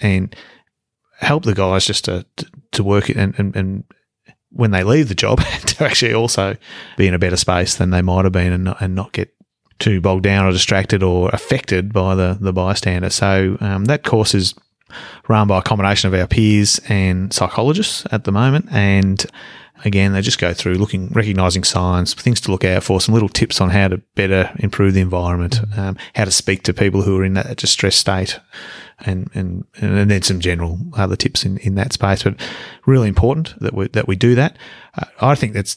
and 0.00 0.34
help 1.18 1.44
the 1.44 1.54
guys 1.54 1.84
just 1.84 2.04
to 2.06 2.24
to 2.72 2.84
work 2.84 3.10
it 3.10 3.16
and, 3.16 3.34
and, 3.38 3.56
and 3.56 3.84
when 4.50 4.70
they 4.70 4.82
leave 4.82 5.08
the 5.08 5.14
job 5.14 5.40
to 5.66 5.84
actually 5.84 6.14
also 6.14 6.56
be 6.96 7.06
in 7.06 7.14
a 7.14 7.18
better 7.18 7.36
space 7.36 7.76
than 7.76 7.90
they 7.90 8.02
might 8.02 8.24
have 8.24 8.32
been 8.32 8.52
and 8.52 8.64
not, 8.64 8.80
and 8.80 8.94
not 8.94 9.12
get 9.12 9.34
too 9.78 10.00
bogged 10.00 10.24
down 10.24 10.46
or 10.46 10.52
distracted 10.52 11.02
or 11.02 11.30
affected 11.30 11.92
by 11.92 12.14
the 12.14 12.36
the 12.40 12.52
bystander. 12.52 13.10
So 13.10 13.56
um, 13.60 13.84
that 13.86 14.04
course 14.04 14.34
is 14.34 14.54
run 15.28 15.48
by 15.48 15.58
a 15.58 15.62
combination 15.62 16.12
of 16.12 16.18
our 16.18 16.26
peers 16.26 16.80
and 16.88 17.32
psychologists 17.32 18.06
at 18.10 18.24
the 18.24 18.32
moment. 18.32 18.66
And 18.70 19.24
again, 19.84 20.12
they 20.12 20.22
just 20.22 20.38
go 20.38 20.52
through 20.52 20.74
looking, 20.74 21.08
recognizing 21.08 21.64
signs, 21.64 22.14
things 22.14 22.40
to 22.42 22.50
look 22.50 22.64
out 22.64 22.82
for, 22.82 23.00
some 23.00 23.14
little 23.14 23.28
tips 23.28 23.60
on 23.60 23.70
how 23.70 23.88
to 23.88 23.98
better 24.14 24.50
improve 24.58 24.94
the 24.94 25.00
environment, 25.00 25.60
um, 25.76 25.96
how 26.14 26.24
to 26.24 26.30
speak 26.30 26.62
to 26.64 26.72
people 26.72 27.02
who 27.02 27.18
are 27.18 27.24
in 27.24 27.34
that 27.34 27.56
distressed 27.56 28.00
state, 28.00 28.40
and, 29.00 29.30
and, 29.34 29.64
and 29.80 30.10
then 30.10 30.22
some 30.22 30.40
general 30.40 30.78
other 30.96 31.16
tips 31.16 31.44
in, 31.44 31.58
in 31.58 31.74
that 31.76 31.92
space. 31.92 32.22
But 32.22 32.40
really 32.86 33.08
important 33.08 33.58
that 33.60 33.74
we, 33.74 33.88
that 33.88 34.08
we 34.08 34.16
do 34.16 34.34
that. 34.34 34.56
Uh, 34.96 35.06
I 35.20 35.34
think 35.34 35.52
that's 35.52 35.76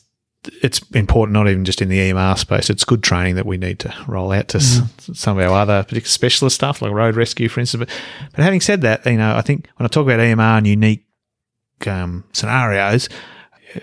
it's 0.64 0.80
important 0.94 1.34
not 1.34 1.48
even 1.48 1.66
just 1.66 1.82
in 1.82 1.90
the 1.90 1.98
EMR 1.98 2.38
space. 2.38 2.70
It's 2.70 2.84
good 2.84 3.04
training 3.04 3.36
that 3.36 3.46
we 3.46 3.58
need 3.58 3.80
to 3.80 3.94
roll 4.08 4.32
out 4.32 4.48
to 4.50 4.58
mm. 4.58 4.84
s- 4.84 5.20
some 5.20 5.38
of 5.38 5.46
our 5.46 5.60
other 5.60 5.84
particular 5.84 6.08
specialist 6.08 6.56
stuff 6.56 6.82
like 6.82 6.92
road 6.92 7.16
rescue, 7.16 7.48
for 7.48 7.60
instance. 7.60 7.86
But, 7.86 7.90
but 8.36 8.44
having 8.44 8.62
said 8.62 8.82
that, 8.82 9.06
you 9.06 9.18
know, 9.18 9.36
I 9.36 9.42
think 9.42 9.70
when 9.78 9.86
I 9.86 9.88
talk 9.88 10.04
about 10.04 10.20
EMR 10.20 10.58
and 10.58 10.68
unique 10.68 11.06
um, 11.86 12.24
scenarios, 12.34 13.08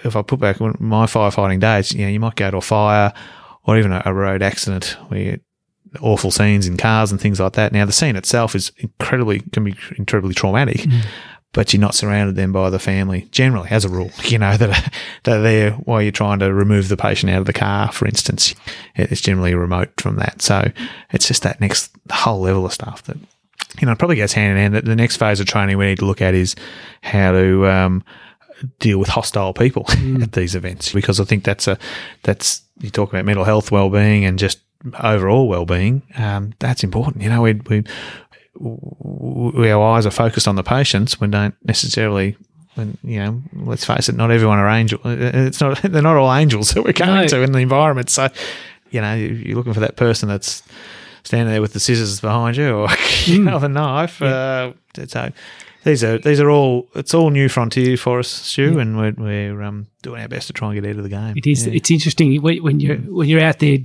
if 0.04 0.16
I 0.16 0.22
put 0.22 0.40
back 0.40 0.60
my 0.60 1.06
firefighting 1.06 1.60
days, 1.60 1.92
you 1.92 2.02
know, 2.02 2.10
you 2.10 2.20
might 2.20 2.36
go 2.36 2.50
to 2.50 2.56
a 2.58 2.62
fire 2.62 3.12
or 3.64 3.78
even 3.78 3.92
a, 3.92 4.02
a 4.04 4.12
road 4.12 4.42
accident 4.42 4.96
where 5.08 5.20
you 5.20 5.40
awful 6.02 6.30
scenes 6.30 6.66
in 6.66 6.76
cars 6.76 7.10
and 7.10 7.20
things 7.20 7.40
like 7.40 7.54
that. 7.54 7.72
Now, 7.72 7.86
the 7.86 7.92
scene 7.92 8.16
itself 8.16 8.54
is 8.54 8.72
incredibly 8.78 9.40
can 9.40 9.64
be 9.64 9.74
incredibly 9.96 10.34
traumatic, 10.34 10.78
mm 10.78 11.04
but 11.52 11.72
you're 11.72 11.80
not 11.80 11.94
surrounded 11.94 12.36
then 12.36 12.52
by 12.52 12.70
the 12.70 12.78
family 12.78 13.26
generally 13.30 13.70
as 13.70 13.84
a 13.84 13.88
rule 13.88 14.10
you 14.24 14.38
know 14.38 14.56
that 14.56 14.92
are 15.26 15.40
there 15.40 15.72
while 15.72 16.02
you're 16.02 16.12
trying 16.12 16.38
to 16.38 16.52
remove 16.52 16.88
the 16.88 16.96
patient 16.96 17.30
out 17.30 17.40
of 17.40 17.46
the 17.46 17.52
car 17.52 17.90
for 17.92 18.06
instance. 18.06 18.54
It's 18.94 19.20
generally 19.20 19.54
remote 19.54 19.90
from 19.98 20.16
that. 20.16 20.42
So 20.42 20.70
it's 21.10 21.28
just 21.28 21.42
that 21.42 21.60
next 21.60 21.90
whole 22.10 22.40
level 22.40 22.66
of 22.66 22.72
stuff 22.72 23.02
that 23.04 23.16
you 23.80 23.86
know 23.86 23.94
probably 23.94 24.16
goes 24.16 24.32
hand 24.32 24.52
in 24.52 24.58
hand. 24.58 24.74
That 24.74 24.84
the 24.84 24.96
next 24.96 25.16
phase 25.16 25.40
of 25.40 25.46
training 25.46 25.78
we 25.78 25.86
need 25.86 25.98
to 25.98 26.06
look 26.06 26.22
at 26.22 26.34
is 26.34 26.54
how 27.02 27.32
to 27.32 27.66
um, 27.66 28.04
deal 28.78 28.98
with 28.98 29.08
hostile 29.08 29.52
people 29.52 29.84
mm. 29.88 30.22
at 30.22 30.32
these 30.32 30.54
events 30.54 30.92
because 30.92 31.20
I 31.20 31.24
think 31.24 31.44
that's 31.44 31.68
a 31.68 31.78
that's 32.22 32.62
you 32.80 32.90
talk 32.90 33.10
about 33.10 33.24
mental 33.24 33.44
health 33.44 33.70
well-being 33.70 34.24
and 34.24 34.38
just 34.38 34.60
overall 35.02 35.48
well-being 35.48 36.02
um, 36.16 36.54
that's 36.58 36.84
important. 36.84 37.22
You 37.22 37.30
know 37.30 37.42
we, 37.42 37.54
we 37.54 37.84
our 38.60 39.82
eyes 39.96 40.06
are 40.06 40.10
focused 40.10 40.48
on 40.48 40.56
the 40.56 40.62
patients, 40.62 41.20
we 41.20 41.28
don't 41.28 41.54
necessarily. 41.64 42.36
When, 42.74 42.96
you 43.02 43.18
know, 43.18 43.42
let's 43.54 43.84
face 43.84 44.08
it, 44.08 44.14
not 44.14 44.30
everyone 44.30 44.58
are 44.58 44.68
angels. 44.68 45.00
It's 45.04 45.60
not; 45.60 45.82
they're 45.82 46.00
not 46.00 46.16
all 46.16 46.32
angels 46.32 46.70
that 46.70 46.84
we're 46.84 46.92
going 46.92 47.22
no. 47.22 47.26
to 47.26 47.42
in 47.42 47.50
the 47.50 47.58
environment. 47.58 48.08
So, 48.08 48.28
you 48.90 49.00
know, 49.00 49.14
you're 49.14 49.56
looking 49.56 49.72
for 49.74 49.80
that 49.80 49.96
person 49.96 50.28
that's 50.28 50.62
standing 51.24 51.52
there 51.52 51.60
with 51.60 51.72
the 51.72 51.80
scissors 51.80 52.20
behind 52.20 52.56
you, 52.56 52.70
or 52.70 52.82
you 53.24 53.40
mm. 53.40 53.44
know, 53.44 53.58
the 53.58 53.68
knife. 53.68 54.20
Yeah. 54.20 54.72
Uh, 54.96 55.06
so, 55.06 55.32
these 55.84 56.04
are 56.04 56.18
these 56.18 56.40
are 56.40 56.50
all 56.50 56.88
it's 56.94 57.14
all 57.14 57.30
new 57.30 57.48
frontier 57.48 57.96
for 57.96 58.18
us, 58.18 58.28
Stu, 58.28 58.74
yeah. 58.74 58.80
and 58.80 58.96
we're, 58.96 59.14
we're 59.16 59.62
um, 59.62 59.86
doing 60.02 60.20
our 60.20 60.28
best 60.28 60.46
to 60.48 60.52
try 60.52 60.72
and 60.72 60.80
get 60.80 60.88
out 60.88 60.96
of 60.96 61.02
the 61.02 61.08
game. 61.08 61.34
It 61.36 61.46
is. 61.46 61.66
Yeah. 61.66 61.74
It's 61.74 61.90
interesting 61.90 62.40
when 62.42 62.80
you're 62.80 62.96
when 62.96 63.28
you're 63.28 63.40
out 63.40 63.58
there 63.58 63.78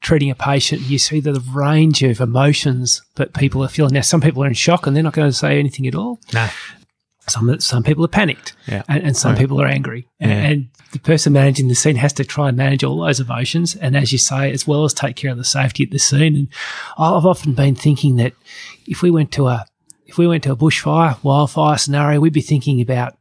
treating 0.00 0.30
a 0.30 0.34
patient, 0.34 0.82
you 0.82 0.98
see 0.98 1.20
the 1.20 1.40
range 1.52 2.02
of 2.02 2.20
emotions 2.20 3.02
that 3.16 3.34
people 3.34 3.62
are 3.62 3.68
feeling. 3.68 3.92
Now, 3.94 4.00
some 4.00 4.20
people 4.20 4.42
are 4.42 4.46
in 4.46 4.54
shock 4.54 4.86
and 4.86 4.96
they're 4.96 5.02
not 5.02 5.12
going 5.12 5.28
to 5.28 5.36
say 5.36 5.58
anything 5.58 5.86
at 5.86 5.94
all. 5.94 6.20
No. 6.32 6.48
Some 7.28 7.60
some 7.60 7.84
people 7.84 8.04
are 8.04 8.08
panicked, 8.08 8.56
yeah. 8.66 8.82
and, 8.88 9.04
and 9.04 9.16
some 9.16 9.36
people 9.36 9.62
are 9.62 9.66
angry, 9.66 10.08
yeah. 10.18 10.26
and, 10.26 10.52
and, 10.52 10.68
the 10.90 10.98
person 10.98 11.32
managing 11.32 11.68
the 11.68 11.76
scene 11.76 11.94
has 11.94 12.12
to 12.14 12.24
try 12.24 12.48
and 12.48 12.56
manage 12.56 12.82
all 12.82 12.98
those 12.98 13.20
emotions, 13.20 13.76
and 13.76 13.96
as 13.96 14.10
you 14.10 14.18
say, 14.18 14.50
as 14.50 14.66
well 14.66 14.82
as 14.82 14.92
take 14.92 15.14
care 15.14 15.30
of 15.30 15.38
the 15.38 15.44
safety 15.44 15.84
at 15.84 15.92
the 15.92 16.00
scene. 16.00 16.34
And 16.34 16.48
I've 16.98 17.26
often 17.26 17.52
been 17.52 17.76
thinking 17.76 18.16
that 18.16 18.32
if 18.88 19.00
we 19.00 19.12
went 19.12 19.30
to 19.32 19.46
a 19.46 19.66
if 20.06 20.18
we 20.18 20.26
went 20.26 20.42
to 20.44 20.50
a 20.50 20.56
bushfire, 20.56 21.22
wildfire 21.22 21.78
scenario, 21.78 22.18
we'd 22.18 22.32
be 22.32 22.40
thinking 22.40 22.80
about 22.80 23.16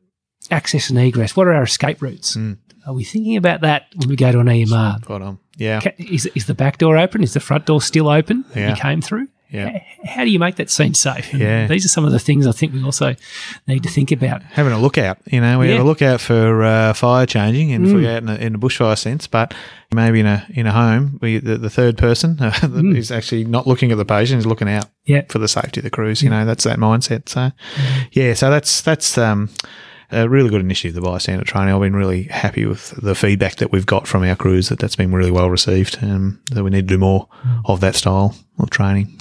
access 0.49 0.89
and 0.89 0.97
egress. 0.97 1.35
What 1.35 1.45
are 1.45 1.53
our 1.53 1.63
escape 1.63 2.01
routes? 2.01 2.35
Mm. 2.35 2.57
Are 2.85 2.93
we 2.93 3.03
thinking 3.03 3.37
about 3.37 3.61
that 3.61 3.87
when 3.95 4.09
we 4.09 4.15
go 4.15 4.31
to 4.31 4.39
an 4.39 4.47
EMR? 4.47 5.03
Spot 5.03 5.21
on. 5.21 5.39
Yeah. 5.57 5.81
Is, 5.97 6.25
is 6.27 6.45
the 6.45 6.53
back 6.53 6.77
door 6.77 6.97
open? 6.97 7.23
Is 7.23 7.33
the 7.33 7.39
front 7.39 7.65
door 7.65 7.81
still 7.81 8.09
open? 8.09 8.45
Yeah. 8.55 8.69
You 8.69 8.75
came 8.75 9.01
through? 9.01 9.27
Yeah. 9.49 9.79
How 10.05 10.23
do 10.23 10.29
you 10.29 10.37
make 10.37 10.57
that 10.57 10.69
scene 10.69 10.93
safe? 10.93 11.33
yeah. 11.33 11.65
These 11.65 11.83
are 11.83 11.89
some 11.89 12.05
of 12.05 12.11
the 12.11 12.19
things 12.19 12.45
I 12.45 12.51
think 12.51 12.73
we 12.73 12.83
also 12.83 13.15
need 13.67 13.81
to 13.83 13.89
think 13.89 14.11
about. 14.11 14.43
Having 14.43 14.73
a 14.73 14.79
lookout, 14.79 15.17
you 15.25 15.41
know, 15.41 15.57
we 15.57 15.67
yeah. 15.67 15.73
have 15.73 15.85
a 15.85 15.87
lookout 15.87 16.21
for 16.21 16.63
uh, 16.63 16.93
fire 16.93 17.25
changing 17.25 17.71
and 17.73 17.85
mm. 17.85 17.89
if 17.89 17.95
we 17.95 18.07
out 18.07 18.21
in 18.21 18.29
a, 18.29 18.35
in 18.35 18.55
a 18.55 18.59
bushfire 18.59 18.97
sense, 18.97 19.25
but 19.25 19.55
maybe 19.91 20.19
in 20.19 20.27
a 20.27 20.45
in 20.49 20.67
a 20.67 20.71
home, 20.71 21.17
we, 21.21 21.39
the, 21.39 21.57
the 21.57 21.69
third 21.69 21.97
person 21.97 22.37
uh, 22.39 22.51
mm. 22.51 22.95
is 22.95 23.11
actually 23.11 23.43
not 23.43 23.65
looking 23.65 23.91
at 23.91 23.97
the 23.97 24.05
patient, 24.05 24.37
is 24.37 24.45
looking 24.45 24.69
out 24.69 24.85
yeah. 25.05 25.23
for 25.29 25.39
the 25.39 25.47
safety 25.47 25.79
of 25.79 25.83
the 25.83 25.89
crews. 25.89 26.21
You 26.21 26.29
know, 26.29 26.45
that's 26.45 26.65
that 26.65 26.77
mindset. 26.77 27.27
So, 27.27 27.39
mm. 27.39 28.07
yeah, 28.11 28.35
so 28.35 28.51
that's 28.51 28.81
that's 28.81 29.17
um, 29.17 29.49
a 30.11 30.27
really 30.27 30.49
good 30.49 30.61
initiative, 30.61 30.95
the 30.95 31.01
bystander 31.01 31.45
training. 31.45 31.73
I've 31.73 31.81
been 31.81 31.95
really 31.95 32.23
happy 32.23 32.65
with 32.65 32.91
the 33.01 33.15
feedback 33.15 33.57
that 33.57 33.71
we've 33.71 33.85
got 33.85 34.07
from 34.07 34.23
our 34.23 34.35
crews 34.35 34.69
that 34.69 34.79
that's 34.79 34.95
been 34.95 35.11
really 35.11 35.31
well 35.31 35.49
received 35.49 36.01
and 36.01 36.39
that 36.51 36.63
we 36.63 36.71
need 36.71 36.87
to 36.87 36.95
do 36.95 36.97
more 36.97 37.27
of 37.65 37.79
that 37.81 37.95
style 37.95 38.35
of 38.57 38.69
training. 38.69 39.15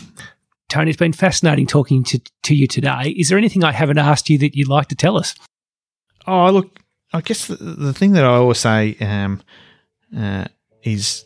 Tony, 0.68 0.90
it's 0.90 0.98
been 0.98 1.12
fascinating 1.12 1.66
talking 1.66 2.04
to, 2.04 2.20
to 2.42 2.54
you 2.54 2.66
today. 2.66 3.14
Is 3.16 3.28
there 3.28 3.38
anything 3.38 3.64
I 3.64 3.72
haven't 3.72 3.98
asked 3.98 4.28
you 4.28 4.38
that 4.38 4.54
you'd 4.54 4.68
like 4.68 4.88
to 4.88 4.94
tell 4.94 5.16
us? 5.16 5.34
Oh, 6.26 6.50
look, 6.50 6.78
I 7.12 7.22
guess 7.22 7.46
the, 7.46 7.56
the 7.56 7.94
thing 7.94 8.12
that 8.12 8.24
I 8.24 8.28
always 8.28 8.58
say 8.58 8.96
um, 9.00 9.40
uh, 10.16 10.44
is 10.82 11.24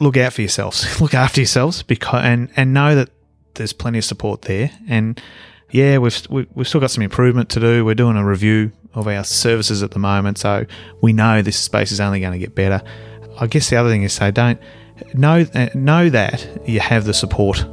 look 0.00 0.16
out 0.16 0.34
for 0.34 0.42
yourselves, 0.42 1.00
look 1.00 1.14
after 1.14 1.40
yourselves, 1.40 1.82
because 1.82 2.22
and 2.24 2.50
and 2.56 2.74
know 2.74 2.94
that 2.94 3.08
there's 3.54 3.72
plenty 3.72 3.98
of 3.98 4.04
support 4.04 4.42
there. 4.42 4.70
And 4.86 5.20
yeah, 5.70 5.96
we've 5.96 6.26
we've 6.28 6.68
still 6.68 6.80
got 6.80 6.90
some 6.90 7.02
improvement 7.02 7.48
to 7.50 7.60
do. 7.60 7.86
We're 7.86 7.94
doing 7.94 8.18
a 8.18 8.24
review 8.24 8.72
of 8.94 9.08
our 9.08 9.24
services 9.24 9.82
at 9.82 9.90
the 9.90 9.98
moment. 9.98 10.38
So 10.38 10.66
we 11.00 11.12
know 11.12 11.42
this 11.42 11.58
space 11.58 11.92
is 11.92 12.00
only 12.00 12.20
going 12.20 12.32
to 12.32 12.38
get 12.38 12.54
better. 12.54 12.82
I 13.38 13.46
guess 13.46 13.70
the 13.70 13.76
other 13.76 13.90
thing 13.90 14.02
is 14.02 14.12
say 14.12 14.30
don't 14.30 14.60
know 15.12 15.46
know 15.74 16.08
that 16.10 16.46
you 16.68 16.80
have 16.80 17.04
the 17.04 17.14
support 17.14 17.64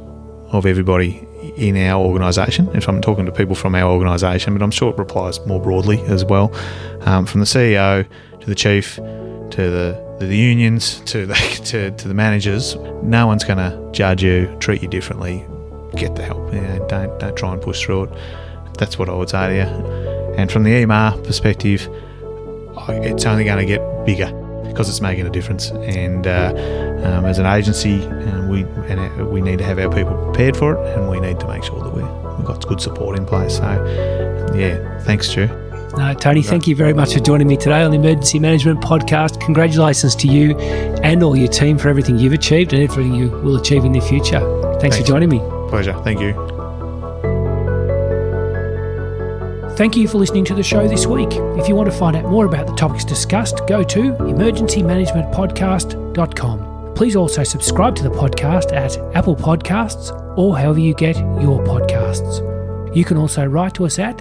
of 0.52 0.66
everybody 0.66 1.26
in 1.56 1.76
our 1.76 2.04
organisation. 2.04 2.68
If 2.74 2.88
I'm 2.88 3.00
talking 3.00 3.26
to 3.26 3.32
people 3.32 3.54
from 3.54 3.74
our 3.74 3.90
organisation, 3.90 4.52
but 4.52 4.62
I'm 4.62 4.70
sure 4.70 4.92
it 4.92 5.00
applies 5.00 5.44
more 5.46 5.60
broadly 5.60 6.00
as 6.02 6.24
well, 6.24 6.54
um, 7.02 7.26
from 7.26 7.40
the 7.40 7.46
CEO 7.46 8.06
to 8.40 8.46
the 8.46 8.54
chief 8.54 8.96
to 8.96 9.70
the 9.70 10.12
the 10.18 10.36
unions 10.36 11.00
to 11.00 11.26
the 11.26 11.34
to, 11.64 11.90
to 11.92 12.08
the 12.08 12.14
managers. 12.14 12.76
No 13.02 13.26
one's 13.26 13.44
going 13.44 13.58
to 13.58 13.90
judge 13.92 14.22
you, 14.22 14.54
treat 14.60 14.82
you 14.82 14.88
differently. 14.88 15.44
Get 15.96 16.16
the 16.16 16.22
help. 16.22 16.52
You 16.52 16.60
know, 16.60 16.86
don't 16.88 17.18
don't 17.18 17.36
try 17.36 17.52
and 17.52 17.60
push 17.60 17.84
through 17.84 18.04
it. 18.04 18.10
That's 18.78 18.98
what 18.98 19.08
I 19.08 19.14
would 19.14 19.30
say 19.30 19.48
to 19.48 19.54
you. 19.54 20.21
And 20.36 20.50
from 20.50 20.64
the 20.64 20.70
EMR 20.70 21.24
perspective, 21.24 21.88
it's 22.88 23.26
only 23.26 23.44
going 23.44 23.58
to 23.58 23.66
get 23.66 24.06
bigger 24.06 24.30
because 24.66 24.88
it's 24.88 25.00
making 25.00 25.26
a 25.26 25.30
difference. 25.30 25.70
And 25.70 26.26
uh, 26.26 26.52
um, 27.04 27.24
as 27.24 27.38
an 27.38 27.46
agency, 27.46 28.02
and 28.02 28.50
we 28.50 28.62
and 28.90 29.20
uh, 29.20 29.24
we 29.26 29.40
need 29.40 29.58
to 29.58 29.64
have 29.64 29.78
our 29.78 29.90
people 29.90 30.14
prepared 30.26 30.56
for 30.56 30.74
it, 30.74 30.96
and 30.96 31.08
we 31.10 31.20
need 31.20 31.38
to 31.40 31.48
make 31.48 31.64
sure 31.64 31.82
that 31.82 31.94
we 31.94 32.02
we've 32.36 32.46
got 32.46 32.66
good 32.66 32.80
support 32.80 33.18
in 33.18 33.26
place. 33.26 33.56
So, 33.56 34.52
yeah, 34.54 34.98
thanks, 35.00 35.28
Stu. 35.28 35.48
No, 35.96 36.14
Tony, 36.14 36.42
thank 36.42 36.66
you 36.66 36.74
very 36.74 36.94
much 36.94 37.12
for 37.12 37.20
joining 37.20 37.46
me 37.46 37.56
today 37.56 37.82
on 37.82 37.90
the 37.90 37.98
Emergency 37.98 38.38
Management 38.38 38.80
Podcast. 38.80 39.40
Congratulations 39.40 40.16
to 40.16 40.26
you 40.26 40.56
and 41.02 41.22
all 41.22 41.36
your 41.36 41.48
team 41.48 41.76
for 41.76 41.90
everything 41.90 42.18
you've 42.18 42.32
achieved 42.32 42.72
and 42.72 42.82
everything 42.82 43.14
you 43.14 43.28
will 43.28 43.56
achieve 43.56 43.84
in 43.84 43.92
the 43.92 44.00
future. 44.00 44.40
Thanks, 44.80 44.80
Thanks. 44.80 44.98
for 44.98 45.04
joining 45.04 45.28
me. 45.28 45.40
Pleasure. 45.68 45.92
Thank 46.02 46.20
you. 46.20 46.51
Thank 49.82 49.96
you 49.96 50.06
for 50.06 50.18
listening 50.18 50.44
to 50.44 50.54
the 50.54 50.62
show 50.62 50.86
this 50.86 51.08
week. 51.08 51.30
If 51.32 51.66
you 51.66 51.74
want 51.74 51.90
to 51.90 51.98
find 51.98 52.14
out 52.14 52.26
more 52.26 52.46
about 52.46 52.68
the 52.68 52.74
topics 52.76 53.04
discussed, 53.04 53.66
go 53.66 53.82
to 53.82 54.12
emergencymanagementpodcast.com. 54.12 56.94
Please 56.94 57.16
also 57.16 57.42
subscribe 57.42 57.96
to 57.96 58.04
the 58.04 58.10
podcast 58.10 58.72
at 58.72 58.96
Apple 59.16 59.34
Podcasts 59.34 60.12
or 60.38 60.56
however 60.56 60.78
you 60.78 60.94
get 60.94 61.16
your 61.16 61.58
podcasts. 61.64 62.94
You 62.94 63.04
can 63.04 63.16
also 63.16 63.44
write 63.44 63.74
to 63.74 63.84
us 63.84 63.98
at 63.98 64.20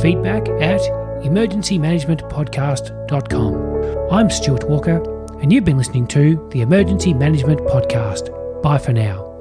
feedback 0.00 0.48
at 0.48 0.80
emergencymanagementpodcast.com. 1.24 4.12
I'm 4.12 4.30
Stuart 4.30 4.70
Walker, 4.70 5.02
and 5.40 5.52
you've 5.52 5.64
been 5.64 5.78
listening 5.78 6.06
to 6.06 6.48
the 6.52 6.60
Emergency 6.60 7.12
Management 7.12 7.58
Podcast. 7.62 8.62
Bye 8.62 8.78
for 8.78 8.92
now. 8.92 9.31